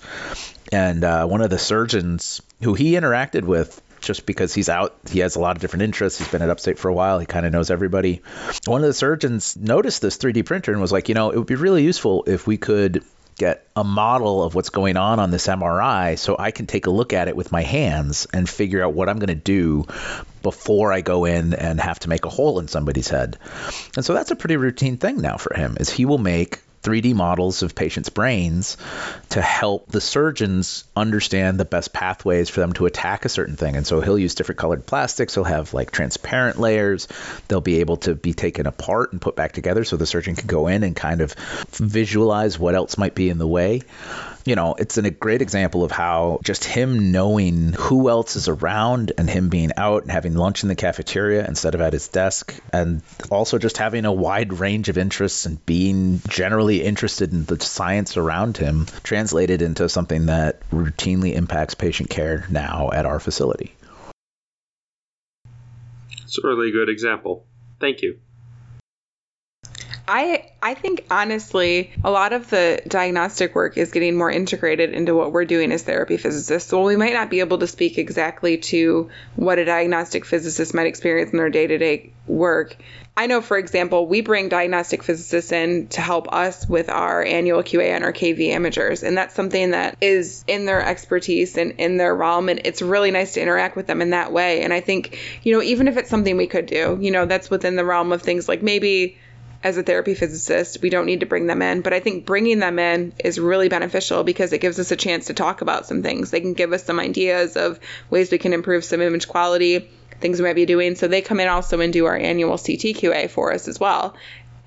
And 0.72 1.04
uh, 1.04 1.26
one 1.28 1.42
of 1.42 1.50
the 1.50 1.58
surgeons 1.58 2.42
who 2.62 2.74
he 2.74 2.94
interacted 2.94 3.44
with 3.44 3.82
just 4.02 4.26
because 4.26 4.54
he's 4.54 4.70
out. 4.70 4.96
He 5.10 5.20
has 5.20 5.36
a 5.36 5.40
lot 5.40 5.56
of 5.56 5.62
different 5.62 5.84
interests. 5.84 6.20
He's 6.20 6.28
been 6.28 6.42
at 6.42 6.50
Upstate 6.50 6.80
for 6.80 6.90
a 6.90 6.94
while. 6.94 7.20
He 7.20 7.26
kind 7.26 7.46
of 7.46 7.52
knows 7.52 7.72
everybody. 7.72 8.22
One 8.66 8.82
of 8.82 8.88
the 8.88 8.94
surgeons 8.94 9.56
noticed 9.56 10.02
this 10.02 10.18
3D 10.18 10.46
printer 10.46 10.72
and 10.72 10.82
was 10.82 10.92
like, 10.92 11.10
you 11.10 11.16
know, 11.16 11.30
it 11.30 11.38
would 11.38 11.48
be 11.48 11.56
really 11.56 11.84
useful 11.84 12.24
if 12.28 12.48
we 12.48 12.58
could 12.58 13.04
get 13.38 13.66
a 13.76 13.84
model 13.84 14.44
of 14.44 14.54
what's 14.54 14.70
going 14.70 14.98
on 14.98 15.20
on 15.20 15.32
this 15.32 15.48
MRI 15.48 16.18
so 16.18 16.36
I 16.38 16.52
can 16.52 16.68
take 16.68 16.86
a 16.86 16.92
look 16.92 17.14
at 17.14 17.28
it 17.28 17.36
with 17.36 17.52
my 17.52 17.64
hands 17.64 18.28
and 18.32 18.48
figure 18.48 18.84
out 18.84 18.94
what 18.94 19.10
I'm 19.10 19.18
going 19.18 19.30
to 19.30 19.36
do 19.36 19.86
before 20.44 20.92
I 20.92 21.02
go 21.02 21.26
in 21.26 21.54
and 21.54 21.80
have 21.80 22.00
to 22.00 22.10
make 22.10 22.26
a 22.26 22.30
hole 22.30 22.60
in 22.60 22.68
somebody's 22.68 23.08
head. 23.08 23.40
And 23.96 24.06
so 24.06 24.14
that's 24.14 24.32
a 24.32 24.36
pretty 24.36 24.58
routine 24.58 24.98
thing 24.98 25.22
now 25.22 25.38
for 25.38 25.56
him 25.56 25.78
is 25.80 25.90
he 25.90 26.06
will 26.06 26.18
make 26.18 26.60
3D 26.84 27.14
models 27.14 27.64
of 27.64 27.76
patients' 27.76 28.10
brains 28.10 28.78
to 29.30 29.42
help 29.42 29.88
the 29.92 30.02
surgeons 30.02 30.84
understand 30.96 31.60
the 31.60 31.66
best 31.66 31.94
pathways 31.94 32.50
for 32.50 32.60
them 32.60 32.74
to 32.74 32.86
attack 32.86 33.26
a 33.26 33.30
certain 33.30 33.56
thing. 33.56 33.76
And 33.76 33.86
so 33.86 34.02
he'll 34.02 34.18
use 34.18 34.36
different 34.36 34.60
colored 34.60 34.86
plastics. 34.86 35.36
He'll 35.36 35.44
have 35.44 35.74
like 35.74 35.92
transparent 35.92 36.60
layers. 36.60 37.08
They'll 37.48 37.62
be 37.62 37.82
able 37.82 37.98
to 37.98 38.16
be 38.16 38.34
taken 38.34 38.66
apart 38.66 39.12
and 39.12 39.22
put 39.22 39.36
back 39.36 39.52
together 39.52 39.84
so 39.84 39.98
the 39.98 40.06
surgeon 40.06 40.36
can 40.36 40.48
go 40.48 40.68
in 40.68 40.84
and 40.84 40.96
kind 40.96 41.22
of 41.22 41.34
visualize 41.72 42.58
what 42.58 42.76
else 42.76 42.98
might 42.98 43.16
be 43.16 43.30
in 43.30 43.38
the 43.38 43.48
way 43.48 43.82
you 44.46 44.56
know, 44.56 44.76
it's 44.78 44.98
a 44.98 45.10
great 45.10 45.42
example 45.42 45.84
of 45.84 45.92
how 45.92 46.40
just 46.44 46.64
him 46.64 47.12
knowing 47.12 47.74
who 47.74 48.10
else 48.10 48.36
is 48.36 48.48
around 48.48 49.12
and 49.18 49.30
him 49.30 49.50
being 49.50 49.72
out 49.78 50.04
and 50.04 50.12
having 50.12 50.36
lunch 50.36 50.64
in 50.64 50.70
the 50.70 50.76
cafeteria 50.76 51.46
instead 51.48 51.76
of 51.76 51.82
at 51.82 51.94
his 51.94 52.08
desk, 52.08 52.54
and 52.74 53.02
also 53.30 53.58
just 53.58 53.78
having 53.78 54.06
a 54.06 54.12
wide 54.12 54.54
range 54.54 54.90
of 54.90 54.98
interests 54.98 55.46
and 55.46 55.64
being 55.66 56.22
generally 56.28 56.84
interested 56.84 57.32
in 57.32 57.46
the 57.46 57.60
science 57.60 58.18
around 58.18 58.58
him 58.58 58.86
translated 59.04 59.62
into 59.62 59.88
something 59.90 60.28
that 60.28 60.68
routinely 60.70 61.34
impacts 61.34 61.76
patient 61.76 62.10
care 62.10 62.46
now 62.50 62.90
at 62.92 63.06
our 63.06 63.20
facility. 63.20 63.76
It's 66.24 66.38
a 66.38 66.48
really 66.48 66.72
good 66.72 66.90
example. 66.90 67.46
Thank 67.80 68.02
you. 68.02 68.20
I 70.08 70.51
I 70.64 70.76
think 70.76 71.06
honestly, 71.10 71.92
a 72.04 72.12
lot 72.12 72.34
of 72.34 72.52
the 72.52 72.84
diagnostic 72.88 73.56
work 73.56 73.78
is 73.78 73.92
getting 73.92 74.16
more 74.16 74.30
integrated 74.30 74.94
into 74.94 75.16
what 75.16 75.32
we're 75.32 75.46
doing 75.46 75.72
as 75.72 75.82
therapy 75.82 76.18
physicists. 76.18 76.70
So 76.70 76.84
we 76.84 76.96
might 76.96 77.14
not 77.14 77.32
be 77.32 77.40
able 77.40 77.58
to 77.60 77.68
speak 77.68 77.98
exactly 77.98 78.58
to 78.58 79.10
what 79.36 79.58
a 79.58 79.66
diagnostic 79.66 80.24
physicist 80.24 80.76
might 80.76 80.86
experience 80.86 81.32
in 81.32 81.40
their 81.40 81.50
day-to-day 81.50 82.12
work. 82.28 82.78
I 83.18 83.26
know, 83.26 83.42
for 83.42 83.58
example, 83.58 84.06
we 84.06 84.22
bring 84.22 84.50
diagnostic 84.50 85.02
physicists 85.02 85.52
in 85.52 85.88
to 85.90 86.02
help 86.02 86.32
us 86.32 86.68
with 86.70 86.90
our 86.90 87.24
annual 87.24 87.64
QA 87.64 87.96
and 87.96 88.04
our 88.04 88.14
KV 88.14 88.50
imagers, 88.50 89.02
and 89.02 89.18
that's 89.18 89.34
something 89.34 89.72
that 89.72 89.98
is 90.00 90.46
in 90.48 90.66
their 90.66 90.82
expertise 90.86 91.58
and 91.58 91.74
in 91.74 91.98
their 91.98 92.16
realm, 92.16 92.50
and 92.50 92.62
it's 92.66 92.82
really 92.82 93.12
nice 93.12 93.34
to 93.34 93.42
interact 93.42 93.76
with 93.76 93.88
them 93.88 94.02
in 94.02 94.12
that 94.12 94.32
way. 94.32 94.62
And 94.62 94.72
I 94.72 94.80
think, 94.80 95.18
you 95.44 95.54
know, 95.54 95.62
even 95.62 95.88
if 95.88 95.98
it's 95.98 96.10
something 96.10 96.38
we 96.38 96.48
could 96.48 96.68
do, 96.68 97.00
you 97.02 97.12
know, 97.12 97.26
that's 97.26 97.50
within 97.50 97.76
the 97.76 97.84
realm 97.84 98.12
of 98.12 98.22
things 98.22 98.48
like 98.48 98.62
maybe 98.62 99.18
as 99.64 99.78
a 99.78 99.84
therapy 99.84 100.16
physicist, 100.16 100.82
we 100.82 100.90
don't 100.90 101.06
need 101.06 101.20
to 101.20 101.26
bring 101.26 101.48
them 101.48 101.62
in. 101.62 101.82
But 101.82 101.94
I 101.94 102.00
think 102.00 102.26
bringing 102.26 102.60
them 102.60 102.80
in 102.80 103.14
is 103.24 103.40
really 103.40 103.70
beneficial 103.70 104.24
because 104.24 104.54
it 104.54 104.62
gives 104.62 104.80
us 104.80 104.92
a 104.92 104.96
chance 104.96 105.28
to 105.28 105.34
talk 105.34 105.62
about 105.62 105.86
some 105.86 106.02
things. 106.02 106.32
They 106.32 106.42
can 106.42 106.54
give 106.54 106.74
us 106.74 106.84
some 106.84 107.00
ideas 107.00 107.56
of 107.56 107.80
ways 108.10 108.32
we 108.32 108.38
can 108.38 108.54
improve 108.54 108.84
some 108.84 109.02
image 109.02 109.28
quality, 109.28 109.90
things 110.20 110.40
we 110.40 110.48
might 110.48 110.56
be 110.56 110.66
doing. 110.66 110.96
So 110.96 111.08
they 111.08 111.22
come 111.22 111.40
in 111.40 111.48
also 111.48 111.80
and 111.80 111.94
do 111.94 112.06
our 112.06 112.18
annual 112.18 112.58
CTQA 112.58 113.30
for 113.30 113.54
us 113.54 113.68
as 113.68 113.80
well. 113.80 114.16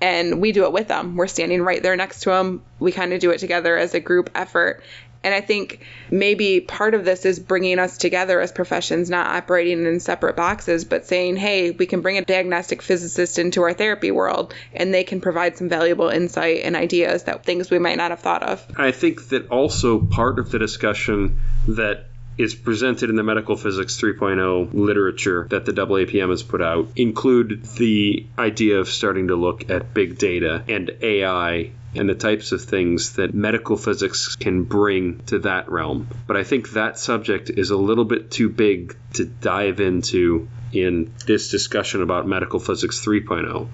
And 0.01 0.41
we 0.41 0.51
do 0.51 0.65
it 0.65 0.71
with 0.71 0.87
them. 0.87 1.15
We're 1.15 1.27
standing 1.27 1.61
right 1.61 1.81
there 1.81 1.95
next 1.95 2.21
to 2.21 2.29
them. 2.29 2.63
We 2.79 2.91
kind 2.91 3.13
of 3.13 3.19
do 3.19 3.31
it 3.31 3.39
together 3.39 3.77
as 3.77 3.93
a 3.93 3.99
group 3.99 4.29
effort. 4.35 4.83
And 5.25 5.33
I 5.33 5.41
think 5.41 5.79
maybe 6.11 6.61
part 6.61 6.93
of 6.93 7.03
this 7.03 7.25
is 7.25 7.39
bringing 7.39 7.79
us 7.79 7.97
together 7.97 8.39
as 8.39 8.51
professions, 8.51 9.09
not 9.09 9.25
operating 9.25 9.87
in 9.87 9.99
separate 9.99 10.35
boxes, 10.35 10.85
but 10.85 11.07
saying, 11.07 11.35
hey, 11.35 11.71
we 11.71 11.87
can 11.87 12.01
bring 12.01 12.19
a 12.19 12.21
diagnostic 12.23 12.83
physicist 12.83 13.39
into 13.39 13.63
our 13.63 13.73
therapy 13.73 14.11
world 14.11 14.53
and 14.71 14.93
they 14.93 15.03
can 15.03 15.21
provide 15.21 15.57
some 15.57 15.67
valuable 15.67 16.09
insight 16.09 16.61
and 16.63 16.75
ideas 16.75 17.23
that 17.23 17.43
things 17.43 17.71
we 17.71 17.79
might 17.79 17.97
not 17.97 18.11
have 18.11 18.19
thought 18.19 18.43
of. 18.43 18.63
I 18.77 18.91
think 18.91 19.29
that 19.29 19.49
also 19.49 19.99
part 19.99 20.37
of 20.37 20.51
the 20.51 20.59
discussion 20.59 21.39
that 21.69 22.05
is 22.37 22.53
presented 22.53 23.09
in 23.09 23.15
the 23.15 23.23
medical 23.23 23.55
physics 23.55 23.99
3.0 23.99 24.73
literature 24.73 25.47
that 25.49 25.65
the 25.65 25.71
AAPM 25.71 26.29
has 26.29 26.43
put 26.43 26.61
out 26.61 26.87
include 26.95 27.63
the 27.77 28.27
idea 28.37 28.77
of 28.77 28.89
starting 28.89 29.29
to 29.29 29.35
look 29.35 29.71
at 29.71 29.91
big 29.95 30.19
data 30.19 30.63
and 30.67 30.91
AI 31.01 31.71
and 31.97 32.09
the 32.09 32.15
types 32.15 32.51
of 32.51 32.63
things 32.63 33.13
that 33.13 33.33
medical 33.33 33.77
physics 33.77 34.35
can 34.35 34.63
bring 34.63 35.19
to 35.25 35.39
that 35.39 35.69
realm. 35.69 36.07
But 36.27 36.37
I 36.37 36.43
think 36.43 36.71
that 36.71 36.99
subject 36.99 37.49
is 37.49 37.69
a 37.69 37.77
little 37.77 38.05
bit 38.05 38.31
too 38.31 38.49
big 38.49 38.97
to 39.13 39.25
dive 39.25 39.79
into 39.79 40.47
in 40.71 41.13
this 41.25 41.49
discussion 41.49 42.01
about 42.01 42.27
medical 42.27 42.59
physics 42.59 43.03
3.0. 43.05 43.67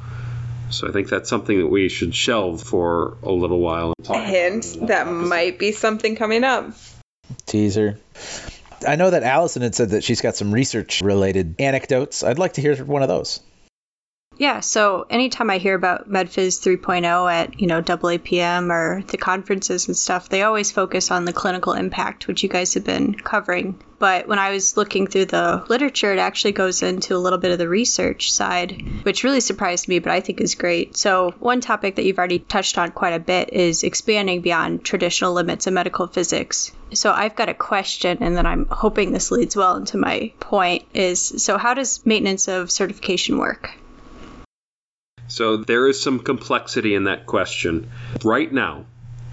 So 0.69 0.87
I 0.87 0.91
think 0.91 1.09
that's 1.09 1.29
something 1.29 1.59
that 1.59 1.67
we 1.67 1.89
should 1.89 2.15
shelve 2.15 2.61
for 2.61 3.17
a 3.23 3.31
little 3.31 3.59
while. 3.59 3.93
Hint 4.05 4.87
that 4.87 5.07
might 5.07 5.59
be 5.59 5.71
something 5.71 6.15
coming 6.15 6.43
up. 6.43 6.71
Teaser. 7.45 7.97
I 8.87 8.95
know 8.95 9.09
that 9.09 9.23
Allison 9.23 9.61
had 9.61 9.75
said 9.75 9.89
that 9.89 10.03
she's 10.03 10.21
got 10.21 10.35
some 10.35 10.51
research 10.53 11.01
related 11.01 11.55
anecdotes. 11.59 12.23
I'd 12.23 12.39
like 12.39 12.53
to 12.53 12.61
hear 12.61 12.83
one 12.83 13.03
of 13.03 13.09
those. 13.09 13.41
Yeah, 14.41 14.61
so 14.61 15.05
anytime 15.07 15.51
I 15.51 15.59
hear 15.59 15.75
about 15.75 16.09
MedPhys 16.09 16.59
3.0 16.65 17.31
at, 17.31 17.59
you 17.61 17.67
know, 17.67 17.83
AAPM 17.83 18.71
or 18.71 19.03
the 19.03 19.17
conferences 19.17 19.87
and 19.87 19.95
stuff, 19.95 20.29
they 20.29 20.41
always 20.41 20.71
focus 20.71 21.11
on 21.11 21.25
the 21.25 21.31
clinical 21.31 21.73
impact, 21.73 22.27
which 22.27 22.41
you 22.41 22.49
guys 22.49 22.73
have 22.73 22.83
been 22.83 23.13
covering. 23.13 23.79
But 23.99 24.27
when 24.27 24.39
I 24.39 24.49
was 24.49 24.75
looking 24.77 25.05
through 25.05 25.25
the 25.25 25.63
literature, 25.69 26.11
it 26.11 26.17
actually 26.17 26.53
goes 26.53 26.81
into 26.81 27.15
a 27.15 27.19
little 27.21 27.37
bit 27.37 27.51
of 27.51 27.59
the 27.59 27.69
research 27.69 28.33
side, 28.33 28.83
which 29.03 29.23
really 29.23 29.41
surprised 29.41 29.87
me, 29.87 29.99
but 29.99 30.11
I 30.11 30.21
think 30.21 30.41
is 30.41 30.55
great. 30.55 30.97
So, 30.97 31.35
one 31.37 31.61
topic 31.61 31.97
that 31.97 32.05
you've 32.05 32.17
already 32.17 32.39
touched 32.39 32.79
on 32.79 32.89
quite 32.89 33.13
a 33.13 33.19
bit 33.19 33.53
is 33.53 33.83
expanding 33.83 34.41
beyond 34.41 34.83
traditional 34.83 35.33
limits 35.33 35.67
of 35.67 35.73
medical 35.73 36.07
physics. 36.07 36.71
So, 36.95 37.11
I've 37.11 37.35
got 37.35 37.49
a 37.49 37.53
question, 37.53 38.17
and 38.21 38.35
then 38.35 38.47
I'm 38.47 38.65
hoping 38.65 39.11
this 39.11 39.29
leads 39.29 39.55
well 39.55 39.75
into 39.75 39.97
my 39.97 40.33
point 40.39 40.85
is 40.95 41.43
so, 41.43 41.59
how 41.59 41.75
does 41.75 42.03
maintenance 42.07 42.47
of 42.47 42.71
certification 42.71 43.37
work? 43.37 43.69
So 45.31 45.55
there 45.55 45.87
is 45.87 46.01
some 46.01 46.19
complexity 46.19 46.93
in 46.93 47.05
that 47.05 47.25
question. 47.25 47.89
Right 48.21 48.51
now, 48.51 48.83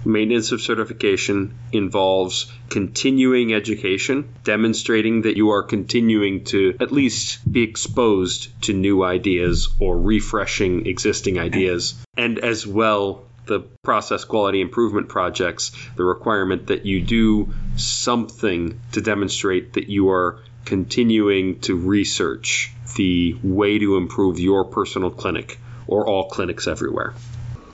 maintenance 0.05 0.53
of 0.53 0.61
certification 0.61 1.55
involves 1.73 2.49
continuing 2.69 3.53
education, 3.53 4.33
demonstrating 4.45 5.23
that 5.23 5.35
you 5.35 5.49
are 5.49 5.61
continuing 5.61 6.45
to 6.45 6.77
at 6.79 6.93
least 6.93 7.39
be 7.51 7.63
exposed 7.63 8.61
to 8.61 8.73
new 8.73 9.03
ideas 9.03 9.67
or 9.77 9.99
refreshing 9.99 10.85
existing 10.85 11.37
ideas, 11.37 11.95
and 12.15 12.39
as 12.39 12.65
well 12.65 13.25
the 13.47 13.59
process 13.83 14.23
quality 14.23 14.61
improvement 14.61 15.09
projects, 15.09 15.73
the 15.97 16.05
requirement 16.05 16.67
that 16.67 16.85
you 16.85 17.01
do 17.01 17.49
something 17.75 18.79
to 18.93 19.01
demonstrate 19.01 19.73
that 19.73 19.89
you 19.89 20.11
are 20.11 20.39
continuing 20.63 21.59
to 21.59 21.75
research 21.75 22.71
the 22.95 23.35
way 23.43 23.79
to 23.79 23.97
improve 23.97 24.39
your 24.39 24.63
personal 24.63 25.11
clinic 25.11 25.59
or 25.89 26.07
all 26.07 26.29
clinics 26.29 26.67
everywhere. 26.67 27.13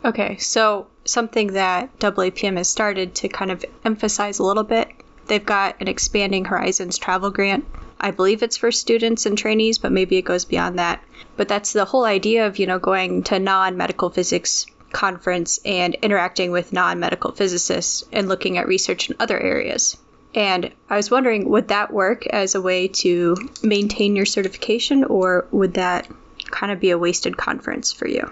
Okay, 0.03 0.37
so 0.37 0.87
something 1.03 1.53
that 1.53 1.99
AAPM 1.99 2.57
has 2.57 2.69
started 2.69 3.15
to 3.15 3.27
kind 3.27 3.51
of 3.51 3.65
emphasize 3.83 4.39
a 4.39 4.43
little 4.43 4.63
bit, 4.63 4.89
they've 5.27 5.45
got 5.45 5.81
an 5.81 5.87
Expanding 5.87 6.45
Horizons 6.45 6.97
travel 6.97 7.31
grant. 7.31 7.65
I 7.99 8.11
believe 8.11 8.43
it's 8.43 8.57
for 8.57 8.71
students 8.71 9.25
and 9.25 9.37
trainees, 9.37 9.79
but 9.79 9.91
maybe 9.91 10.17
it 10.17 10.23
goes 10.23 10.45
beyond 10.45 10.79
that. 10.79 11.03
But 11.37 11.47
that's 11.47 11.73
the 11.73 11.85
whole 11.85 12.05
idea 12.05 12.45
of, 12.45 12.59
you 12.59 12.67
know, 12.67 12.79
going 12.79 13.23
to 13.23 13.39
non-medical 13.39 14.09
physics 14.09 14.67
conference 14.91 15.59
and 15.65 15.95
interacting 15.95 16.51
with 16.51 16.71
non-medical 16.71 17.31
physicists 17.31 18.03
and 18.11 18.29
looking 18.29 18.57
at 18.57 18.67
research 18.67 19.09
in 19.09 19.15
other 19.19 19.39
areas. 19.39 19.97
And 20.35 20.71
I 20.89 20.97
was 20.97 21.09
wondering, 21.09 21.49
would 21.49 21.69
that 21.69 21.91
work 21.91 22.27
as 22.27 22.55
a 22.55 22.61
way 22.61 22.89
to 22.89 23.35
maintain 23.63 24.15
your 24.15 24.25
certification, 24.25 25.05
or 25.05 25.47
would 25.51 25.75
that 25.75 26.07
kind 26.51 26.71
of 26.71 26.79
be 26.79 26.91
a 26.91 26.97
wasted 26.97 27.37
conference 27.37 27.91
for 27.91 28.07
you? 28.07 28.31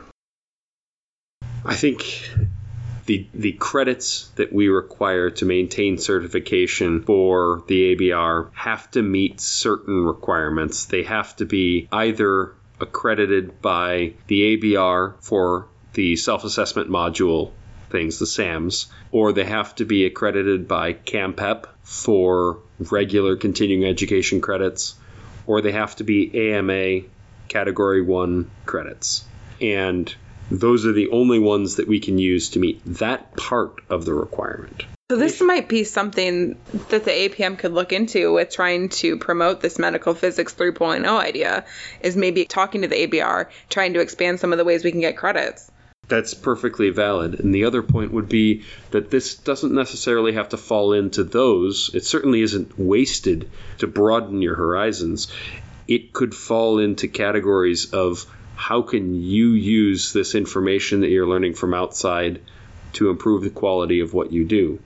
I 1.65 1.75
think 1.75 2.29
the 3.05 3.27
the 3.33 3.53
credits 3.53 4.29
that 4.35 4.51
we 4.51 4.67
require 4.67 5.29
to 5.29 5.45
maintain 5.45 5.97
certification 5.97 7.03
for 7.03 7.63
the 7.67 7.95
ABR 7.95 8.49
have 8.53 8.89
to 8.91 9.01
meet 9.01 9.39
certain 9.39 10.03
requirements. 10.03 10.85
They 10.85 11.03
have 11.03 11.35
to 11.37 11.45
be 11.45 11.87
either 11.91 12.53
accredited 12.79 13.61
by 13.61 14.13
the 14.27 14.57
ABR 14.57 15.15
for 15.21 15.67
the 15.93 16.15
self-assessment 16.15 16.89
module 16.89 17.51
things, 17.89 18.19
the 18.19 18.25
SAMs, 18.25 18.87
or 19.11 19.31
they 19.31 19.45
have 19.45 19.75
to 19.75 19.85
be 19.85 20.05
accredited 20.05 20.67
by 20.67 20.93
CAMPEP 20.93 21.67
for 21.83 22.59
regular 22.79 23.35
continuing 23.35 23.85
education 23.85 24.41
credits, 24.41 24.95
or 25.45 25.61
they 25.61 25.71
have 25.71 25.95
to 25.97 26.03
be 26.03 26.51
AMA 26.51 27.07
category 27.53 28.01
one 28.01 28.49
credits. 28.65 29.23
And 29.61 30.13
those 30.51 30.85
are 30.85 30.91
the 30.91 31.09
only 31.11 31.39
ones 31.39 31.77
that 31.77 31.87
we 31.87 31.99
can 31.99 32.17
use 32.17 32.49
to 32.49 32.59
meet 32.59 32.81
that 32.85 33.37
part 33.37 33.79
of 33.89 34.05
the 34.05 34.13
requirement. 34.13 34.83
So 35.11 35.17
this 35.17 35.41
might 35.41 35.69
be 35.69 35.83
something 35.83 36.57
that 36.89 37.05
the 37.05 37.11
AAPM 37.11 37.59
could 37.59 37.71
look 37.71 37.93
into 37.93 38.33
with 38.33 38.49
trying 38.49 38.89
to 38.89 39.17
promote 39.17 39.61
this 39.61 39.77
medical 39.77 40.15
physics 40.15 40.55
3.0 40.55 41.05
idea 41.07 41.65
is 42.01 42.17
maybe 42.17 42.45
talking 42.45 42.81
to 42.81 42.87
the 42.87 43.07
ABR, 43.07 43.49
trying 43.69 43.93
to 43.93 43.99
expand 43.99 44.39
some 44.39 44.51
of 44.51 44.57
the 44.57 44.65
ways 44.65 44.83
we 44.83 44.91
can 44.91 45.01
get 45.01 45.15
credits. 45.15 45.69
That's 46.07 46.33
perfectly 46.33 46.89
valid. 46.89 47.39
And 47.39 47.53
the 47.55 47.65
other 47.65 47.81
point 47.81 48.11
would 48.11 48.27
be 48.27 48.63
that 48.91 49.09
this 49.09 49.35
doesn't 49.35 49.73
necessarily 49.73 50.33
have 50.33 50.49
to 50.49 50.57
fall 50.57 50.93
into 50.93 51.23
those. 51.23 51.91
It 51.93 52.03
certainly 52.03 52.41
isn't 52.41 52.77
wasted 52.77 53.49
to 53.77 53.87
broaden 53.87 54.41
your 54.41 54.55
horizons 54.55 55.31
it 55.87 56.13
could 56.13 56.33
fall 56.33 56.79
into 56.79 57.07
categories 57.07 57.93
of 57.93 58.25
how 58.55 58.81
can 58.81 59.15
you 59.15 59.49
use 59.49 60.13
this 60.13 60.35
information 60.35 61.01
that 61.01 61.09
you're 61.09 61.27
learning 61.27 61.53
from 61.53 61.73
outside 61.73 62.41
to 62.93 63.09
improve 63.09 63.43
the 63.43 63.49
quality 63.49 63.99
of 63.99 64.13
what 64.13 64.31
you 64.31 64.45
do. 64.45 64.79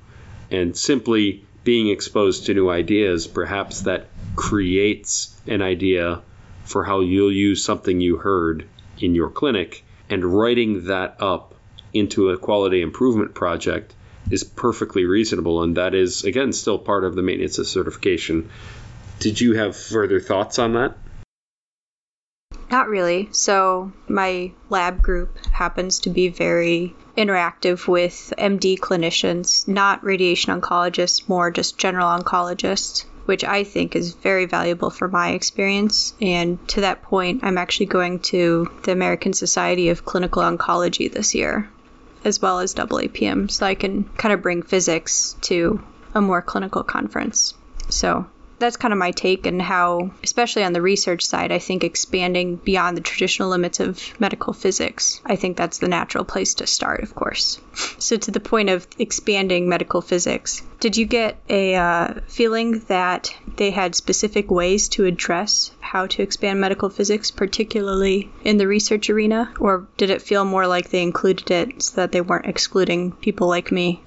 And 0.49 0.75
simply 0.75 1.45
being 1.63 1.89
exposed 1.89 2.45
to 2.45 2.53
new 2.53 2.69
ideas, 2.69 3.27
perhaps 3.27 3.81
that 3.81 4.07
creates 4.35 5.35
an 5.45 5.61
idea 5.61 6.21
for 6.63 6.83
how 6.83 7.01
you'll 7.01 7.31
use 7.31 7.63
something 7.63 7.99
you 7.99 8.17
heard 8.17 8.67
in 8.99 9.15
your 9.15 9.29
clinic, 9.29 9.83
and 10.09 10.23
writing 10.23 10.85
that 10.85 11.17
up 11.19 11.53
into 11.93 12.29
a 12.29 12.37
quality 12.37 12.81
improvement 12.81 13.33
project 13.33 13.93
is 14.31 14.43
perfectly 14.43 15.05
reasonable. 15.05 15.63
And 15.63 15.77
that 15.77 15.93
is, 15.93 16.23
again, 16.23 16.53
still 16.53 16.77
part 16.77 17.03
of 17.03 17.15
the 17.15 17.21
maintenance 17.21 17.59
of 17.59 17.67
certification. 17.67 18.49
Did 19.19 19.41
you 19.41 19.53
have 19.55 19.75
further 19.75 20.19
thoughts 20.19 20.59
on 20.59 20.73
that? 20.73 20.95
Not 22.69 22.87
really. 22.87 23.29
So, 23.31 23.93
my 24.07 24.51
lab 24.69 25.01
group 25.01 25.37
happens 25.51 25.99
to 26.01 26.09
be 26.09 26.27
very 26.27 26.95
interactive 27.17 27.87
with 27.87 28.33
MD 28.37 28.77
clinicians, 28.77 29.67
not 29.67 30.03
radiation 30.03 30.59
oncologists, 30.59 31.27
more 31.27 31.49
just 31.49 31.77
general 31.77 32.07
oncologists, 32.07 33.05
which 33.25 33.43
I 33.43 33.63
think 33.63 33.95
is 33.95 34.13
very 34.13 34.45
valuable 34.45 34.89
for 34.89 35.07
my 35.07 35.29
experience. 35.29 36.13
And 36.21 36.65
to 36.69 36.81
that 36.81 37.01
point, 37.01 37.43
I'm 37.43 37.57
actually 37.57 37.87
going 37.87 38.19
to 38.31 38.69
the 38.83 38.91
American 38.91 39.33
Society 39.33 39.89
of 39.89 40.05
Clinical 40.05 40.43
Oncology 40.43 41.11
this 41.11 41.33
year, 41.33 41.69
as 42.23 42.41
well 42.41 42.59
as 42.59 42.75
AAPM, 42.75 43.49
so 43.49 43.65
I 43.65 43.75
can 43.75 44.03
kind 44.03 44.33
of 44.33 44.41
bring 44.41 44.61
physics 44.61 45.35
to 45.41 45.81
a 46.13 46.21
more 46.21 46.41
clinical 46.41 46.83
conference. 46.83 47.53
So 47.89 48.27
that's 48.59 48.77
kind 48.77 48.93
of 48.93 48.97
my 48.97 49.11
take 49.11 49.45
and 49.45 49.61
how, 49.61 50.11
especially 50.23 50.63
on 50.63 50.73
the 50.73 50.81
research 50.81 51.25
side, 51.25 51.51
I 51.51 51.59
think 51.59 51.83
expanding 51.83 52.55
beyond 52.55 52.97
the 52.97 53.01
traditional 53.01 53.49
limits 53.49 53.79
of 53.79 54.19
medical 54.19 54.53
physics, 54.53 55.21
I 55.25 55.35
think 55.35 55.57
that's 55.57 55.77
the 55.77 55.87
natural 55.87 56.23
place 56.23 56.55
to 56.55 56.67
start, 56.67 57.03
of 57.03 57.15
course. 57.15 57.59
So, 57.99 58.15
to 58.15 58.31
the 58.31 58.39
point 58.39 58.69
of 58.69 58.87
expanding 58.97 59.69
medical 59.69 60.01
physics, 60.01 60.63
did 60.79 60.97
you 60.97 61.05
get 61.05 61.37
a 61.49 61.75
uh, 61.75 62.13
feeling 62.27 62.79
that 62.87 63.35
they 63.55 63.71
had 63.71 63.95
specific 63.95 64.49
ways 64.49 64.89
to 64.89 65.05
address 65.05 65.71
how 65.79 66.07
to 66.07 66.21
expand 66.21 66.59
medical 66.59 66.89
physics, 66.89 67.31
particularly 67.31 68.31
in 68.43 68.57
the 68.57 68.67
research 68.67 69.09
arena? 69.09 69.53
Or 69.59 69.87
did 69.97 70.09
it 70.09 70.21
feel 70.21 70.45
more 70.45 70.67
like 70.67 70.89
they 70.89 71.01
included 71.03 71.51
it 71.51 71.81
so 71.83 71.97
that 71.97 72.11
they 72.11 72.21
weren't 72.21 72.47
excluding 72.47 73.11
people 73.11 73.47
like 73.47 73.71
me? 73.71 74.01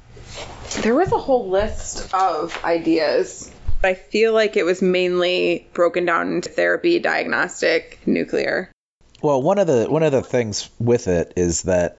There 0.83 0.95
was 0.95 1.11
a 1.13 1.19
whole 1.19 1.49
list 1.51 2.13
of 2.15 2.57
ideas 2.65 3.50
I 3.83 3.95
feel 3.95 4.33
like 4.33 4.57
it 4.57 4.65
was 4.65 4.83
mainly 4.83 5.67
broken 5.73 6.05
down 6.05 6.35
into 6.35 6.49
therapy, 6.49 6.99
diagnostic, 6.99 7.99
nuclear. 8.07 8.71
Well, 9.23 9.43
one 9.43 9.59
of 9.59 9.67
the 9.67 9.87
one 9.87 10.03
of 10.03 10.13
the 10.13 10.23
things 10.23 10.71
with 10.79 11.09
it 11.09 11.35
is 11.37 11.63
that 11.63 11.97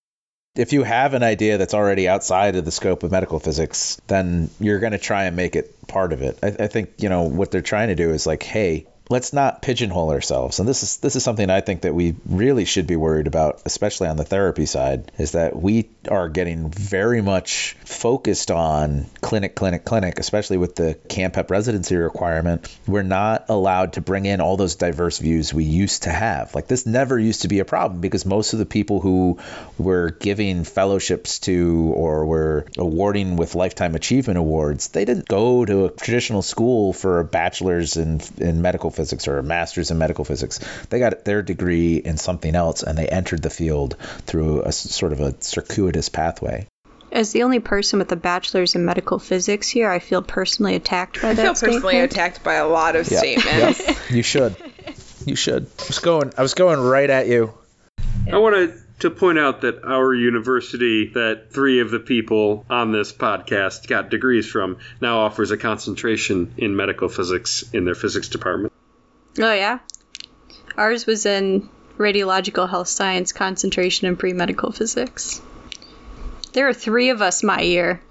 if 0.56 0.74
you 0.74 0.84
have 0.84 1.14
an 1.14 1.24
idea 1.24 1.58
that's 1.58 1.74
already 1.74 2.08
outside 2.08 2.56
of 2.56 2.66
the 2.66 2.72
scope 2.72 3.04
of 3.04 3.12
medical 3.12 3.40
physics, 3.40 4.00
then 4.08 4.50
you're 4.60 4.80
going 4.80 4.92
to 4.92 4.98
try 4.98 5.26
and 5.26 5.36
make 5.36 5.56
it 5.56 5.88
part 5.88 6.14
of 6.14 6.22
it. 6.22 6.38
I, 6.44 6.48
I, 6.48 6.68
think 6.68 6.92
you 6.98 7.10
know 7.10 7.24
what 7.24 7.52
they're 7.52 7.62
trying 7.62 7.88
to 7.88 7.96
do 7.96 8.12
is 8.12 8.28
like, 8.28 8.44
hey, 8.44 8.86
let's 9.12 9.34
not 9.34 9.62
pigeonhole 9.62 10.10
ourselves. 10.12 10.60
And 10.60 10.68
this 10.68 10.84
is 10.84 10.98
this 10.98 11.16
is 11.16 11.24
something 11.24 11.50
I 11.50 11.60
think 11.62 11.82
that 11.82 11.94
we 11.94 12.16
really 12.26 12.66
should 12.66 12.88
be 12.88 12.96
worried 12.96 13.28
about, 13.28 13.62
especially 13.66 14.08
on 14.08 14.16
the 14.16 14.24
therapy 14.24 14.66
side, 14.66 15.12
is 15.18 15.34
that 15.34 15.56
we 15.56 15.90
are 16.10 16.30
getting 16.30 16.72
very 16.72 17.22
much 17.22 17.76
focused 17.84 18.50
on 18.50 19.08
clinic, 19.20 19.54
clinic, 19.54 19.84
clinic, 19.84 20.18
especially 20.18 20.58
with 20.58 20.76
the 20.76 20.98
CAMPEP 21.10 21.52
residency 21.52 21.98
requirement. 21.98 22.76
We're 22.88 23.04
not 23.04 23.46
allowed 23.50 23.94
to 23.94 24.02
bring 24.02 24.26
in 24.26 24.40
all 24.40 24.56
those 24.56 24.76
diverse 24.76 25.20
views 25.20 25.54
we 25.54 25.66
used 25.66 26.04
to 26.04 26.10
have. 26.10 26.56
Like 26.56 26.68
this 26.68 26.86
never 26.86 27.20
used 27.20 27.42
to 27.42 27.50
be 27.50 27.60
a 27.60 27.66
problem 27.66 28.00
because 28.00 28.26
most 28.26 28.54
of 28.54 28.60
the 28.60 28.66
people 28.66 29.02
who 29.02 29.40
were 29.78 30.12
giving 30.12 30.64
fellowships 30.64 31.40
to 31.40 31.94
or 31.96 32.26
were 32.26 32.66
awarding 32.78 33.36
with 33.36 33.56
lifetime 33.56 33.96
achievement 33.96 34.40
awards, 34.40 34.88
they 34.88 35.04
didn't 35.04 35.28
go 35.28 35.66
to 35.66 35.86
a 35.86 35.90
traditional 35.92 36.42
school 36.42 36.94
for 36.94 37.20
a 37.20 37.26
bachelor's 37.26 37.98
in 37.98 38.22
in 38.38 38.62
medical 38.62 38.90
physics 39.02 39.28
or 39.28 39.40
a 39.40 39.44
master's 39.44 39.90
in 39.90 39.98
medical 39.98 40.24
physics. 40.24 40.60
They 40.90 41.00
got 41.00 41.26
their 41.26 41.42
degree 41.42 41.96
in 41.98 42.18
something 42.18 42.54
else 42.56 42.84
and 42.84 42.96
they 42.96 43.08
entered 43.08 43.42
the 43.42 43.50
field 43.50 43.98
through 44.28 44.62
a 44.62 44.72
sort 44.72 45.12
of 45.12 45.20
a 45.20 45.42
circuitous 45.42 46.08
pathway. 46.10 46.68
As 47.12 47.32
the 47.32 47.44
only 47.44 47.60
person 47.60 47.98
with 47.98 48.12
a 48.12 48.16
bachelor's 48.16 48.76
in 48.76 48.86
medical 48.86 49.18
physics 49.18 49.68
here, 49.68 49.90
I 49.90 49.98
feel 49.98 50.22
personally 50.22 50.76
attacked 50.76 51.20
by 51.20 51.34
that. 51.34 51.46
I 51.46 51.54
feel 51.56 51.70
personally 51.70 52.00
attacked 52.00 52.44
by 52.44 52.54
a 52.54 52.68
lot 52.68 52.96
of 52.96 53.08
statements. 53.08 53.88
Yep. 53.88 53.98
You 54.12 54.24
should. 54.24 54.56
You 55.26 55.36
should. 55.36 55.68
I 55.80 55.88
was 55.88 56.00
going. 56.00 56.34
I 56.38 56.42
was 56.42 56.54
going 56.54 56.80
right 56.80 57.10
at 57.10 57.28
you. 57.28 57.54
I 58.32 58.38
want 58.38 58.56
to 58.56 58.82
to 59.02 59.10
point 59.10 59.40
out 59.40 59.62
that 59.62 59.84
our 59.84 60.14
university, 60.14 61.08
that 61.14 61.52
three 61.52 61.80
of 61.80 61.90
the 61.90 62.00
people 62.00 62.66
on 62.70 62.92
this 62.92 63.12
podcast 63.12 63.88
got 63.88 64.10
degrees 64.10 64.48
from, 64.48 64.78
now 65.02 65.20
offers 65.22 65.50
a 65.50 65.58
concentration 65.58 66.54
in 66.58 66.76
medical 66.76 67.10
physics 67.10 67.64
in 67.74 67.84
their 67.84 67.96
physics 67.96 68.30
department. 68.30 68.71
Oh 69.40 69.54
yeah, 69.54 69.80
ours 70.78 71.06
was 71.06 71.26
in 71.26 71.70
radiological 71.98 72.70
health 72.70 72.88
science 72.88 73.32
concentration 73.32 74.08
in 74.08 74.18
pre-medical 74.18 74.72
physics. 74.72 75.42
There 76.54 76.68
are 76.68 76.74
three 76.74 77.10
of 77.10 77.22
us 77.22 77.44
my 77.44 77.62
year. 77.62 78.02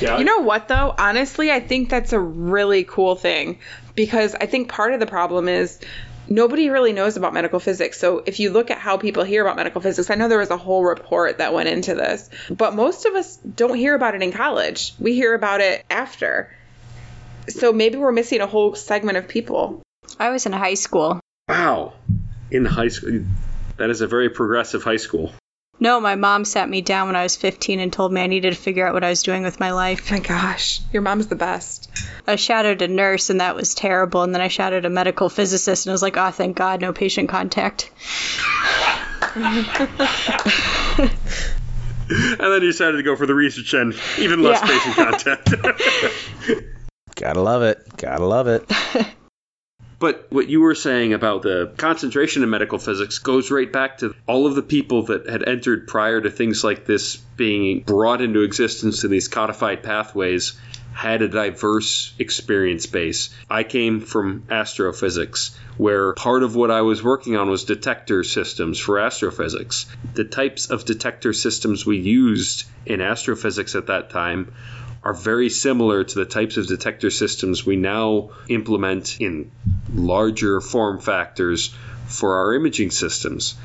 Yeah. 0.00 0.18
You 0.18 0.24
know 0.24 0.38
what 0.40 0.68
though? 0.68 0.94
Honestly, 0.96 1.50
I 1.50 1.60
think 1.60 1.90
that's 1.90 2.12
a 2.12 2.20
really 2.20 2.84
cool 2.84 3.16
thing 3.16 3.58
because 3.94 4.34
I 4.34 4.46
think 4.46 4.68
part 4.68 4.92
of 4.92 5.00
the 5.00 5.06
problem 5.06 5.48
is 5.48 5.80
nobody 6.28 6.70
really 6.70 6.92
knows 6.92 7.16
about 7.16 7.34
medical 7.34 7.58
physics. 7.58 7.98
So 7.98 8.22
if 8.24 8.40
you 8.40 8.50
look 8.50 8.70
at 8.70 8.78
how 8.78 8.96
people 8.96 9.24
hear 9.24 9.42
about 9.42 9.56
medical 9.56 9.80
physics, 9.80 10.10
I 10.10 10.14
know 10.14 10.28
there 10.28 10.38
was 10.38 10.50
a 10.50 10.56
whole 10.56 10.84
report 10.84 11.38
that 11.38 11.52
went 11.52 11.68
into 11.68 11.94
this, 11.94 12.30
but 12.50 12.74
most 12.74 13.06
of 13.06 13.14
us 13.14 13.36
don't 13.36 13.76
hear 13.76 13.94
about 13.94 14.14
it 14.14 14.22
in 14.22 14.32
college. 14.32 14.94
We 14.98 15.14
hear 15.14 15.34
about 15.34 15.60
it 15.60 15.84
after. 15.90 16.54
So 17.48 17.72
maybe 17.72 17.96
we're 17.96 18.12
missing 18.12 18.40
a 18.40 18.46
whole 18.46 18.74
segment 18.74 19.18
of 19.18 19.28
people. 19.28 19.82
I 20.18 20.30
was 20.30 20.46
in 20.46 20.52
high 20.52 20.74
school. 20.74 21.20
Wow. 21.48 21.92
In 22.50 22.64
high 22.64 22.88
school. 22.88 23.20
That 23.76 23.90
is 23.90 24.00
a 24.00 24.06
very 24.06 24.30
progressive 24.30 24.82
high 24.82 24.96
school. 24.96 25.32
No, 25.78 26.00
my 26.00 26.14
mom 26.14 26.46
sat 26.46 26.70
me 26.70 26.80
down 26.80 27.08
when 27.08 27.16
I 27.16 27.22
was 27.22 27.36
15 27.36 27.80
and 27.80 27.92
told 27.92 28.10
me 28.10 28.22
I 28.22 28.28
needed 28.28 28.54
to 28.54 28.58
figure 28.58 28.86
out 28.86 28.94
what 28.94 29.04
I 29.04 29.10
was 29.10 29.22
doing 29.22 29.42
with 29.42 29.60
my 29.60 29.72
life. 29.72 30.10
Oh 30.10 30.14
my 30.14 30.20
gosh, 30.20 30.80
your 30.90 31.02
mom's 31.02 31.26
the 31.26 31.36
best. 31.36 31.90
I 32.26 32.36
shadowed 32.36 32.80
a 32.80 32.88
nurse 32.88 33.28
and 33.28 33.42
that 33.42 33.54
was 33.54 33.74
terrible, 33.74 34.22
and 34.22 34.34
then 34.34 34.40
I 34.40 34.48
shadowed 34.48 34.86
a 34.86 34.90
medical 34.90 35.28
physicist 35.28 35.84
and 35.84 35.90
I 35.90 35.94
was 35.94 36.00
like, 36.00 36.16
oh, 36.16 36.30
thank 36.30 36.56
God, 36.56 36.80
no 36.80 36.94
patient 36.94 37.28
contact. 37.28 37.90
and 39.36 39.66
then 42.08 42.62
you 42.62 42.72
decided 42.72 42.96
to 42.96 43.02
go 43.02 43.14
for 43.14 43.26
the 43.26 43.34
research 43.34 43.74
end, 43.74 43.94
even 44.18 44.42
less 44.42 44.62
Yeah. 44.62 44.66
patient 44.66 44.96
contact. 44.96 45.54
Gotta 47.16 47.42
love 47.42 47.60
it. 47.62 47.84
Gotta 47.98 48.24
love 48.24 48.48
it. 48.48 48.64
But 49.98 50.26
what 50.28 50.48
you 50.48 50.60
were 50.60 50.74
saying 50.74 51.14
about 51.14 51.42
the 51.42 51.72
concentration 51.76 52.42
in 52.42 52.50
medical 52.50 52.78
physics 52.78 53.18
goes 53.18 53.50
right 53.50 53.72
back 53.72 53.98
to 53.98 54.14
all 54.26 54.46
of 54.46 54.54
the 54.54 54.62
people 54.62 55.04
that 55.04 55.28
had 55.28 55.48
entered 55.48 55.88
prior 55.88 56.20
to 56.20 56.30
things 56.30 56.62
like 56.62 56.84
this 56.84 57.16
being 57.16 57.80
brought 57.80 58.20
into 58.20 58.42
existence 58.42 59.04
in 59.04 59.10
these 59.10 59.28
codified 59.28 59.82
pathways 59.82 60.58
had 60.92 61.20
a 61.20 61.28
diverse 61.28 62.14
experience 62.18 62.86
base. 62.86 63.28
I 63.50 63.64
came 63.64 64.00
from 64.00 64.44
astrophysics, 64.50 65.58
where 65.76 66.14
part 66.14 66.42
of 66.42 66.56
what 66.56 66.70
I 66.70 66.82
was 66.82 67.02
working 67.02 67.36
on 67.36 67.50
was 67.50 67.64
detector 67.64 68.24
systems 68.24 68.78
for 68.78 68.98
astrophysics. 68.98 69.86
The 70.14 70.24
types 70.24 70.70
of 70.70 70.86
detector 70.86 71.34
systems 71.34 71.84
we 71.84 71.98
used 71.98 72.64
in 72.86 73.02
astrophysics 73.02 73.74
at 73.74 73.88
that 73.88 74.08
time 74.08 74.52
are 75.02 75.14
very 75.14 75.48
similar 75.48 76.04
to 76.04 76.18
the 76.18 76.24
types 76.24 76.56
of 76.56 76.66
detector 76.66 77.10
systems 77.10 77.64
we 77.64 77.76
now 77.76 78.30
implement 78.48 79.20
in 79.20 79.50
larger 79.94 80.60
form 80.60 81.00
factors 81.00 81.74
for 82.06 82.36
our 82.36 82.54
imaging 82.54 82.90
systems. 82.90 83.56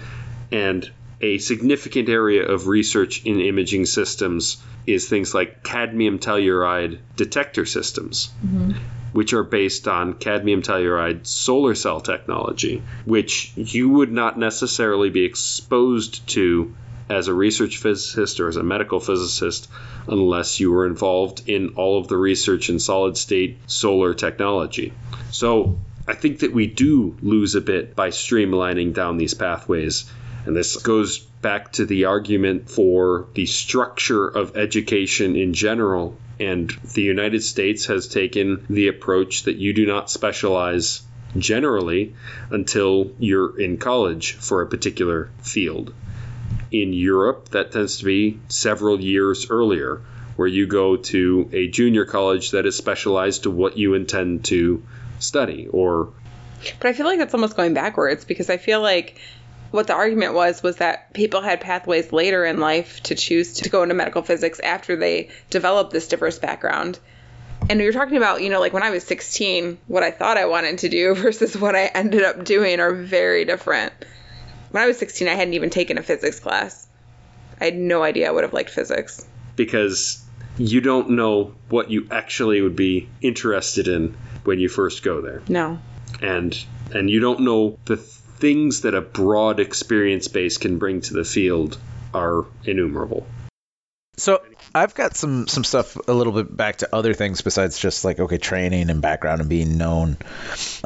And 0.51 0.89
a 1.21 1.37
significant 1.37 2.09
area 2.09 2.47
of 2.47 2.67
research 2.67 3.23
in 3.25 3.39
imaging 3.39 3.85
systems 3.85 4.61
is 4.87 5.07
things 5.07 5.33
like 5.33 5.63
cadmium 5.63 6.19
telluride 6.19 6.99
detector 7.15 7.65
systems, 7.65 8.31
mm-hmm. 8.43 8.71
which 9.13 9.33
are 9.33 9.43
based 9.43 9.87
on 9.87 10.15
cadmium 10.15 10.63
telluride 10.63 11.27
solar 11.27 11.75
cell 11.75 12.01
technology, 12.01 12.81
which 13.05 13.53
you 13.55 13.89
would 13.89 14.11
not 14.11 14.37
necessarily 14.37 15.11
be 15.11 15.23
exposed 15.23 16.27
to 16.29 16.75
as 17.11 17.27
a 17.27 17.33
research 17.33 17.77
physicist 17.77 18.39
or 18.39 18.47
as 18.47 18.55
a 18.55 18.63
medical 18.63 18.99
physicist 18.99 19.69
unless 20.07 20.59
you 20.59 20.71
were 20.71 20.87
involved 20.87 21.49
in 21.49 21.73
all 21.75 21.99
of 21.99 22.07
the 22.07 22.17
research 22.17 22.69
in 22.69 22.79
solid 22.79 23.17
state 23.17 23.57
solar 23.67 24.13
technology. 24.13 24.93
So 25.31 25.77
I 26.07 26.13
think 26.13 26.39
that 26.39 26.53
we 26.53 26.67
do 26.67 27.15
lose 27.21 27.55
a 27.55 27.61
bit 27.61 27.95
by 27.95 28.09
streamlining 28.09 28.93
down 28.93 29.17
these 29.17 29.33
pathways. 29.33 30.09
And 30.45 30.55
this 30.55 30.77
goes 30.77 31.19
back 31.19 31.73
to 31.73 31.85
the 31.85 32.05
argument 32.05 32.69
for 32.69 33.27
the 33.33 33.45
structure 33.45 34.27
of 34.27 34.57
education 34.57 35.35
in 35.35 35.53
general. 35.53 36.17
And 36.39 36.71
the 36.93 37.03
United 37.03 37.43
States 37.43 37.85
has 37.85 38.07
taken 38.07 38.65
the 38.69 38.87
approach 38.87 39.43
that 39.43 39.57
you 39.57 39.73
do 39.73 39.85
not 39.85 40.09
specialize 40.09 41.03
generally 41.37 42.15
until 42.49 43.11
you're 43.19 43.59
in 43.59 43.77
college 43.77 44.33
for 44.33 44.61
a 44.61 44.67
particular 44.67 45.29
field. 45.41 45.93
In 46.71 46.93
Europe, 46.93 47.49
that 47.49 47.71
tends 47.71 47.97
to 47.99 48.05
be 48.05 48.39
several 48.47 48.99
years 48.99 49.49
earlier, 49.49 50.01
where 50.35 50.47
you 50.47 50.67
go 50.67 50.97
to 50.97 51.49
a 51.53 51.67
junior 51.67 52.05
college 52.05 52.51
that 52.51 52.65
is 52.65 52.75
specialized 52.75 53.43
to 53.43 53.51
what 53.51 53.77
you 53.77 53.93
intend 53.93 54.45
to 54.45 54.83
study 55.19 55.67
or 55.67 56.13
But 56.79 56.89
I 56.89 56.93
feel 56.93 57.05
like 57.05 57.19
that's 57.19 57.33
almost 57.33 57.55
going 57.55 57.73
backwards 57.73 58.25
because 58.25 58.49
I 58.49 58.57
feel 58.57 58.81
like 58.81 59.19
what 59.71 59.87
the 59.87 59.93
argument 59.93 60.33
was 60.33 60.61
was 60.61 60.77
that 60.77 61.13
people 61.13 61.41
had 61.41 61.61
pathways 61.61 62.11
later 62.11 62.45
in 62.45 62.59
life 62.59 63.01
to 63.03 63.15
choose 63.15 63.53
to 63.53 63.69
go 63.69 63.83
into 63.83 63.95
medical 63.95 64.21
physics 64.21 64.59
after 64.59 64.95
they 64.95 65.29
developed 65.49 65.91
this 65.91 66.07
diverse 66.07 66.39
background. 66.39 66.99
And 67.69 67.79
you're 67.79 67.93
talking 67.93 68.17
about, 68.17 68.41
you 68.41 68.49
know, 68.49 68.59
like 68.59 68.73
when 68.73 68.83
I 68.83 68.89
was 68.89 69.03
16, 69.05 69.77
what 69.87 70.03
I 70.03 70.11
thought 70.11 70.37
I 70.37 70.45
wanted 70.45 70.79
to 70.79 70.89
do 70.89 71.15
versus 71.15 71.55
what 71.55 71.75
I 71.75 71.85
ended 71.85 72.23
up 72.23 72.43
doing 72.43 72.79
are 72.79 72.93
very 72.93 73.45
different. 73.45 73.93
When 74.71 74.83
I 74.83 74.87
was 74.87 74.97
16, 74.97 75.27
I 75.27 75.35
hadn't 75.35 75.53
even 75.53 75.69
taken 75.69 75.97
a 75.97 76.01
physics 76.03 76.39
class. 76.39 76.87
I 77.59 77.65
had 77.65 77.77
no 77.77 78.01
idea 78.03 78.27
I 78.27 78.31
would 78.31 78.43
have 78.43 78.53
liked 78.53 78.69
physics. 78.71 79.25
because 79.55 80.23
you 80.57 80.81
don't 80.81 81.11
know 81.11 81.53
what 81.69 81.89
you 81.91 82.07
actually 82.11 82.61
would 82.61 82.75
be 82.75 83.07
interested 83.21 83.87
in 83.87 84.15
when 84.43 84.59
you 84.59 84.67
first 84.69 85.03
go 85.03 85.21
there. 85.21 85.41
No. 85.47 85.79
and 86.21 86.57
and 86.93 87.09
you 87.09 87.19
don't 87.21 87.41
know 87.41 87.77
the 87.85 87.95
things 87.97 88.81
that 88.81 88.93
a 88.95 89.01
broad 89.01 89.59
experience 89.59 90.27
base 90.27 90.57
can 90.57 90.77
bring 90.77 91.01
to 91.01 91.13
the 91.13 91.23
field 91.23 91.77
are 92.13 92.45
innumerable. 92.65 93.25
So 94.17 94.41
I've 94.75 94.93
got 94.93 95.15
some 95.15 95.47
some 95.47 95.63
stuff 95.63 95.95
a 96.07 96.13
little 96.13 96.33
bit 96.33 96.55
back 96.55 96.77
to 96.77 96.95
other 96.95 97.13
things 97.13 97.41
besides 97.41 97.79
just 97.79 98.05
like 98.05 98.19
okay 98.19 98.37
training 98.37 98.89
and 98.89 99.01
background 99.01 99.41
and 99.41 99.49
being 99.49 99.77
known. 99.77 100.17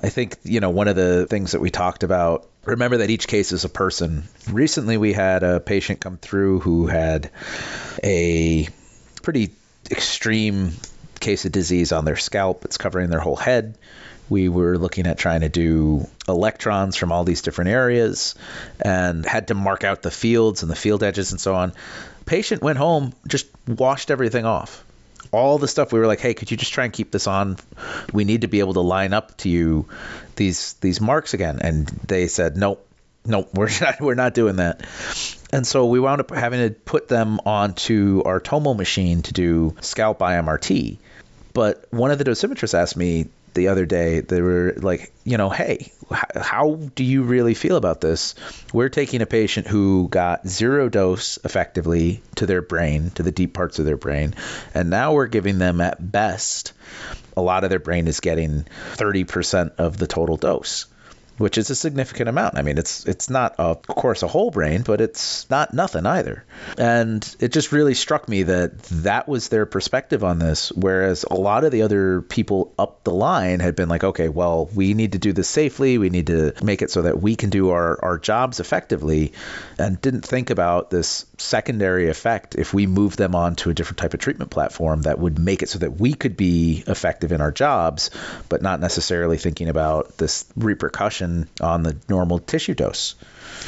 I 0.02 0.10
think 0.10 0.38
you 0.44 0.60
know 0.60 0.70
one 0.70 0.88
of 0.88 0.96
the 0.96 1.26
things 1.28 1.52
that 1.52 1.62
we 1.62 1.70
talked 1.70 2.04
about. 2.04 2.48
Remember 2.66 2.98
that 2.98 3.10
each 3.10 3.28
case 3.28 3.52
is 3.52 3.64
a 3.64 3.70
person. 3.70 4.24
Recently, 4.50 4.98
we 4.98 5.14
had 5.14 5.44
a 5.44 5.60
patient 5.60 6.00
come 6.00 6.18
through 6.18 6.62
who 6.62 6.88
had 6.88 7.30
a 8.04 8.68
pretty 9.22 9.52
extreme 9.92 10.72
case 11.20 11.46
of 11.46 11.52
disease 11.52 11.92
on 11.92 12.06
their 12.06 12.16
scalp. 12.16 12.66
It's 12.66 12.78
covering 12.78 13.10
their 13.10 13.20
whole 13.20 13.36
head. 13.36 13.78
We 14.30 14.50
were 14.50 14.80
looking 14.80 15.06
at 15.06 15.20
trying 15.20 15.42
to 15.42 15.50
do 15.50 16.08
electrons 16.28 16.96
from 16.96 17.12
all 17.12 17.24
these 17.24 17.44
different 17.44 17.70
areas 17.70 18.34
and 18.80 19.24
had 19.24 19.50
to 19.50 19.54
mark 19.54 19.84
out 19.84 20.02
the 20.02 20.10
fields 20.10 20.64
and 20.64 20.72
the 20.72 20.76
field 20.76 21.04
edges 21.04 21.32
and 21.32 21.40
so 21.40 21.54
on. 21.54 21.74
Patient 22.26 22.62
went 22.62 22.78
home, 22.78 23.14
just 23.28 23.48
washed 23.68 24.12
everything 24.12 24.46
off. 24.46 24.84
All 25.32 25.58
the 25.58 25.68
stuff 25.68 25.92
we 25.92 26.00
were 26.00 26.08
like, 26.08 26.20
hey, 26.20 26.34
could 26.34 26.50
you 26.50 26.58
just 26.58 26.74
try 26.74 26.86
and 26.86 26.94
keep 26.94 27.12
this 27.12 27.28
on? 27.28 27.58
We 28.14 28.24
need 28.24 28.42
to 28.42 28.48
be 28.48 28.60
able 28.60 28.74
to 28.74 28.82
line 28.82 29.14
up 29.14 29.38
to 29.38 29.50
you 29.50 29.88
these 30.36 30.74
these 30.74 31.02
marks 31.02 31.34
again. 31.34 31.60
And 31.62 31.88
they 31.88 32.28
said, 32.28 32.58
nope, 32.58 32.86
nope, 33.26 33.50
we're 33.54 33.70
not 33.82 34.02
we're 34.02 34.16
not 34.16 34.34
doing 34.34 34.58
that. 34.58 34.86
And 35.52 35.66
so 35.66 35.86
we 35.86 36.00
wound 36.00 36.22
up 36.22 36.32
having 36.32 36.68
to 36.68 36.74
put 36.74 37.08
them 37.08 37.40
onto 37.46 38.24
our 38.26 38.40
Tomo 38.40 38.74
machine 38.74 39.22
to 39.24 39.34
do 39.34 39.76
scalp 39.82 40.20
IMRT. 40.20 40.98
But 41.54 41.86
one 41.92 42.12
of 42.12 42.18
the 42.18 42.26
dosimetrists 42.26 42.74
asked 42.74 42.98
me 42.98 43.28
the 43.56 43.70
other 43.70 43.86
day, 43.86 44.20
they 44.20 44.42
were 44.42 44.76
like, 44.78 45.12
you 45.24 45.38
know, 45.38 45.50
hey, 45.50 45.92
how 46.36 46.76
do 46.94 47.04
you 47.04 47.24
really 47.24 47.56
feel 47.56 47.78
about 47.78 48.02
this? 48.02 48.36
We're 48.72 48.90
taking 48.90 49.22
a 49.22 49.26
patient 49.26 49.68
who 49.68 50.08
got 50.10 50.48
zero 50.48 50.90
dose 50.90 51.40
effectively 51.44 52.22
to 52.36 52.46
their 52.46 52.62
brain, 52.62 53.10
to 53.12 53.24
the 53.24 53.32
deep 53.32 53.54
parts 53.54 53.80
of 53.80 53.86
their 53.86 53.98
brain, 53.98 54.36
and 54.74 54.90
now 54.90 55.14
we're 55.14 55.28
giving 55.28 55.58
them 55.58 55.82
at 55.82 56.12
best, 56.12 56.74
a 57.36 57.42
lot 57.42 57.64
of 57.64 57.70
their 57.70 57.80
brain 57.80 58.08
is 58.08 58.20
getting 58.20 58.66
30% 58.94 59.76
of 59.78 59.98
the 59.98 60.08
total 60.08 60.38
dose 60.38 60.86
which 61.38 61.58
is 61.58 61.70
a 61.70 61.76
significant 61.76 62.30
amount. 62.30 62.58
I 62.58 62.62
mean, 62.62 62.78
it's 62.78 63.06
it's 63.06 63.30
not 63.30 63.56
of 63.60 63.86
course 63.86 64.24
a 64.24 64.28
whole 64.28 64.52
brain, 64.52 64.84
but 64.84 65.02
it's 65.02 65.50
not 65.50 65.74
nothing 65.74 66.06
either. 66.06 66.46
And 66.78 67.36
it 67.40 67.52
just 67.52 67.72
really 67.72 67.94
struck 67.94 68.28
me 68.30 68.44
that 68.44 68.82
that 68.84 69.28
was 69.28 69.50
their 69.50 69.66
perspective 69.66 70.24
on 70.24 70.40
this, 70.40 70.72
whereas 70.72 71.26
a 71.30 71.36
lot 71.36 71.64
of 71.64 71.72
the 71.72 71.82
other 71.82 72.22
people 72.22 72.74
up 72.80 73.04
the 73.04 73.14
line 73.14 73.60
had 73.60 73.76
been 73.76 73.90
like, 73.90 74.04
okay, 74.04 74.30
well, 74.30 74.70
we 74.74 74.94
need 74.94 75.12
to 75.14 75.20
do 75.20 75.34
this 75.34 75.50
safely, 75.50 75.98
we 75.98 76.10
need 76.10 76.28
to 76.28 76.54
make 76.64 76.82
it 76.82 76.92
so 76.92 77.02
that 77.02 77.22
we 77.22 77.36
can 77.36 77.50
do 77.50 77.72
our 77.72 78.00
our 78.04 78.18
jobs 78.18 78.60
effectively, 78.60 79.34
and 79.78 80.00
didn't 80.00 80.26
think 80.26 80.50
about 80.50 80.90
this 80.90 81.26
secondary 81.38 82.10
effect 82.10 82.56
if 82.56 82.74
we 82.74 82.88
move 82.88 83.18
them 83.18 83.36
on 83.36 83.56
to 83.56 83.70
a 83.70 83.74
different 83.74 83.98
type 83.98 84.14
of 84.14 84.20
treatment 84.20 84.52
platform 84.52 85.02
that 85.02 85.20
would 85.20 85.38
make 85.38 85.62
it 85.64 85.70
so 85.70 85.80
that 85.80 86.00
we 86.00 86.14
could 86.14 86.38
be 86.38 86.84
effective 86.88 87.32
in 87.32 87.42
our 87.42 87.52
jobs, 87.52 88.10
but 88.48 88.62
not 88.62 88.80
necessarily 88.80 89.38
thinking 89.38 89.68
about 89.68 90.18
this 90.18 90.46
repercussion 90.56 91.25
on 91.62 91.84
the 91.84 91.98
normal 92.10 92.40
tissue 92.40 92.76
dose. 92.76 93.16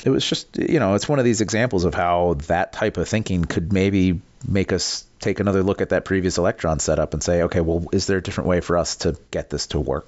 It 0.06 0.10
was 0.10 0.28
just, 0.28 0.58
you 0.58 0.80
know, 0.80 0.96
it's 0.96 1.10
one 1.10 1.20
of 1.20 1.26
these 1.26 1.42
examples 1.42 1.86
of 1.86 1.94
how 1.94 2.36
that 2.48 2.74
type 2.74 2.98
of 2.98 3.08
thinking 3.08 3.46
could 3.46 3.74
maybe 3.74 4.22
make 4.48 4.72
us 4.72 5.06
take 5.20 5.40
another 5.40 5.64
look 5.64 5.82
at 5.82 5.90
that 5.90 6.06
previous 6.06 6.38
electron 6.38 6.80
setup 6.80 7.14
and 7.14 7.24
say, 7.24 7.44
okay, 7.44 7.62
well, 7.62 7.86
is 7.92 8.06
there 8.08 8.18
a 8.18 8.22
different 8.22 8.48
way 8.48 8.62
for 8.62 8.78
us 8.78 8.98
to 8.98 9.18
get 9.32 9.50
this 9.50 9.68
to 9.68 9.80
work? 9.80 10.08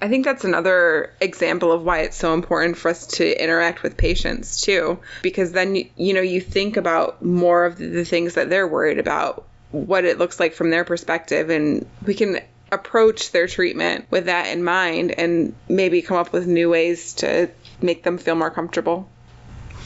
I 0.00 0.08
think 0.08 0.24
that's 0.24 0.44
another 0.44 1.14
example 1.20 1.72
of 1.72 1.82
why 1.82 2.00
it's 2.00 2.16
so 2.16 2.34
important 2.34 2.76
for 2.76 2.90
us 2.90 3.06
to 3.18 3.42
interact 3.42 3.82
with 3.82 3.96
patients 3.96 4.60
too, 4.60 4.98
because 5.22 5.52
then 5.52 5.74
you, 5.74 5.90
you 5.96 6.14
know 6.14 6.20
you 6.20 6.40
think 6.40 6.76
about 6.76 7.22
more 7.24 7.64
of 7.64 7.78
the 7.78 8.04
things 8.04 8.34
that 8.34 8.50
they're 8.50 8.68
worried 8.68 8.98
about, 8.98 9.46
what 9.70 10.04
it 10.04 10.18
looks 10.18 10.38
like 10.38 10.54
from 10.54 10.70
their 10.70 10.84
perspective, 10.84 11.50
and 11.50 11.86
we 12.04 12.14
can 12.14 12.40
approach 12.70 13.32
their 13.32 13.46
treatment 13.46 14.06
with 14.10 14.26
that 14.26 14.48
in 14.48 14.62
mind, 14.62 15.12
and 15.12 15.54
maybe 15.68 16.02
come 16.02 16.16
up 16.16 16.32
with 16.32 16.46
new 16.46 16.70
ways 16.70 17.14
to 17.14 17.50
make 17.80 18.02
them 18.02 18.18
feel 18.18 18.34
more 18.34 18.50
comfortable. 18.50 19.08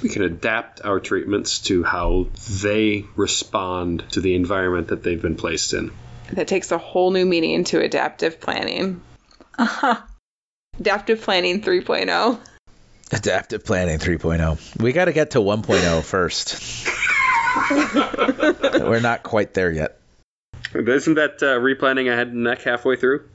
We 0.02 0.08
can 0.08 0.22
adapt 0.22 0.84
our 0.84 0.98
treatments 0.98 1.60
to 1.60 1.84
how 1.84 2.26
they 2.60 3.04
respond 3.14 4.04
to 4.10 4.20
the 4.20 4.34
environment 4.34 4.88
that 4.88 5.02
they've 5.02 5.22
been 5.22 5.36
placed 5.36 5.74
in. 5.74 5.92
That 6.32 6.48
takes 6.48 6.72
a 6.72 6.78
whole 6.78 7.10
new 7.10 7.24
meaning 7.24 7.64
to 7.64 7.80
adaptive 7.80 8.40
planning. 8.40 9.00
Uh-huh. 9.58 10.00
Adaptive 10.80 11.22
planning 11.22 11.62
oh. 11.62 11.68
3.0. 11.68 12.38
Adaptive 13.12 13.64
planning 13.64 13.98
3.0. 13.98 14.80
We 14.80 14.92
got 14.92 15.04
to 15.04 15.12
get 15.12 15.32
to 15.32 15.38
1.0 15.38 16.02
first. 16.02 16.88
We're 18.80 19.00
not 19.00 19.22
quite 19.22 19.54
there 19.54 19.70
yet. 19.70 20.01
Isn't 20.74 21.14
that 21.14 21.42
uh, 21.42 21.58
replanning 21.58 22.10
a 22.10 22.16
head 22.16 22.28
and 22.28 22.44
neck 22.44 22.62
halfway 22.62 22.96
through? 22.96 23.28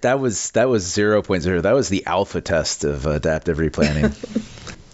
That 0.00 0.18
was 0.18 0.52
that 0.52 0.68
was 0.68 0.84
0.0. 0.84 1.62
That 1.62 1.74
was 1.74 1.88
the 1.88 2.06
alpha 2.06 2.40
test 2.40 2.84
of 2.84 3.04
adaptive 3.06 3.58
replanning, 3.58 4.12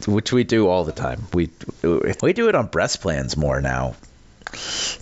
which 0.09 0.33
we 0.33 0.45
do 0.45 0.69
all 0.69 0.85
the 0.85 0.93
time. 0.93 1.27
We 1.33 1.51
we 2.23 2.33
do 2.33 2.49
it 2.49 2.55
on 2.55 2.67
breast 2.67 3.01
plans 3.01 3.37
more 3.37 3.61
now. 3.61 3.95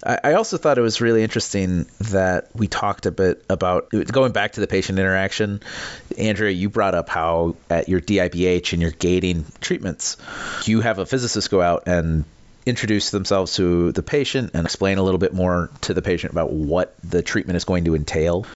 I 0.04 0.18
I 0.24 0.32
also 0.34 0.58
thought 0.58 0.76
it 0.76 0.82
was 0.82 1.00
really 1.00 1.22
interesting 1.22 1.86
that 2.00 2.50
we 2.54 2.66
talked 2.66 3.06
a 3.06 3.10
bit 3.10 3.44
about 3.48 3.90
going 3.90 4.32
back 4.32 4.52
to 4.52 4.60
the 4.60 4.66
patient 4.66 4.98
interaction. 4.98 5.60
Andrea, 6.18 6.50
you 6.50 6.68
brought 6.68 6.94
up 6.94 7.08
how 7.08 7.56
at 7.70 7.88
your 7.88 8.00
DIBH 8.00 8.74
and 8.74 8.82
your 8.82 8.90
gating 8.90 9.46
treatments, 9.60 10.18
you 10.64 10.82
have 10.82 10.98
a 10.98 11.06
physicist 11.06 11.50
go 11.50 11.62
out 11.62 11.84
and 11.86 12.24
introduce 12.68 13.10
themselves 13.10 13.56
to 13.56 13.92
the 13.92 14.02
patient 14.02 14.52
and 14.54 14.66
explain 14.66 14.98
a 14.98 15.02
little 15.02 15.18
bit 15.18 15.34
more 15.34 15.70
to 15.82 15.94
the 15.94 16.02
patient 16.02 16.32
about 16.32 16.52
what 16.52 16.94
the 17.02 17.22
treatment 17.22 17.56
is 17.56 17.64
going 17.64 17.84
to 17.84 17.94
entail. 17.94 18.46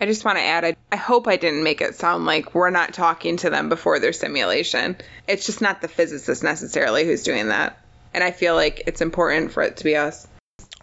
I 0.00 0.06
just 0.06 0.24
want 0.24 0.38
to 0.38 0.42
add, 0.42 0.64
I, 0.64 0.76
I 0.90 0.96
hope 0.96 1.28
I 1.28 1.36
didn't 1.36 1.62
make 1.62 1.80
it 1.80 1.94
sound 1.94 2.26
like 2.26 2.54
we're 2.54 2.70
not 2.70 2.92
talking 2.92 3.36
to 3.38 3.50
them 3.50 3.68
before 3.68 4.00
their 4.00 4.12
simulation. 4.12 4.96
It's 5.28 5.46
just 5.46 5.60
not 5.60 5.80
the 5.80 5.88
physicist 5.88 6.42
necessarily 6.42 7.04
who's 7.04 7.22
doing 7.22 7.48
that. 7.48 7.78
And 8.12 8.24
I 8.24 8.32
feel 8.32 8.54
like 8.54 8.82
it's 8.86 9.00
important 9.00 9.52
for 9.52 9.62
it 9.62 9.76
to 9.76 9.84
be 9.84 9.96
us. 9.96 10.26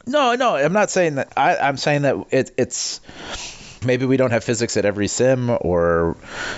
No, 0.07 0.36
no, 0.36 0.55
I'm 0.55 0.73
not 0.73 0.89
saying 0.89 1.15
that. 1.15 1.34
I, 1.36 1.57
I'm 1.57 1.77
saying 1.77 2.03
that 2.03 2.15
it, 2.32 2.51
it's 2.57 3.01
maybe 3.84 4.05
we 4.05 4.17
don't 4.17 4.32
have 4.32 4.43
physics 4.43 4.77
at 4.77 4.86
every 4.86 5.07
sim, 5.07 5.49
or 5.49 6.17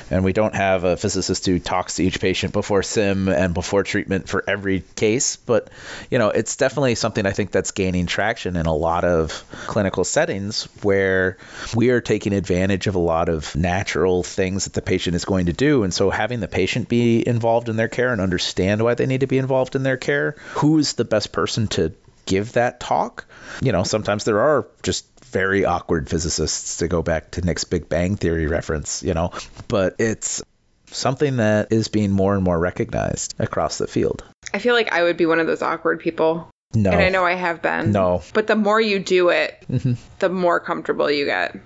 and 0.10 0.24
we 0.24 0.34
don't 0.34 0.56
have 0.56 0.84
a 0.84 0.98
physicist 0.98 1.46
who 1.46 1.60
talks 1.60 1.96
to 1.96 2.04
each 2.04 2.20
patient 2.20 2.54
before 2.54 2.84
sim 2.84 3.28
and 3.30 3.54
before 3.54 3.84
treatment 3.84 4.28
for 4.28 4.44
every 4.48 4.84
case. 4.96 5.36
But 5.36 5.70
you 6.10 6.20
know, 6.20 6.30
it's 6.30 6.56
definitely 6.56 6.96
something 6.96 7.26
I 7.26 7.32
think 7.32 7.52
that's 7.52 7.72
gaining 7.72 8.06
traction 8.06 8.56
in 8.56 8.66
a 8.66 8.74
lot 8.74 9.04
of 9.04 9.44
clinical 9.68 10.04
settings 10.04 10.66
where 10.82 11.38
we 11.76 11.90
are 11.90 12.02
taking 12.02 12.34
advantage 12.34 12.88
of 12.88 12.96
a 12.96 13.00
lot 13.00 13.30
of 13.30 13.56
natural 13.56 14.24
things 14.24 14.66
that 14.66 14.74
the 14.74 14.82
patient 14.82 15.16
is 15.16 15.26
going 15.26 15.48
to 15.48 15.54
do, 15.54 15.84
and 15.84 15.94
so 15.94 16.10
having 16.10 16.40
the 16.40 16.48
patient 16.48 16.90
be 16.90 17.28
involved 17.28 17.70
in 17.70 17.76
their 17.76 17.90
care 17.90 18.12
and 18.12 18.22
understand 18.22 18.84
why 18.84 18.94
they 18.94 19.06
need 19.06 19.22
to 19.22 19.28
be 19.28 19.38
involved 19.38 19.76
in 19.76 19.84
their 19.84 19.98
care, 19.98 20.36
who's 20.56 20.94
the 20.94 21.06
best 21.06 21.32
person 21.32 21.68
to 21.68 21.94
give 22.26 22.54
that 22.54 22.80
talk. 22.80 23.26
You 23.62 23.72
know, 23.72 23.84
sometimes 23.84 24.24
there 24.24 24.40
are 24.40 24.68
just 24.84 25.06
very 25.32 25.66
awkward 25.66 26.10
physicists 26.10 26.78
to 26.78 26.88
go 26.88 27.02
back 27.02 27.32
to 27.32 27.42
Nick's 27.42 27.64
Big 27.64 27.90
Bang 27.90 28.16
Theory 28.18 28.48
reference, 28.48 29.02
you 29.04 29.14
know, 29.14 29.32
but 29.68 29.96
it's 30.00 30.44
something 30.88 31.38
that 31.38 31.72
is 31.72 31.88
being 31.88 32.12
more 32.12 32.36
and 32.36 32.44
more 32.44 32.60
recognized 32.60 33.36
across 33.40 33.78
the 33.78 33.88
field. 33.88 34.24
I 34.54 34.60
feel 34.60 34.76
like 34.76 34.92
I 34.92 35.04
would 35.04 35.18
be 35.18 35.26
one 35.26 35.40
of 35.40 35.48
those 35.48 35.62
awkward 35.62 36.00
people. 36.00 36.50
No. 36.74 36.92
And 36.92 37.02
I 37.02 37.10
know 37.10 37.26
I 37.26 37.34
have 37.34 37.62
been. 37.62 37.92
No. 37.92 38.22
But 38.34 38.48
the 38.48 38.56
more 38.56 38.80
you 38.80 39.00
do 39.00 39.30
it, 39.30 39.64
mm-hmm. 39.70 39.94
the 40.20 40.30
more 40.30 40.60
comfortable 40.60 41.10
you 41.10 41.26
get. 41.26 41.58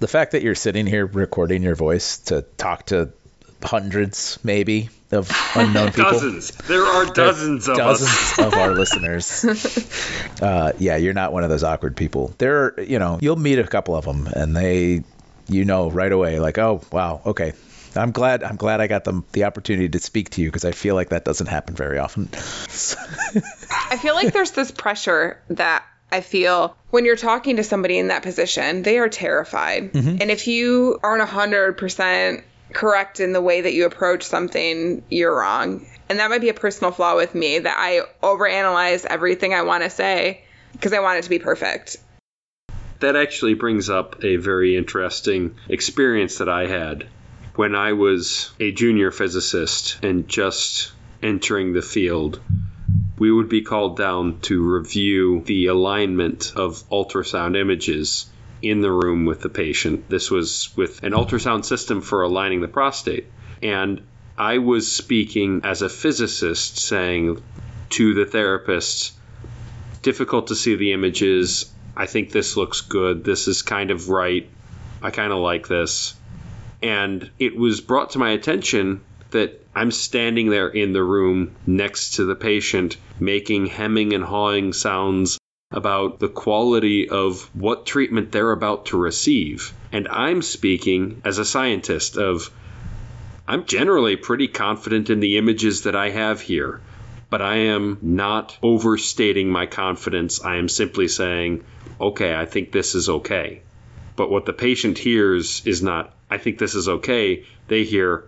The 0.00 0.08
fact 0.08 0.32
that 0.32 0.42
you're 0.42 0.54
sitting 0.54 0.86
here 0.86 1.06
recording 1.06 1.62
your 1.62 1.74
voice 1.74 2.18
to 2.18 2.42
talk 2.42 2.86
to 2.86 3.10
hundreds 3.62 4.38
maybe 4.44 4.88
of 5.12 5.30
unknown 5.54 5.88
people. 5.92 6.12
Dozens. 6.12 6.50
There 6.52 6.84
are 6.84 7.06
dozens 7.06 7.68
of 7.68 7.76
dozens 7.76 8.10
us. 8.10 8.38
of 8.38 8.54
our 8.54 8.70
listeners. 8.74 9.44
Uh, 10.42 10.72
yeah, 10.78 10.96
you're 10.96 11.14
not 11.14 11.32
one 11.32 11.44
of 11.44 11.50
those 11.50 11.64
awkward 11.64 11.96
people. 11.96 12.34
There, 12.38 12.64
are, 12.64 12.80
you 12.80 12.98
know, 12.98 13.18
you'll 13.20 13.36
meet 13.36 13.58
a 13.58 13.66
couple 13.66 13.96
of 13.96 14.04
them, 14.04 14.26
and 14.26 14.56
they, 14.56 15.02
you 15.48 15.64
know, 15.64 15.90
right 15.90 16.12
away, 16.12 16.40
like, 16.40 16.58
oh, 16.58 16.82
wow, 16.92 17.20
okay. 17.26 17.54
I'm 17.96 18.12
glad. 18.12 18.44
I'm 18.44 18.56
glad 18.56 18.80
I 18.80 18.86
got 18.86 19.04
the 19.04 19.24
the 19.32 19.44
opportunity 19.44 19.88
to 19.88 19.98
speak 19.98 20.30
to 20.30 20.42
you 20.42 20.48
because 20.48 20.64
I 20.64 20.72
feel 20.72 20.94
like 20.94 21.08
that 21.08 21.24
doesn't 21.24 21.46
happen 21.46 21.74
very 21.74 21.98
often. 21.98 22.28
I 22.32 23.96
feel 23.96 24.14
like 24.14 24.32
there's 24.32 24.52
this 24.52 24.70
pressure 24.70 25.40
that 25.48 25.84
I 26.12 26.20
feel 26.20 26.76
when 26.90 27.04
you're 27.04 27.16
talking 27.16 27.56
to 27.56 27.64
somebody 27.64 27.98
in 27.98 28.08
that 28.08 28.22
position, 28.22 28.82
they 28.82 28.98
are 28.98 29.08
terrified. 29.08 29.94
And 29.94 30.30
if 30.30 30.46
you 30.46 31.00
aren't 31.02 31.28
100% 31.28 32.42
correct 32.72 33.20
in 33.20 33.32
the 33.32 33.40
way 33.40 33.60
that 33.60 33.72
you 33.72 33.86
approach 33.86 34.22
something, 34.22 35.02
you're 35.08 35.36
wrong. 35.36 35.86
And 36.08 36.18
that 36.18 36.30
might 36.30 36.40
be 36.40 36.48
a 36.48 36.54
personal 36.54 36.90
flaw 36.90 37.16
with 37.16 37.34
me 37.34 37.58
that 37.58 37.76
I 37.78 38.00
overanalyze 38.22 39.04
everything 39.04 39.52
I 39.52 39.62
want 39.62 39.84
to 39.84 39.90
say 39.90 40.42
because 40.72 40.92
I 40.92 41.00
want 41.00 41.18
it 41.18 41.22
to 41.22 41.30
be 41.30 41.38
perfect. 41.38 41.96
That 43.00 43.14
actually 43.14 43.54
brings 43.54 43.90
up 43.90 44.24
a 44.24 44.36
very 44.36 44.76
interesting 44.76 45.56
experience 45.68 46.38
that 46.38 46.48
I 46.48 46.66
had 46.66 47.06
when 47.54 47.74
I 47.74 47.92
was 47.92 48.50
a 48.58 48.72
junior 48.72 49.10
physicist 49.10 50.02
and 50.02 50.28
just 50.28 50.92
entering 51.22 51.72
the 51.72 51.82
field. 51.82 52.40
We 53.18 53.30
would 53.30 53.48
be 53.48 53.62
called 53.62 53.96
down 53.96 54.40
to 54.42 54.62
review 54.62 55.42
the 55.44 55.66
alignment 55.66 56.52
of 56.56 56.88
ultrasound 56.88 57.56
images 57.56 58.26
in 58.62 58.80
the 58.80 58.90
room 58.90 59.24
with 59.24 59.40
the 59.40 59.48
patient. 59.48 60.08
This 60.08 60.30
was 60.30 60.74
with 60.76 61.02
an 61.02 61.12
ultrasound 61.12 61.64
system 61.64 62.00
for 62.00 62.22
aligning 62.22 62.60
the 62.60 62.68
prostate. 62.68 63.26
And 63.62 64.02
I 64.36 64.58
was 64.58 64.90
speaking 64.90 65.62
as 65.64 65.82
a 65.82 65.88
physicist, 65.88 66.78
saying 66.78 67.42
to 67.90 68.14
the 68.14 68.26
therapist, 68.26 69.14
difficult 70.02 70.48
to 70.48 70.54
see 70.54 70.76
the 70.76 70.92
images. 70.92 71.72
I 71.96 72.06
think 72.06 72.30
this 72.30 72.56
looks 72.56 72.80
good. 72.82 73.24
This 73.24 73.48
is 73.48 73.62
kind 73.62 73.90
of 73.90 74.08
right. 74.08 74.48
I 75.02 75.10
kind 75.10 75.32
of 75.32 75.38
like 75.38 75.68
this. 75.68 76.14
And 76.82 77.30
it 77.38 77.56
was 77.56 77.80
brought 77.80 78.10
to 78.10 78.18
my 78.18 78.30
attention 78.30 79.00
that 79.30 79.64
I'm 79.74 79.90
standing 79.90 80.50
there 80.50 80.68
in 80.68 80.92
the 80.92 81.02
room 81.02 81.54
next 81.66 82.14
to 82.14 82.24
the 82.24 82.34
patient, 82.34 82.96
making 83.20 83.66
hemming 83.66 84.12
and 84.12 84.24
hawing 84.24 84.72
sounds 84.72 85.38
about 85.70 86.18
the 86.18 86.28
quality 86.28 87.10
of 87.10 87.42
what 87.54 87.84
treatment 87.84 88.32
they're 88.32 88.52
about 88.52 88.86
to 88.86 88.96
receive. 88.96 89.74
And 89.92 90.08
I'm 90.08 90.40
speaking 90.40 91.20
as 91.26 91.38
a 91.38 91.44
scientist 91.44 92.16
of 92.16 92.50
I'm 93.46 93.66
generally 93.66 94.16
pretty 94.16 94.48
confident 94.48 95.10
in 95.10 95.20
the 95.20 95.36
images 95.36 95.82
that 95.82 95.94
I 95.94 96.10
have 96.10 96.40
here, 96.40 96.80
but 97.28 97.42
I 97.42 97.56
am 97.56 97.98
not 98.00 98.56
overstating 98.62 99.50
my 99.50 99.66
confidence. 99.66 100.42
I 100.42 100.56
am 100.56 100.68
simply 100.68 101.08
saying, 101.08 101.64
okay, 102.00 102.34
I 102.34 102.46
think 102.46 102.72
this 102.72 102.94
is 102.94 103.08
okay. 103.08 103.62
But 104.16 104.30
what 104.30 104.46
the 104.46 104.52
patient 104.54 104.98
hears 104.98 105.62
is 105.66 105.82
not, 105.82 106.14
I 106.30 106.38
think 106.38 106.58
this 106.58 106.74
is 106.74 106.88
okay. 106.88 107.44
They 107.68 107.84
hear, 107.84 108.24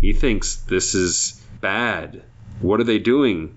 he 0.00 0.12
thinks 0.12 0.56
this 0.56 0.94
is 0.94 1.40
bad. 1.60 2.22
What 2.60 2.80
are 2.80 2.84
they 2.84 2.98
doing? 2.98 3.56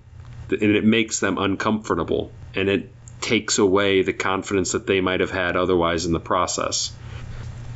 And 0.50 0.62
it 0.62 0.84
makes 0.84 1.20
them 1.20 1.38
uncomfortable. 1.38 2.32
And 2.54 2.68
it 2.68 2.93
takes 3.20 3.58
away 3.58 4.02
the 4.02 4.12
confidence 4.12 4.72
that 4.72 4.86
they 4.86 5.00
might 5.00 5.20
have 5.20 5.30
had 5.30 5.56
otherwise 5.56 6.06
in 6.06 6.12
the 6.12 6.20
process. 6.20 6.92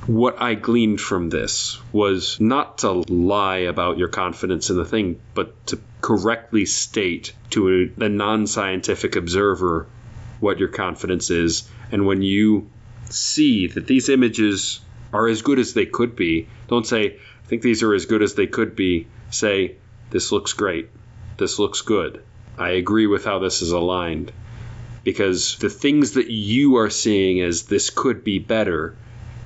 What 0.07 0.41
I 0.41 0.55
gleaned 0.55 1.01
from 1.01 1.29
this 1.29 1.79
was 1.93 2.41
not 2.41 2.79
to 2.79 3.05
lie 3.09 3.59
about 3.59 3.99
your 3.99 4.09
confidence 4.09 4.71
in 4.71 4.77
the 4.77 4.85
thing, 4.85 5.21
but 5.35 5.67
to 5.67 5.79
correctly 6.01 6.65
state 6.65 7.35
to 7.51 7.93
a, 8.01 8.05
a 8.05 8.09
non 8.09 8.47
scientific 8.47 9.17
observer 9.17 9.87
what 10.41 10.59
your 10.59 10.69
confidence 10.69 11.31
is. 11.31 11.69
And 11.93 12.07
when 12.07 12.23
you 12.23 12.71
see 13.11 13.67
that 13.67 13.87
these 13.87 14.09
images 14.09 14.81
are 15.13 15.27
as 15.27 15.43
good 15.43 15.59
as 15.59 15.75
they 15.75 15.87
could 15.87 16.17
be, 16.17 16.49
don't 16.69 16.87
say, 16.87 17.17
I 17.17 17.47
think 17.49 17.63
these 17.63 17.83
are 17.83 17.95
as 17.95 18.07
good 18.07 18.23
as 18.23 18.35
they 18.35 18.47
could 18.47 18.77
be. 18.77 19.09
Say, 19.31 19.77
this 20.11 20.33
looks 20.33 20.53
great. 20.53 20.89
This 21.37 21.59
looks 21.59 21.83
good. 21.83 22.23
I 22.57 22.71
agree 22.71 23.07
with 23.07 23.25
how 23.25 23.39
this 23.39 23.63
is 23.63 23.73
aligned. 23.73 24.33
Because 25.05 25.57
the 25.57 25.71
things 25.71 26.13
that 26.13 26.31
you 26.31 26.77
are 26.77 26.91
seeing 26.91 27.41
as 27.41 27.65
this 27.65 27.91
could 27.91 28.25
be 28.25 28.39
better 28.39 28.97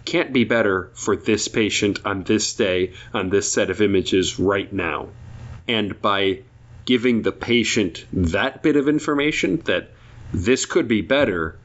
can't 0.05 0.33
be 0.33 0.45
better 0.45 0.91
for 0.95 1.17
this 1.17 1.49
patient 1.49 2.01
on 2.05 2.25
this 2.25 2.55
day, 2.55 2.93
on 3.15 3.31
this 3.31 3.53
set 3.53 3.71
of 3.71 3.81
images 3.81 4.39
right 4.39 4.73
now. 4.73 5.09
And 5.69 6.01
by 6.03 6.41
giving 6.85 7.23
the 7.23 7.33
patient 7.33 8.05
that 8.13 8.63
bit 8.63 8.77
of 8.77 8.89
information 8.89 9.59
that 9.65 9.91
this 10.33 10.67
could 10.67 10.89
be 10.89 11.03
better, 11.03 11.57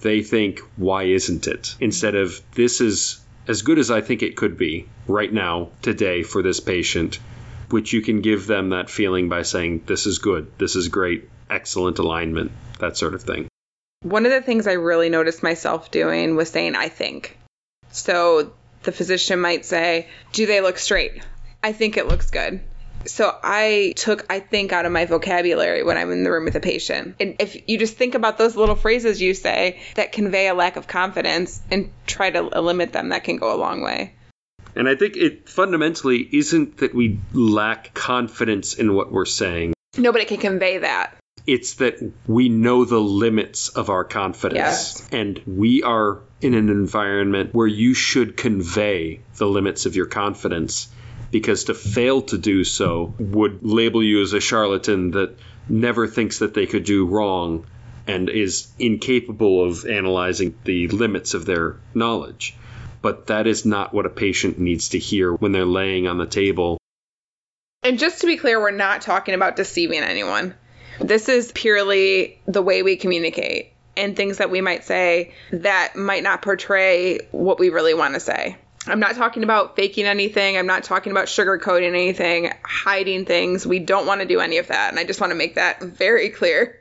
they 0.00 0.22
think, 0.22 0.60
why 0.76 1.04
isn't 1.04 1.46
it? 1.46 1.74
Instead 1.80 2.14
of, 2.14 2.40
this 2.52 2.80
is 2.80 3.20
as 3.48 3.62
good 3.62 3.78
as 3.78 3.90
I 3.90 4.00
think 4.00 4.22
it 4.22 4.36
could 4.36 4.56
be 4.56 4.88
right 5.06 5.32
now, 5.32 5.70
today, 5.82 6.22
for 6.22 6.42
this 6.42 6.60
patient, 6.60 7.18
which 7.70 7.92
you 7.92 8.00
can 8.00 8.20
give 8.20 8.46
them 8.46 8.70
that 8.70 8.90
feeling 8.90 9.28
by 9.28 9.42
saying, 9.42 9.82
this 9.86 10.06
is 10.06 10.18
good, 10.18 10.50
this 10.58 10.76
is 10.76 10.88
great, 10.88 11.28
excellent 11.50 11.98
alignment, 11.98 12.52
that 12.78 12.96
sort 12.96 13.14
of 13.14 13.22
thing. 13.22 13.48
One 14.02 14.26
of 14.26 14.32
the 14.32 14.42
things 14.42 14.66
I 14.66 14.72
really 14.72 15.08
noticed 15.08 15.42
myself 15.42 15.90
doing 15.90 16.36
was 16.36 16.50
saying, 16.50 16.76
I 16.76 16.88
think. 16.88 17.38
So 17.90 18.52
the 18.82 18.92
physician 18.92 19.40
might 19.40 19.64
say, 19.64 20.08
Do 20.32 20.46
they 20.46 20.60
look 20.60 20.78
straight? 20.78 21.22
I 21.62 21.72
think 21.72 21.96
it 21.96 22.06
looks 22.06 22.30
good. 22.30 22.60
So 23.06 23.36
I 23.42 23.94
took 23.96 24.26
I 24.30 24.40
think 24.40 24.72
out 24.72 24.84
of 24.84 24.92
my 24.92 25.04
vocabulary 25.04 25.82
when 25.82 25.96
I'm 25.96 26.10
in 26.10 26.24
the 26.24 26.30
room 26.30 26.44
with 26.44 26.56
a 26.56 26.60
patient. 26.60 27.16
And 27.20 27.36
if 27.38 27.68
you 27.68 27.78
just 27.78 27.96
think 27.96 28.14
about 28.14 28.36
those 28.38 28.56
little 28.56 28.74
phrases 28.74 29.20
you 29.20 29.34
say 29.34 29.80
that 29.94 30.12
convey 30.12 30.48
a 30.48 30.54
lack 30.54 30.76
of 30.76 30.86
confidence 30.86 31.60
and 31.70 31.92
try 32.06 32.30
to 32.30 32.42
limit 32.42 32.92
them, 32.92 33.10
that 33.10 33.24
can 33.24 33.36
go 33.36 33.54
a 33.54 33.58
long 33.58 33.82
way. 33.82 34.14
And 34.74 34.88
I 34.88 34.94
think 34.94 35.16
it 35.16 35.48
fundamentally 35.48 36.28
isn't 36.32 36.78
that 36.78 36.94
we 36.94 37.18
lack 37.32 37.94
confidence 37.94 38.74
in 38.74 38.94
what 38.94 39.10
we're 39.10 39.24
saying. 39.24 39.72
Nobody 39.96 40.26
can 40.26 40.38
convey 40.38 40.78
that. 40.78 41.16
It's 41.46 41.74
that 41.74 41.96
we 42.26 42.48
know 42.48 42.84
the 42.84 43.00
limits 43.00 43.68
of 43.68 43.88
our 43.88 44.04
confidence. 44.04 44.56
Yes. 44.58 45.08
And 45.12 45.40
we 45.46 45.82
are 45.82 46.20
in 46.40 46.54
an 46.54 46.68
environment 46.68 47.54
where 47.54 47.66
you 47.66 47.94
should 47.94 48.36
convey 48.36 49.20
the 49.36 49.46
limits 49.46 49.86
of 49.86 49.96
your 49.96 50.06
confidence 50.06 50.88
because 51.30 51.64
to 51.64 51.74
fail 51.74 52.22
to 52.22 52.38
do 52.38 52.64
so 52.64 53.14
would 53.18 53.62
label 53.62 54.02
you 54.02 54.22
as 54.22 54.32
a 54.32 54.40
charlatan 54.40 55.12
that 55.12 55.36
never 55.68 56.06
thinks 56.06 56.38
that 56.38 56.54
they 56.54 56.66
could 56.66 56.84
do 56.84 57.06
wrong 57.06 57.66
and 58.06 58.28
is 58.28 58.68
incapable 58.78 59.64
of 59.64 59.84
analyzing 59.84 60.56
the 60.64 60.88
limits 60.88 61.34
of 61.34 61.44
their 61.44 61.76
knowledge. 61.94 62.54
But 63.02 63.26
that 63.28 63.46
is 63.46 63.64
not 63.64 63.92
what 63.92 64.06
a 64.06 64.10
patient 64.10 64.58
needs 64.58 64.90
to 64.90 64.98
hear 64.98 65.32
when 65.32 65.52
they're 65.52 65.64
laying 65.64 66.06
on 66.06 66.18
the 66.18 66.26
table. 66.26 66.78
And 67.82 67.98
just 67.98 68.20
to 68.20 68.26
be 68.26 68.36
clear, 68.36 68.60
we're 68.60 68.70
not 68.70 69.02
talking 69.02 69.34
about 69.34 69.56
deceiving 69.56 70.00
anyone. 70.00 70.54
This 71.00 71.28
is 71.28 71.52
purely 71.52 72.40
the 72.46 72.62
way 72.62 72.82
we 72.82 72.96
communicate 72.96 73.72
and 73.96 74.16
things 74.16 74.38
that 74.38 74.50
we 74.50 74.60
might 74.60 74.84
say 74.84 75.32
that 75.52 75.96
might 75.96 76.22
not 76.22 76.42
portray 76.42 77.20
what 77.30 77.58
we 77.58 77.70
really 77.70 77.94
want 77.94 78.14
to 78.14 78.20
say. 78.20 78.56
I'm 78.88 79.00
not 79.00 79.16
talking 79.16 79.42
about 79.42 79.74
faking 79.74 80.04
anything. 80.04 80.56
I'm 80.56 80.66
not 80.66 80.84
talking 80.84 81.10
about 81.10 81.26
sugarcoating 81.26 81.88
anything, 81.88 82.52
hiding 82.64 83.24
things. 83.24 83.66
We 83.66 83.80
don't 83.80 84.06
want 84.06 84.20
to 84.20 84.26
do 84.26 84.40
any 84.40 84.58
of 84.58 84.68
that. 84.68 84.90
And 84.90 84.98
I 84.98 85.04
just 85.04 85.20
want 85.20 85.32
to 85.32 85.34
make 85.34 85.56
that 85.56 85.82
very 85.82 86.30
clear. 86.30 86.78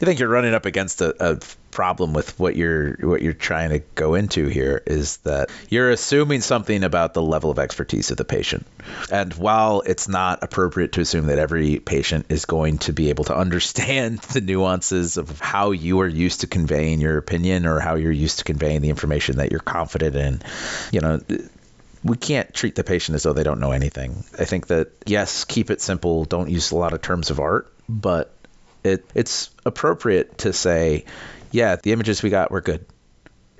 I 0.00 0.04
think 0.04 0.20
you're 0.20 0.28
running 0.28 0.52
up 0.52 0.66
against 0.66 1.00
a, 1.00 1.14
a 1.32 1.38
problem 1.72 2.12
with 2.12 2.38
what 2.38 2.54
you're 2.54 2.92
what 3.00 3.22
you're 3.22 3.32
trying 3.32 3.70
to 3.70 3.80
go 3.94 4.14
into 4.14 4.46
here 4.46 4.80
is 4.86 5.16
that 5.18 5.50
you're 5.68 5.90
assuming 5.90 6.40
something 6.40 6.84
about 6.84 7.14
the 7.14 7.22
level 7.22 7.50
of 7.50 7.58
expertise 7.58 8.12
of 8.12 8.16
the 8.16 8.24
patient. 8.24 8.66
And 9.10 9.34
while 9.34 9.82
it's 9.84 10.06
not 10.06 10.42
appropriate 10.42 10.92
to 10.92 11.00
assume 11.00 11.26
that 11.26 11.38
every 11.38 11.78
patient 11.80 12.26
is 12.28 12.44
going 12.44 12.78
to 12.78 12.92
be 12.92 13.08
able 13.08 13.24
to 13.24 13.36
understand 13.36 14.18
the 14.32 14.40
nuances 14.40 15.16
of 15.16 15.40
how 15.40 15.72
you 15.72 16.00
are 16.00 16.08
used 16.08 16.42
to 16.42 16.46
conveying 16.46 17.00
your 17.00 17.18
opinion 17.18 17.66
or 17.66 17.80
how 17.80 17.96
you're 17.96 18.12
used 18.12 18.38
to 18.38 18.44
conveying 18.44 18.82
the 18.82 18.90
information 18.90 19.38
that 19.38 19.50
you're 19.50 19.60
confident 19.60 20.14
in, 20.14 20.42
you 20.92 21.00
know, 21.00 21.20
we 22.04 22.16
can't 22.16 22.52
treat 22.52 22.74
the 22.74 22.84
patient 22.84 23.14
as 23.14 23.22
though 23.22 23.32
they 23.32 23.44
don't 23.44 23.60
know 23.60 23.72
anything. 23.72 24.24
I 24.38 24.44
think 24.44 24.66
that 24.68 24.90
yes, 25.06 25.44
keep 25.44 25.70
it 25.70 25.80
simple, 25.80 26.24
don't 26.24 26.50
use 26.50 26.70
a 26.70 26.76
lot 26.76 26.92
of 26.92 27.00
terms 27.00 27.30
of 27.30 27.40
art, 27.40 27.72
but 27.88 28.34
it 28.84 29.04
it's 29.14 29.50
appropriate 29.64 30.38
to 30.38 30.52
say, 30.52 31.04
yeah, 31.52 31.76
the 31.76 31.92
images 31.92 32.22
we 32.22 32.30
got 32.30 32.50
were 32.50 32.60
good. 32.60 32.84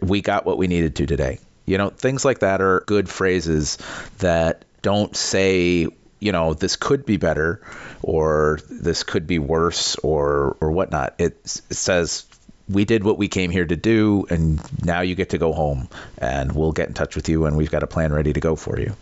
We 0.00 0.20
got 0.20 0.44
what 0.44 0.58
we 0.58 0.66
needed 0.66 0.96
to 0.96 1.06
today. 1.06 1.38
You 1.64 1.78
know, 1.78 1.90
things 1.90 2.24
like 2.24 2.40
that 2.40 2.60
are 2.60 2.82
good 2.86 3.08
phrases 3.08 3.78
that 4.18 4.64
don't 4.82 5.14
say, 5.14 5.86
you 6.18 6.32
know, 6.32 6.54
this 6.54 6.76
could 6.76 7.06
be 7.06 7.18
better 7.18 7.62
or 8.02 8.58
this 8.68 9.04
could 9.04 9.26
be 9.26 9.38
worse 9.38 9.96
or 9.96 10.56
or 10.60 10.72
whatnot. 10.72 11.14
It, 11.18 11.38
it 11.70 11.76
says 11.76 12.26
we 12.68 12.84
did 12.84 13.04
what 13.04 13.18
we 13.18 13.28
came 13.28 13.50
here 13.50 13.64
to 13.64 13.76
do, 13.76 14.26
and 14.30 14.60
now 14.84 15.00
you 15.00 15.14
get 15.14 15.30
to 15.30 15.38
go 15.38 15.52
home, 15.52 15.88
and 16.18 16.52
we'll 16.52 16.72
get 16.72 16.88
in 16.88 16.94
touch 16.94 17.16
with 17.16 17.28
you, 17.28 17.46
and 17.46 17.56
we've 17.56 17.70
got 17.70 17.82
a 17.82 17.86
plan 17.86 18.12
ready 18.12 18.32
to 18.32 18.40
go 18.40 18.56
for 18.56 18.78
you. 18.78 18.94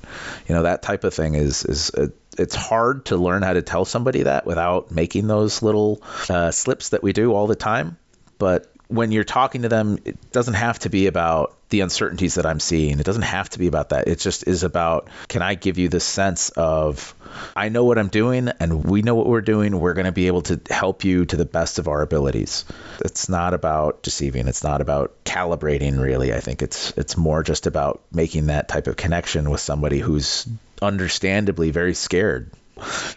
You 0.49 0.55
know, 0.55 0.63
that 0.65 0.83
type 0.83 1.05
of 1.05 1.15
thing 1.15 1.35
is 1.35 1.65
is 1.65 1.91
uh, 1.91 2.09
it's 2.39 2.55
hard 2.55 3.07
to 3.07 3.17
learn 3.17 3.43
how 3.43 3.53
to 3.53 3.63
tell 3.63 3.85
somebody 3.85 4.25
that 4.25 4.47
without 4.47 4.91
making 4.91 5.27
those 5.27 5.63
little 5.63 6.03
uh, 6.29 6.51
slips 6.51 6.91
that 6.91 7.03
we 7.03 7.13
do 7.13 7.33
all 7.33 7.47
the 7.47 7.57
time. 7.57 7.97
But 8.39 8.73
when 8.91 9.13
you're 9.13 9.25
talking 9.25 9.63
to 9.63 9.69
them, 9.69 9.99
it 10.05 10.33
doesn't 10.33 10.55
have 10.55 10.81
to 10.81 10.91
be 10.91 11.07
about 11.07 11.57
the 11.69 11.81
uncertainties 11.81 12.35
that 12.35 12.45
I'm 12.45 12.59
seeing. 12.59 12.99
It 12.99 13.07
doesn't 13.07 13.23
have 13.23 13.49
to 13.51 13.61
be 13.61 13.69
about 13.69 13.91
that. 13.91 14.09
It 14.09 14.19
just 14.19 14.49
is 14.49 14.65
about 14.65 15.09
can 15.29 15.43
I 15.43 15.55
give 15.55 15.79
you 15.79 15.89
the 15.89 16.01
sense 16.01 16.51
of 16.51 17.15
I 17.55 17.69
know 17.69 17.85
what 17.85 17.99
I'm 17.99 18.09
doing 18.09 18.49
and 18.59 18.85
we 18.85 19.03
know 19.03 19.15
what 19.15 19.29
we're 19.29 19.41
doing. 19.43 19.79
We're 19.79 19.95
going 19.95 20.07
to 20.07 20.13
be 20.13 20.27
able 20.27 20.43
to 20.43 20.61
help 20.69 21.05
you 21.05 21.25
to 21.27 21.37
the 21.37 21.45
best 21.45 21.79
of 21.79 21.87
our 21.87 22.03
abilities. 22.03 22.65
It's 23.05 23.29
not 23.29 23.55
about 23.55 24.03
deceiving. 24.03 24.49
It's 24.49 24.65
not 24.65 24.81
about 24.81 25.25
calibrating 25.25 26.01
really. 26.01 26.35
I 26.35 26.41
think 26.41 26.61
it's 26.61 26.91
it's 26.97 27.17
more 27.17 27.45
just 27.45 27.69
about 27.69 28.03
making 28.13 28.47
that 28.47 28.67
type 28.67 28.89
of 28.89 28.97
connection 28.97 29.51
with 29.51 29.61
somebody 29.61 30.01
who's 30.01 30.49
understandably 30.83 31.71
very 31.71 31.95
scared 31.95 32.51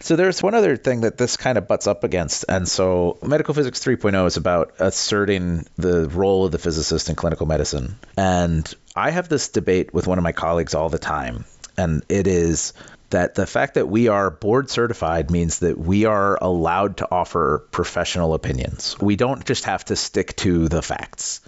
so 0.00 0.16
there's 0.16 0.42
one 0.42 0.54
other 0.54 0.76
thing 0.76 1.02
that 1.02 1.16
this 1.16 1.36
kind 1.36 1.58
of 1.58 1.66
butts 1.68 1.86
up 1.86 2.04
against. 2.04 2.44
And 2.48 2.68
so 2.68 3.18
Medical 3.22 3.54
Physics 3.54 3.82
3.0 3.82 4.26
is 4.26 4.36
about 4.36 4.74
asserting 4.78 5.66
the 5.76 6.08
role 6.08 6.46
of 6.46 6.52
the 6.52 6.58
physicist 6.58 7.08
in 7.08 7.14
clinical 7.14 7.46
medicine. 7.46 7.98
And 8.16 8.72
I 8.94 9.10
have 9.10 9.28
this 9.28 9.48
debate 9.48 9.92
with 9.94 10.06
one 10.06 10.18
of 10.18 10.24
my 10.24 10.32
colleagues 10.32 10.74
all 10.74 10.88
the 10.88 10.98
time. 10.98 11.44
And 11.76 12.04
it 12.08 12.26
is 12.26 12.72
that 13.14 13.36
the 13.36 13.46
fact 13.46 13.74
that 13.74 13.88
we 13.88 14.08
are 14.08 14.28
board 14.28 14.68
certified 14.68 15.30
means 15.30 15.60
that 15.60 15.78
we 15.78 16.04
are 16.04 16.36
allowed 16.42 16.96
to 16.96 17.08
offer 17.08 17.64
professional 17.70 18.34
opinions. 18.34 18.96
We 19.00 19.14
don't 19.14 19.44
just 19.44 19.66
have 19.66 19.84
to 19.86 19.94
stick 19.94 20.34
to 20.38 20.68
the 20.68 20.82
facts. 20.82 21.40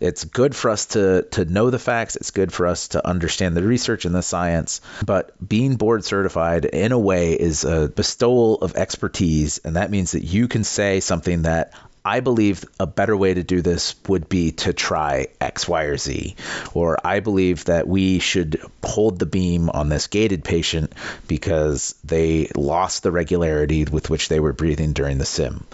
It's 0.00 0.24
good 0.24 0.54
for 0.54 0.70
us 0.70 0.84
to 0.86 1.22
to 1.32 1.46
know 1.46 1.70
the 1.70 1.78
facts, 1.78 2.16
it's 2.16 2.30
good 2.30 2.52
for 2.52 2.66
us 2.66 2.88
to 2.88 3.06
understand 3.06 3.56
the 3.56 3.62
research 3.62 4.04
and 4.04 4.14
the 4.14 4.22
science, 4.22 4.82
but 5.04 5.32
being 5.46 5.76
board 5.76 6.04
certified 6.04 6.66
in 6.66 6.92
a 6.92 6.98
way 6.98 7.32
is 7.32 7.64
a 7.64 7.88
bestowal 7.88 8.56
of 8.56 8.76
expertise 8.76 9.58
and 9.64 9.76
that 9.76 9.90
means 9.90 10.12
that 10.12 10.24
you 10.24 10.46
can 10.46 10.62
say 10.62 11.00
something 11.00 11.42
that 11.42 11.72
I 12.06 12.20
believe 12.20 12.66
a 12.78 12.86
better 12.86 13.16
way 13.16 13.32
to 13.32 13.42
do 13.42 13.62
this 13.62 13.94
would 14.08 14.28
be 14.28 14.52
to 14.52 14.74
try 14.74 15.28
X, 15.40 15.66
Y, 15.66 15.84
or 15.84 15.96
Z. 15.96 16.36
Or 16.74 16.98
I 17.02 17.20
believe 17.20 17.64
that 17.64 17.88
we 17.88 18.18
should 18.18 18.60
hold 18.82 19.18
the 19.18 19.24
beam 19.24 19.70
on 19.70 19.88
this 19.88 20.08
gated 20.08 20.44
patient 20.44 20.92
because 21.26 21.94
they 22.04 22.50
lost 22.54 23.04
the 23.04 23.10
regularity 23.10 23.86
with 23.86 24.10
which 24.10 24.28
they 24.28 24.38
were 24.38 24.52
breathing 24.52 24.92
during 24.92 25.16
the 25.16 25.24
sim. 25.24 25.66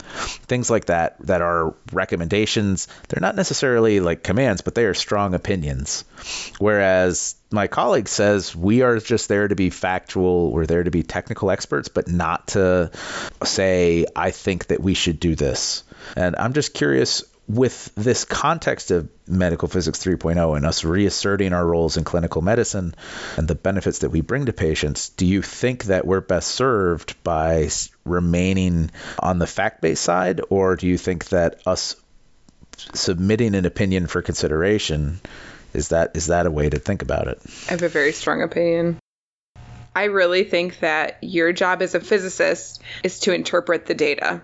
Things 0.47 0.71
like 0.71 0.85
that, 0.85 1.17
that 1.27 1.43
are 1.43 1.75
recommendations. 1.93 2.87
They're 3.09 3.21
not 3.21 3.35
necessarily 3.35 3.99
like 3.99 4.23
commands, 4.23 4.61
but 4.61 4.77
they 4.77 4.85
are 4.85 4.95
strong 4.95 5.35
opinions. 5.35 6.05
Whereas 6.59 7.35
my 7.51 7.67
colleague 7.67 8.09
says 8.09 8.55
we 8.55 8.83
are 8.83 8.99
just 8.99 9.29
there 9.29 9.49
to 9.49 9.57
be 9.57 9.71
factual, 9.71 10.53
we're 10.53 10.67
there 10.67 10.85
to 10.85 10.91
be 10.93 11.03
technical 11.03 11.51
experts, 11.51 11.89
but 11.89 12.07
not 12.07 12.49
to 12.49 12.93
say, 13.43 14.07
I 14.15 14.31
think 14.31 14.69
that 14.69 14.81
we 14.81 14.95
should 14.95 15.19
do 15.19 15.35
this. 15.35 15.83
And 16.17 16.37
I'm 16.37 16.53
just 16.53 16.75
curious 16.75 17.25
with 17.51 17.93
this 17.97 18.25
context 18.25 18.93
of 18.93 19.09
medical 19.27 19.67
physics 19.67 19.99
3.0 19.99 20.57
and 20.57 20.65
us 20.65 20.85
reasserting 20.85 21.53
our 21.53 21.67
roles 21.67 21.97
in 21.97 22.05
clinical 22.05 22.43
medicine 22.43 22.95
and 23.37 23.49
the 23.49 23.57
benefits 23.57 24.01
that 24.01 24.11
we 24.11 24.21
bring 24.21 24.47
to 24.47 24.53
patients, 24.53 25.09
do 25.09 25.27
you 25.27 25.43
think 25.43 25.85
that 25.85 26.07
we're 26.07 26.21
best 26.21 26.49
served 26.49 27.21
by 27.25 27.69
remaining 28.05 28.91
on 29.19 29.41
the 29.41 29.49
fact 29.49 29.81
based 29.81 30.03
side, 30.03 30.41
or 30.49 30.77
do 30.77 30.87
you 30.87 30.97
think 30.97 31.29
that 31.31 31.61
us 31.67 31.97
submitting 32.95 33.55
an 33.57 33.67
opinion 33.67 34.07
for 34.07 34.23
consideration 34.23 35.21
is 35.75 35.89
that 35.89 36.13
is 36.15 36.29
that 36.29 36.47
a 36.47 36.51
way 36.51 36.69
to 36.69 36.79
think 36.79 37.03
about 37.03 37.29
it? 37.29 37.41
I 37.69 37.73
have 37.73 37.83
a 37.83 37.89
very 37.89 38.13
strong 38.13 38.43
opinion. 38.43 38.99
I 39.95 40.05
really 40.05 40.45
think 40.45 40.79
that 40.81 41.19
your 41.21 41.53
job 41.53 41.83
as 41.83 41.97
a 41.97 42.01
physicist 42.01 42.81
is 43.03 43.21
to 43.21 43.35
interpret 43.35 43.87
the 43.87 43.95
data 43.95 44.41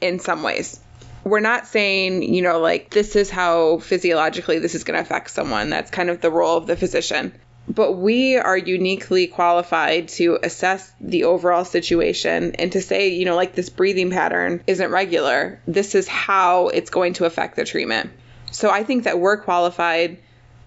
in 0.00 0.18
some 0.18 0.42
ways. 0.42 0.80
We're 1.24 1.40
not 1.40 1.66
saying, 1.66 2.22
you 2.22 2.42
know, 2.42 2.60
like 2.60 2.90
this 2.90 3.16
is 3.16 3.30
how 3.30 3.78
physiologically 3.78 4.58
this 4.58 4.74
is 4.74 4.84
going 4.84 4.96
to 4.96 5.02
affect 5.02 5.30
someone. 5.30 5.70
That's 5.70 5.90
kind 5.90 6.10
of 6.10 6.20
the 6.20 6.30
role 6.30 6.56
of 6.56 6.66
the 6.66 6.76
physician. 6.76 7.32
But 7.66 7.92
we 7.92 8.36
are 8.36 8.58
uniquely 8.58 9.26
qualified 9.26 10.08
to 10.08 10.38
assess 10.42 10.92
the 11.00 11.24
overall 11.24 11.64
situation 11.64 12.56
and 12.56 12.72
to 12.72 12.82
say, 12.82 13.08
you 13.08 13.24
know, 13.24 13.36
like 13.36 13.54
this 13.54 13.70
breathing 13.70 14.10
pattern 14.10 14.62
isn't 14.66 14.90
regular. 14.90 15.62
This 15.66 15.94
is 15.94 16.06
how 16.06 16.68
it's 16.68 16.90
going 16.90 17.14
to 17.14 17.24
affect 17.24 17.56
the 17.56 17.64
treatment. 17.64 18.10
So 18.50 18.70
I 18.70 18.84
think 18.84 19.04
that 19.04 19.18
we're 19.18 19.38
qualified 19.38 20.18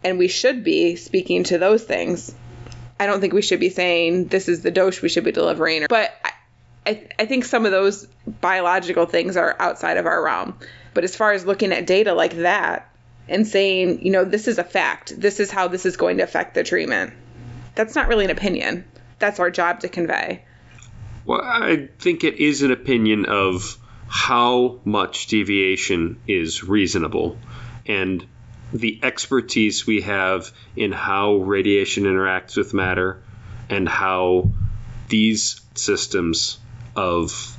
and 0.03 0.17
we 0.17 0.28
should 0.28 0.63
be 0.63 0.95
speaking 0.95 1.43
to 1.45 1.59
those 1.59 1.84
things. 1.84 2.34
I 2.99 3.05
don't 3.05 3.21
think 3.21 3.34
we 3.34 3.43
should 3.43 3.59
be 3.59 3.69
saying 3.69 4.25
this 4.28 4.49
is 4.49 4.61
the 4.61 4.71
dose 4.71 5.01
we 5.01 5.09
should 5.09 5.23
be 5.23 5.32
delivering. 5.32 5.86
But 5.88 6.11
I, 6.88 7.07
I 7.19 7.25
think 7.25 7.43
some 7.43 7.65
of 7.65 7.71
those 7.71 8.07
biological 8.25 9.05
things 9.05 9.35
are 9.35 9.55
outside 9.59 9.97
of 9.97 10.05
our 10.05 10.23
realm. 10.23 10.57
But 10.93 11.03
as 11.03 11.17
far 11.17 11.33
as 11.33 11.45
looking 11.45 11.73
at 11.73 11.85
data 11.85 12.13
like 12.13 12.38
that 12.38 12.89
and 13.27 13.45
saying, 13.45 14.05
you 14.05 14.11
know, 14.11 14.23
this 14.23 14.47
is 14.47 14.57
a 14.57 14.63
fact, 14.63 15.13
this 15.19 15.41
is 15.41 15.51
how 15.51 15.67
this 15.67 15.85
is 15.85 15.97
going 15.97 16.17
to 16.17 16.23
affect 16.23 16.55
the 16.55 16.63
treatment, 16.63 17.13
that's 17.75 17.93
not 17.93 18.07
really 18.07 18.23
an 18.23 18.31
opinion. 18.31 18.85
That's 19.19 19.41
our 19.41 19.51
job 19.51 19.81
to 19.81 19.89
convey. 19.89 20.45
Well, 21.25 21.41
I 21.43 21.89
think 21.99 22.23
it 22.23 22.39
is 22.39 22.61
an 22.61 22.71
opinion 22.71 23.25
of 23.25 23.77
how 24.07 24.79
much 24.85 25.27
deviation 25.27 26.21
is 26.25 26.63
reasonable 26.63 27.38
and 27.85 28.25
the 28.71 28.99
expertise 29.03 29.85
we 29.85 30.01
have 30.01 30.51
in 30.77 30.93
how 30.93 31.35
radiation 31.35 32.05
interacts 32.05 32.55
with 32.55 32.73
matter 32.73 33.21
and 33.69 33.89
how 33.89 34.51
these 35.09 35.59
systems 35.75 36.59
of 36.98 37.56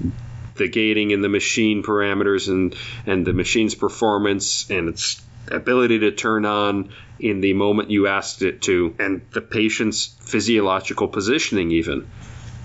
the 0.56 0.68
gating 0.68 1.12
and 1.12 1.24
the 1.24 1.28
machine 1.28 1.82
parameters 1.82 2.48
and, 2.48 2.74
and 3.06 3.26
the 3.26 3.32
machine's 3.32 3.74
performance 3.74 4.68
and 4.68 4.88
its 4.88 5.22
ability 5.50 6.00
to 6.00 6.10
turn 6.10 6.44
on 6.44 6.90
in 7.18 7.40
the 7.40 7.52
moment 7.52 7.90
you 7.90 8.06
asked 8.06 8.42
it 8.42 8.62
to, 8.62 8.94
and 8.98 9.22
the 9.32 9.40
patient's 9.40 10.06
physiological 10.20 11.08
positioning, 11.08 11.70
even, 11.70 12.08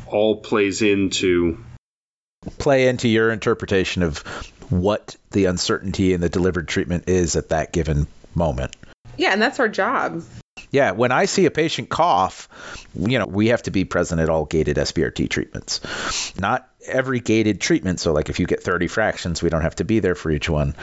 all 0.07 0.37
plays 0.37 0.81
into 0.81 1.63
play 2.57 2.87
into 2.87 3.07
your 3.07 3.31
interpretation 3.31 4.03
of 4.03 4.17
what 4.69 5.15
the 5.31 5.45
uncertainty 5.45 6.13
in 6.13 6.19
the 6.19 6.29
delivered 6.29 6.67
treatment 6.67 7.05
is 7.07 7.35
at 7.35 7.49
that 7.49 7.71
given 7.71 8.07
moment. 8.35 8.75
Yeah, 9.17 9.31
and 9.31 9.41
that's 9.41 9.59
our 9.59 9.69
job. 9.69 10.23
Yeah, 10.73 10.91
when 10.91 11.11
I 11.11 11.25
see 11.25 11.45
a 11.45 11.51
patient 11.51 11.89
cough, 11.89 12.49
you 12.95 13.19
know, 13.19 13.27
we 13.27 13.49
have 13.49 13.61
to 13.63 13.71
be 13.71 13.85
present 13.85 14.19
at 14.19 14.27
all 14.27 14.45
gated 14.45 14.77
SBRT 14.77 15.29
treatments. 15.29 15.81
Not 16.39 16.67
every 16.85 17.19
gated 17.19 17.61
treatment. 17.61 17.99
So, 17.99 18.13
like 18.13 18.29
if 18.29 18.39
you 18.39 18.45
get 18.45 18.63
30 18.63 18.87
fractions, 18.87 19.41
we 19.41 19.49
don't 19.49 19.61
have 19.61 19.75
to 19.75 19.85
be 19.85 19.99
there 19.99 20.15
for 20.15 20.31
each 20.31 20.49
one. 20.49 20.75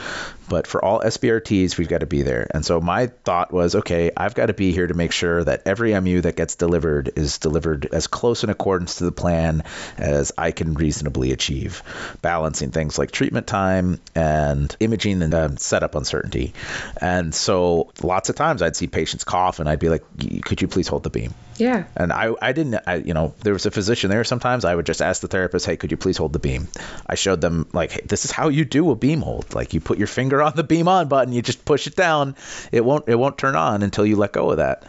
But 0.51 0.67
for 0.67 0.83
all 0.83 0.99
SBRTs, 0.99 1.77
we've 1.77 1.87
got 1.87 1.99
to 1.99 2.05
be 2.05 2.23
there. 2.23 2.45
And 2.53 2.65
so 2.65 2.81
my 2.81 3.07
thought 3.07 3.53
was, 3.53 3.75
okay, 3.75 4.11
I've 4.17 4.35
got 4.35 4.47
to 4.47 4.53
be 4.53 4.73
here 4.73 4.85
to 4.85 4.93
make 4.93 5.13
sure 5.13 5.41
that 5.41 5.61
every 5.65 5.97
MU 5.97 6.19
that 6.21 6.35
gets 6.35 6.55
delivered 6.55 7.11
is 7.15 7.37
delivered 7.37 7.87
as 7.93 8.07
close 8.07 8.43
in 8.43 8.49
accordance 8.49 8.95
to 8.95 9.05
the 9.05 9.13
plan 9.13 9.63
as 9.97 10.33
I 10.37 10.51
can 10.51 10.73
reasonably 10.73 11.31
achieve, 11.31 11.83
balancing 12.21 12.71
things 12.71 12.99
like 12.99 13.11
treatment 13.11 13.47
time 13.47 14.01
and 14.13 14.75
imaging 14.81 15.21
and 15.21 15.33
uh, 15.33 15.55
setup 15.55 15.95
uncertainty. 15.95 16.53
And 16.99 17.33
so 17.33 17.91
lots 18.03 18.29
of 18.29 18.35
times 18.35 18.61
I'd 18.61 18.75
see 18.75 18.87
patients 18.87 19.23
cough 19.23 19.59
and 19.59 19.69
I'd 19.69 19.79
be 19.79 19.87
like, 19.87 20.03
could 20.43 20.61
you 20.61 20.67
please 20.67 20.89
hold 20.89 21.03
the 21.03 21.09
beam? 21.09 21.33
Yeah. 21.61 21.83
And 21.95 22.11
I, 22.11 22.33
I 22.41 22.53
didn't, 22.53 22.81
I, 22.87 22.95
you 22.95 23.13
know, 23.13 23.35
there 23.43 23.53
was 23.53 23.67
a 23.67 23.71
physician 23.71 24.09
there. 24.09 24.23
Sometimes 24.23 24.65
I 24.65 24.73
would 24.73 24.87
just 24.87 24.99
ask 24.99 25.21
the 25.21 25.27
therapist, 25.27 25.67
hey, 25.67 25.77
could 25.77 25.91
you 25.91 25.97
please 25.97 26.17
hold 26.17 26.33
the 26.33 26.39
beam? 26.39 26.67
I 27.05 27.13
showed 27.13 27.39
them, 27.39 27.69
like, 27.71 27.91
hey, 27.91 28.01
this 28.03 28.25
is 28.25 28.31
how 28.31 28.49
you 28.49 28.65
do 28.65 28.89
a 28.89 28.95
beam 28.95 29.21
hold. 29.21 29.53
Like, 29.53 29.75
you 29.75 29.79
put 29.79 29.99
your 29.99 30.07
finger 30.07 30.41
on 30.41 30.53
the 30.55 30.63
beam 30.63 30.87
on 30.87 31.07
button, 31.07 31.33
you 31.33 31.43
just 31.43 31.63
push 31.63 31.85
it 31.85 31.95
down. 31.95 32.35
It 32.71 32.83
won't, 32.83 33.07
it 33.07 33.13
won't 33.13 33.37
turn 33.37 33.55
on 33.55 33.83
until 33.83 34.07
you 34.07 34.15
let 34.15 34.31
go 34.31 34.49
of 34.49 34.57
that. 34.57 34.87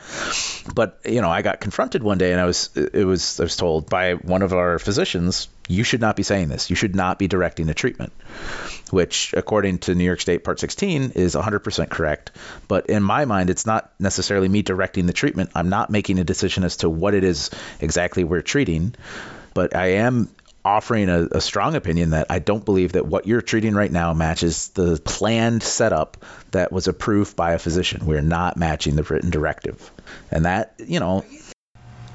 But, 0.74 0.98
you 1.04 1.20
know, 1.20 1.28
I 1.28 1.42
got 1.42 1.60
confronted 1.60 2.02
one 2.02 2.16
day 2.16 2.32
and 2.32 2.40
I 2.40 2.46
was, 2.46 2.70
it 2.74 3.04
was, 3.04 3.38
I 3.38 3.42
was 3.42 3.56
told 3.58 3.90
by 3.90 4.14
one 4.14 4.40
of 4.40 4.54
our 4.54 4.78
physicians, 4.78 5.48
you 5.68 5.84
should 5.84 6.00
not 6.00 6.16
be 6.16 6.22
saying 6.22 6.48
this. 6.48 6.70
You 6.70 6.76
should 6.76 6.96
not 6.96 7.18
be 7.18 7.28
directing 7.28 7.66
the 7.66 7.74
treatment, 7.74 8.14
which, 8.92 9.32
according 9.34 9.78
to 9.78 9.94
New 9.94 10.04
York 10.04 10.20
State 10.20 10.44
Part 10.44 10.60
16, 10.60 11.12
is 11.14 11.34
100% 11.34 11.88
correct. 11.88 12.30
But 12.68 12.86
in 12.86 13.02
my 13.02 13.24
mind, 13.24 13.48
it's 13.48 13.64
not 13.64 13.90
necessarily 13.98 14.48
me 14.48 14.60
directing 14.60 15.06
the 15.06 15.14
treatment. 15.14 15.50
I'm 15.54 15.70
not 15.70 15.88
making 15.88 16.18
a 16.18 16.24
decision 16.24 16.62
as 16.62 16.76
to 16.78 16.90
what 16.90 17.14
it 17.14 17.24
is 17.24 17.48
exactly 17.80 18.22
we're 18.22 18.42
treating, 18.42 18.94
but 19.54 19.74
I 19.74 19.94
am 19.94 20.28
offering 20.62 21.08
a, 21.08 21.26
a, 21.32 21.40
strong 21.40 21.74
opinion 21.74 22.10
that 22.10 22.26
I 22.30 22.38
don't 22.38 22.64
believe 22.64 22.92
that 22.92 23.06
what 23.06 23.26
you're 23.26 23.42
treating 23.42 23.74
right 23.74 23.90
now 23.90 24.12
matches 24.12 24.68
the 24.68 25.00
planned 25.02 25.62
setup 25.62 26.24
that 26.52 26.70
was 26.70 26.86
approved 26.86 27.34
by 27.34 27.54
a 27.54 27.58
physician. 27.58 28.04
We're 28.04 28.20
not 28.20 28.58
matching 28.58 28.94
the 28.94 29.02
written 29.02 29.30
directive. 29.30 29.90
And 30.30 30.44
that, 30.44 30.74
you 30.78 31.00
know. 31.00 31.24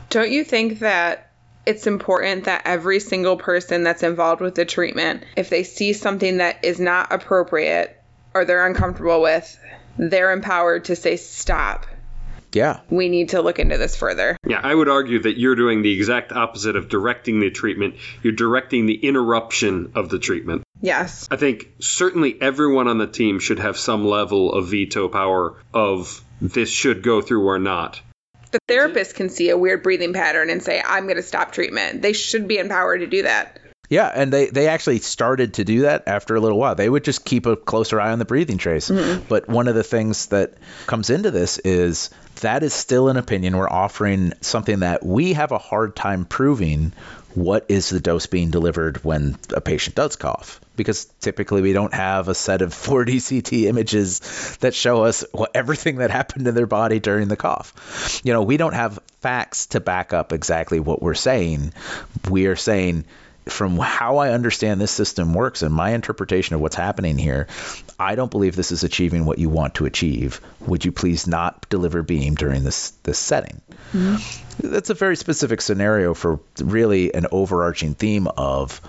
Don't 0.09 0.31
you 0.31 0.43
think 0.43 0.79
that 0.79 1.26
it's 1.67 1.85
important 1.85 2.45
that 2.45 2.61
every 2.63 3.01
single 3.01 3.35
person 3.35 3.83
that's 3.83 4.01
involved 4.01 4.41
with 4.41 4.55
the 4.55 4.63
treatment, 4.63 5.25
if 5.35 5.49
they 5.49 5.63
see 5.63 5.91
something 5.91 6.37
that 6.37 6.63
is 6.63 6.79
not 6.79 7.11
appropriate 7.11 8.01
or 8.33 8.45
they're 8.45 8.65
uncomfortable 8.65 9.21
with, 9.21 9.59
they're 9.97 10.31
empowered 10.31 10.85
to 10.85 10.95
say 10.95 11.17
stop. 11.17 11.85
Yeah. 12.53 12.79
We 12.89 13.09
need 13.09 13.29
to 13.29 13.41
look 13.41 13.59
into 13.59 13.77
this 13.77 13.97
further. 13.97 14.37
Yeah, 14.47 14.61
I 14.63 14.73
would 14.73 14.87
argue 14.87 15.21
that 15.23 15.37
you're 15.37 15.55
doing 15.55 15.81
the 15.81 15.93
exact 15.93 16.31
opposite 16.31 16.77
of 16.77 16.87
directing 16.87 17.41
the 17.41 17.51
treatment. 17.51 17.95
You're 18.23 18.31
directing 18.31 18.85
the 18.85 18.95
interruption 18.95 19.91
of 19.95 20.07
the 20.07 20.19
treatment. 20.19 20.63
Yes. 20.81 21.27
I 21.29 21.35
think 21.35 21.73
certainly 21.79 22.41
everyone 22.41 22.87
on 22.87 22.97
the 22.97 23.07
team 23.07 23.39
should 23.39 23.59
have 23.59 23.77
some 23.77 24.05
level 24.05 24.53
of 24.53 24.69
veto 24.69 25.09
power 25.09 25.55
of 25.73 26.23
this 26.39 26.69
should 26.69 27.03
go 27.03 27.21
through 27.21 27.45
or 27.45 27.59
not. 27.59 27.99
The 28.51 28.59
therapist 28.67 29.15
can 29.15 29.29
see 29.29 29.49
a 29.49 29.57
weird 29.57 29.83
breathing 29.83 30.13
pattern 30.13 30.49
and 30.49 30.63
say, 30.63 30.81
I'm 30.83 31.03
going 31.03 31.17
to 31.17 31.23
stop 31.23 31.51
treatment. 31.51 32.01
They 32.01 32.13
should 32.13 32.47
be 32.47 32.57
empowered 32.57 33.01
to 33.01 33.07
do 33.07 33.23
that. 33.23 33.59
Yeah, 33.89 34.11
and 34.13 34.33
they, 34.33 34.47
they 34.47 34.67
actually 34.67 34.99
started 34.99 35.55
to 35.55 35.63
do 35.63 35.81
that 35.81 36.03
after 36.07 36.35
a 36.35 36.41
little 36.41 36.57
while. 36.57 36.75
They 36.75 36.89
would 36.89 37.05
just 37.05 37.23
keep 37.23 37.45
a 37.45 37.55
closer 37.55 38.01
eye 38.01 38.11
on 38.11 38.19
the 38.19 38.25
breathing 38.25 38.57
trace. 38.57 38.89
Mm-hmm. 38.89 39.25
But 39.29 39.47
one 39.47 39.69
of 39.69 39.75
the 39.75 39.83
things 39.83 40.27
that 40.27 40.55
comes 40.87 41.09
into 41.09 41.31
this 41.31 41.57
is 41.59 42.09
that 42.41 42.63
is 42.63 42.73
still 42.73 43.07
an 43.07 43.17
opinion. 43.17 43.55
We're 43.55 43.69
offering 43.69 44.33
something 44.41 44.79
that 44.79 45.05
we 45.05 45.33
have 45.33 45.53
a 45.53 45.57
hard 45.57 45.95
time 45.95 46.25
proving 46.25 46.91
what 47.37 47.67
is 47.69 47.89
the 47.89 47.99
dose 47.99 48.25
being 48.25 48.49
delivered 48.49 49.03
when 49.03 49.37
a 49.53 49.61
patient 49.61 49.95
does 49.95 50.15
cough. 50.15 50.59
Because 50.75 51.05
typically 51.21 51.61
we 51.61 51.71
don't 51.71 51.93
have 51.93 52.29
a 52.29 52.33
set 52.33 52.63
of 52.63 52.69
4D 52.73 53.29
CT 53.29 53.53
images 53.67 54.57
that 54.61 54.73
show 54.73 55.03
us 55.03 55.23
what, 55.33 55.51
everything 55.53 55.97
that 55.97 56.09
happened 56.09 56.47
in 56.47 56.55
their 56.55 56.65
body 56.65 56.99
during 56.99 57.27
the 57.27 57.35
cough. 57.35 58.21
You 58.23 58.33
know, 58.33 58.41
we 58.41 58.57
don't 58.57 58.73
have 58.73 58.97
facts 59.21 59.67
to 59.67 59.79
back 59.79 60.13
up 60.13 60.33
exactly 60.33 60.79
what 60.79 61.03
we're 61.03 61.13
saying. 61.13 61.73
We 62.27 62.47
are 62.47 62.55
saying, 62.55 63.05
from 63.49 63.77
how 63.77 64.17
I 64.17 64.31
understand 64.31 64.79
this 64.79 64.91
system 64.91 65.33
works 65.33 65.61
and 65.61 65.73
my 65.73 65.91
interpretation 65.91 66.55
of 66.55 66.61
what's 66.61 66.75
happening 66.75 67.17
here, 67.17 67.47
I 67.99 68.15
don't 68.15 68.31
believe 68.31 68.55
this 68.55 68.71
is 68.71 68.83
achieving 68.83 69.25
what 69.25 69.39
you 69.39 69.49
want 69.49 69.75
to 69.75 69.85
achieve. 69.85 70.41
Would 70.61 70.85
you 70.85 70.91
please 70.91 71.27
not 71.27 71.67
deliver 71.69 72.03
beam 72.03 72.35
during 72.35 72.63
this 72.63 72.91
this 73.03 73.19
setting? 73.19 73.61
Mm-hmm. 73.93 74.69
That's 74.69 74.89
a 74.89 74.95
very 74.95 75.15
specific 75.15 75.61
scenario 75.61 76.13
for 76.13 76.39
really 76.59 77.13
an 77.13 77.27
overarching 77.31 77.93
theme 77.93 78.27
of 78.27 78.81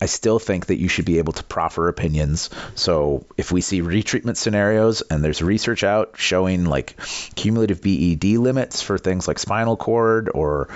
I 0.00 0.06
still 0.06 0.38
think 0.38 0.66
that 0.66 0.78
you 0.78 0.88
should 0.88 1.06
be 1.06 1.18
able 1.18 1.32
to 1.32 1.42
proffer 1.42 1.88
opinions. 1.88 2.50
So 2.76 3.26
if 3.36 3.50
we 3.50 3.60
see 3.60 3.82
retreatment 3.82 4.36
scenarios 4.36 5.02
and 5.02 5.24
there's 5.24 5.42
research 5.42 5.82
out 5.82 6.14
showing 6.16 6.64
like 6.64 6.96
cumulative 7.34 7.82
BED 7.82 8.38
limits 8.38 8.80
for 8.80 8.96
things 8.96 9.26
like 9.26 9.40
spinal 9.40 9.76
cord 9.76 10.30
or 10.32 10.66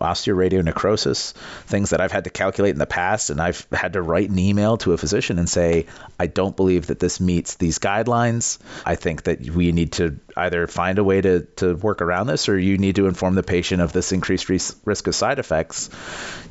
osteoradionecrosis, 0.00 1.32
things 1.66 1.90
that 1.90 2.00
I've 2.00 2.12
had 2.12 2.24
to 2.24 2.30
calculate 2.30 2.72
in 2.72 2.78
the 2.78 2.86
past, 2.86 3.28
and 3.28 3.40
I've 3.40 3.66
had 3.70 3.92
to 3.92 4.02
write 4.02 4.30
an 4.30 4.38
email 4.38 4.78
to 4.78 4.94
a 4.94 4.98
physician 4.98 5.38
and 5.38 5.48
say, 5.48 5.86
I 6.18 6.26
don't 6.26 6.56
believe 6.56 6.86
that 6.86 6.98
this 6.98 7.20
meets 7.20 7.56
these 7.56 7.78
guidelines. 7.78 8.58
I 8.86 8.94
think 8.94 9.24
that 9.24 9.40
we 9.40 9.72
need 9.72 9.92
to 9.92 10.18
either 10.36 10.66
find 10.66 10.98
a 10.98 11.04
way 11.04 11.20
to, 11.20 11.40
to 11.56 11.74
work 11.74 12.00
around 12.00 12.28
this 12.28 12.48
or 12.48 12.58
you 12.58 12.78
need 12.78 12.96
to 12.96 13.06
inform 13.06 13.34
the 13.34 13.42
patient 13.42 13.82
of 13.82 13.92
this 13.92 14.12
increased 14.12 14.48
ris- 14.48 14.74
risk 14.86 15.06
of 15.06 15.14
side 15.14 15.38
effects. 15.38 15.90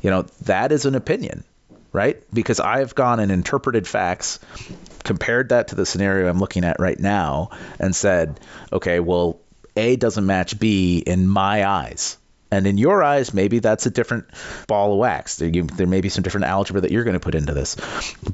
You 0.00 0.10
know, 0.10 0.22
that 0.42 0.70
is 0.70 0.86
an 0.86 0.94
opinion 0.94 1.42
right? 1.92 2.22
Because 2.32 2.60
I've 2.60 2.94
gone 2.94 3.20
and 3.20 3.32
interpreted 3.32 3.86
facts, 3.86 4.38
compared 5.04 5.50
that 5.50 5.68
to 5.68 5.74
the 5.74 5.86
scenario 5.86 6.28
I'm 6.28 6.38
looking 6.38 6.64
at 6.64 6.80
right 6.80 6.98
now, 6.98 7.50
and 7.78 7.94
said, 7.94 8.40
okay, 8.72 9.00
well, 9.00 9.40
A 9.76 9.96
doesn't 9.96 10.26
match 10.26 10.58
B 10.58 10.98
in 10.98 11.28
my 11.28 11.66
eyes. 11.66 12.16
And 12.52 12.66
in 12.66 12.78
your 12.78 13.02
eyes, 13.02 13.32
maybe 13.32 13.60
that's 13.60 13.86
a 13.86 13.90
different 13.90 14.26
ball 14.66 14.92
of 14.92 14.98
wax. 14.98 15.36
There, 15.36 15.48
you, 15.48 15.62
there 15.62 15.86
may 15.86 16.00
be 16.00 16.08
some 16.08 16.22
different 16.22 16.46
algebra 16.46 16.80
that 16.80 16.90
you're 16.90 17.04
going 17.04 17.14
to 17.14 17.20
put 17.20 17.36
into 17.36 17.54
this. 17.54 17.76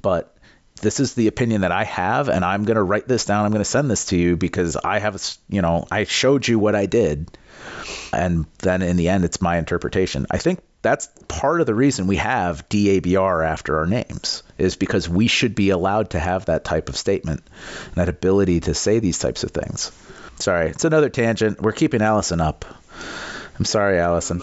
But 0.00 0.34
this 0.80 1.00
is 1.00 1.14
the 1.14 1.26
opinion 1.26 1.62
that 1.62 1.72
I 1.72 1.84
have, 1.84 2.28
and 2.28 2.44
I'm 2.44 2.64
going 2.64 2.76
to 2.76 2.82
write 2.82 3.08
this 3.08 3.24
down. 3.24 3.44
I'm 3.44 3.52
going 3.52 3.60
to 3.60 3.64
send 3.64 3.90
this 3.90 4.06
to 4.06 4.16
you 4.16 4.36
because 4.36 4.76
I 4.76 4.98
have, 4.98 5.22
you 5.48 5.62
know, 5.62 5.86
I 5.90 6.04
showed 6.04 6.48
you 6.48 6.58
what 6.58 6.74
I 6.74 6.86
did. 6.86 7.36
And 8.12 8.46
then 8.58 8.82
in 8.82 8.96
the 8.96 9.08
end, 9.08 9.24
it's 9.24 9.40
my 9.40 9.58
interpretation. 9.58 10.26
I 10.30 10.38
think 10.38 10.60
that's 10.82 11.08
part 11.28 11.60
of 11.60 11.66
the 11.66 11.74
reason 11.74 12.06
we 12.06 12.16
have 12.16 12.68
DABR 12.68 13.44
after 13.44 13.78
our 13.78 13.86
names 13.86 14.42
is 14.58 14.76
because 14.76 15.08
we 15.08 15.26
should 15.26 15.54
be 15.54 15.70
allowed 15.70 16.10
to 16.10 16.18
have 16.18 16.46
that 16.46 16.64
type 16.64 16.88
of 16.88 16.96
statement 16.96 17.42
that 17.94 18.08
ability 18.08 18.60
to 18.60 18.74
say 18.74 18.98
these 18.98 19.18
types 19.18 19.42
of 19.44 19.50
things. 19.50 19.90
Sorry, 20.38 20.68
it's 20.68 20.84
another 20.84 21.08
tangent. 21.08 21.60
We're 21.60 21.72
keeping 21.72 22.02
Allison 22.02 22.40
up. 22.40 22.64
I'm 23.58 23.64
sorry, 23.64 23.98
Allison. 23.98 24.42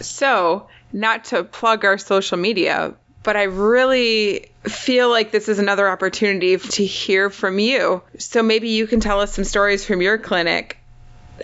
So, 0.00 0.68
not 0.92 1.24
to 1.26 1.44
plug 1.44 1.84
our 1.84 1.98
social 1.98 2.36
media, 2.36 2.94
but 3.24 3.36
I 3.36 3.44
really 3.44 4.50
feel 4.64 5.08
like 5.08 5.32
this 5.32 5.48
is 5.48 5.58
another 5.58 5.88
opportunity 5.88 6.56
to 6.56 6.84
hear 6.84 7.30
from 7.30 7.58
you. 7.58 8.02
So 8.18 8.42
maybe 8.42 8.68
you 8.68 8.86
can 8.86 9.00
tell 9.00 9.20
us 9.20 9.34
some 9.34 9.44
stories 9.44 9.84
from 9.84 10.02
your 10.02 10.18
clinic. 10.18 10.78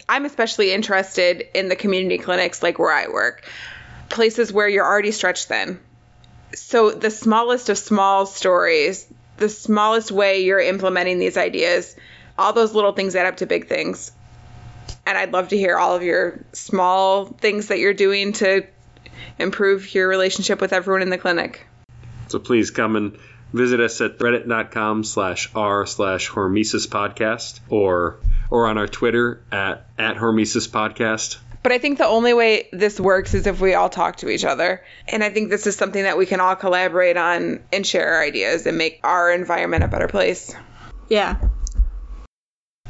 I'm 0.08 0.24
especially 0.24 0.72
interested 0.72 1.46
in 1.54 1.68
the 1.68 1.76
community 1.76 2.18
clinics 2.18 2.62
like 2.62 2.78
where 2.78 2.92
I 2.92 3.08
work 3.08 3.44
places 4.10 4.52
where 4.52 4.68
you're 4.68 4.84
already 4.84 5.12
stretched 5.12 5.46
thin. 5.46 5.80
So, 6.54 6.90
the 6.90 7.10
smallest 7.10 7.68
of 7.68 7.78
small 7.78 8.26
stories, 8.26 9.06
the 9.36 9.48
smallest 9.48 10.10
way 10.10 10.42
you're 10.42 10.60
implementing 10.60 11.18
these 11.18 11.36
ideas, 11.36 11.96
all 12.36 12.52
those 12.52 12.74
little 12.74 12.92
things 12.92 13.14
add 13.14 13.26
up 13.26 13.38
to 13.38 13.46
big 13.46 13.68
things. 13.68 14.10
And 15.06 15.16
I'd 15.16 15.32
love 15.32 15.48
to 15.48 15.56
hear 15.56 15.78
all 15.78 15.94
of 15.94 16.02
your 16.02 16.44
small 16.52 17.26
things 17.26 17.68
that 17.68 17.78
you're 17.78 17.94
doing 17.94 18.32
to 18.34 18.66
improve 19.38 19.94
your 19.94 20.08
relationship 20.08 20.60
with 20.60 20.72
everyone 20.72 21.02
in 21.02 21.10
the 21.10 21.18
clinic. 21.18 21.66
So 22.28 22.38
please 22.38 22.70
come 22.70 22.96
and 22.96 23.16
visit 23.52 23.80
us 23.80 24.00
at 24.00 24.18
reddit.com 24.18 25.04
slash 25.04 25.50
r 25.54 25.86
slash 25.86 26.30
hormesis 26.30 26.86
podcast 26.86 27.60
or 27.68 28.20
or 28.50 28.66
on 28.66 28.78
our 28.78 28.88
Twitter 28.88 29.42
at 29.50 29.86
at 29.98 30.16
hormesis 30.16 30.68
podcast. 30.68 31.38
But 31.62 31.72
I 31.72 31.78
think 31.78 31.98
the 31.98 32.06
only 32.06 32.32
way 32.32 32.68
this 32.72 32.98
works 32.98 33.34
is 33.34 33.46
if 33.46 33.60
we 33.60 33.74
all 33.74 33.90
talk 33.90 34.16
to 34.16 34.30
each 34.30 34.44
other. 34.44 34.82
And 35.06 35.22
I 35.22 35.28
think 35.28 35.50
this 35.50 35.66
is 35.66 35.76
something 35.76 36.02
that 36.02 36.16
we 36.16 36.24
can 36.24 36.40
all 36.40 36.56
collaborate 36.56 37.18
on 37.18 37.62
and 37.70 37.86
share 37.86 38.14
our 38.14 38.22
ideas 38.22 38.66
and 38.66 38.78
make 38.78 39.00
our 39.04 39.30
environment 39.30 39.84
a 39.84 39.88
better 39.88 40.08
place. 40.08 40.54
Yeah. 41.08 41.36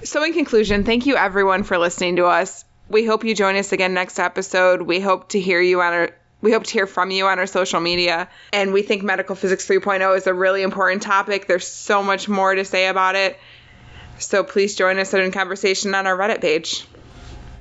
So, 0.05 0.23
in 0.23 0.33
conclusion, 0.33 0.85
thank 0.85 1.07
you 1.07 1.17
everyone 1.17 1.65
for 1.65 1.79
listening 1.79 2.17
to 2.17 2.27
us. 2.27 2.65
We 2.89 3.05
hope 3.05 3.25
you 3.25 3.35
join 3.35 3.57
us 3.57 3.73
again 3.73 3.93
next 3.93 4.19
episode. 4.19 4.83
We 4.83 5.01
hope 5.01 5.31
to 5.31 5.41
hear 5.41 5.61
you 5.61 5.81
on 5.81 5.93
our 5.93 6.11
we 6.43 6.53
hope 6.53 6.65
to 6.65 6.73
hear 6.73 6.87
from 6.87 7.11
you 7.11 7.27
on 7.27 7.39
our 7.39 7.47
social 7.47 7.81
media. 7.81 8.29
And 8.53 8.73
we 8.73 8.83
think 8.83 9.03
medical 9.03 9.37
physics 9.37 9.67
3.0 9.67 10.17
is 10.17 10.27
a 10.27 10.35
really 10.35 10.63
important 10.63 11.03
topic. 11.03 11.47
There's 11.47 11.67
so 11.67 12.03
much 12.03 12.29
more 12.29 12.55
to 12.55 12.65
say 12.65 12.87
about 12.87 13.15
it. 13.15 13.39
So 14.19 14.45
please 14.45 14.75
join 14.75 14.99
us 14.99 15.15
in 15.15 15.21
a 15.21 15.31
conversation 15.31 15.95
on 15.95 16.07
our 16.07 16.17
Reddit 16.17 16.41
page. 16.41 16.87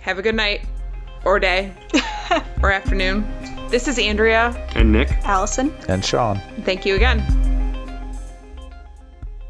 Have 0.02 0.20
a 0.20 0.22
good 0.22 0.36
night 0.36 0.62
or 1.26 1.40
day 1.40 1.74
or 2.62 2.72
afternoon. 2.72 3.28
This 3.70 3.88
is 3.88 4.00
Andrea. 4.00 4.50
And 4.76 4.92
Nick. 4.92 5.12
Allison? 5.24 5.74
And 5.88 6.04
Sean. 6.04 6.42
Thank 6.64 6.86
you 6.86 6.96
again. 6.96 7.49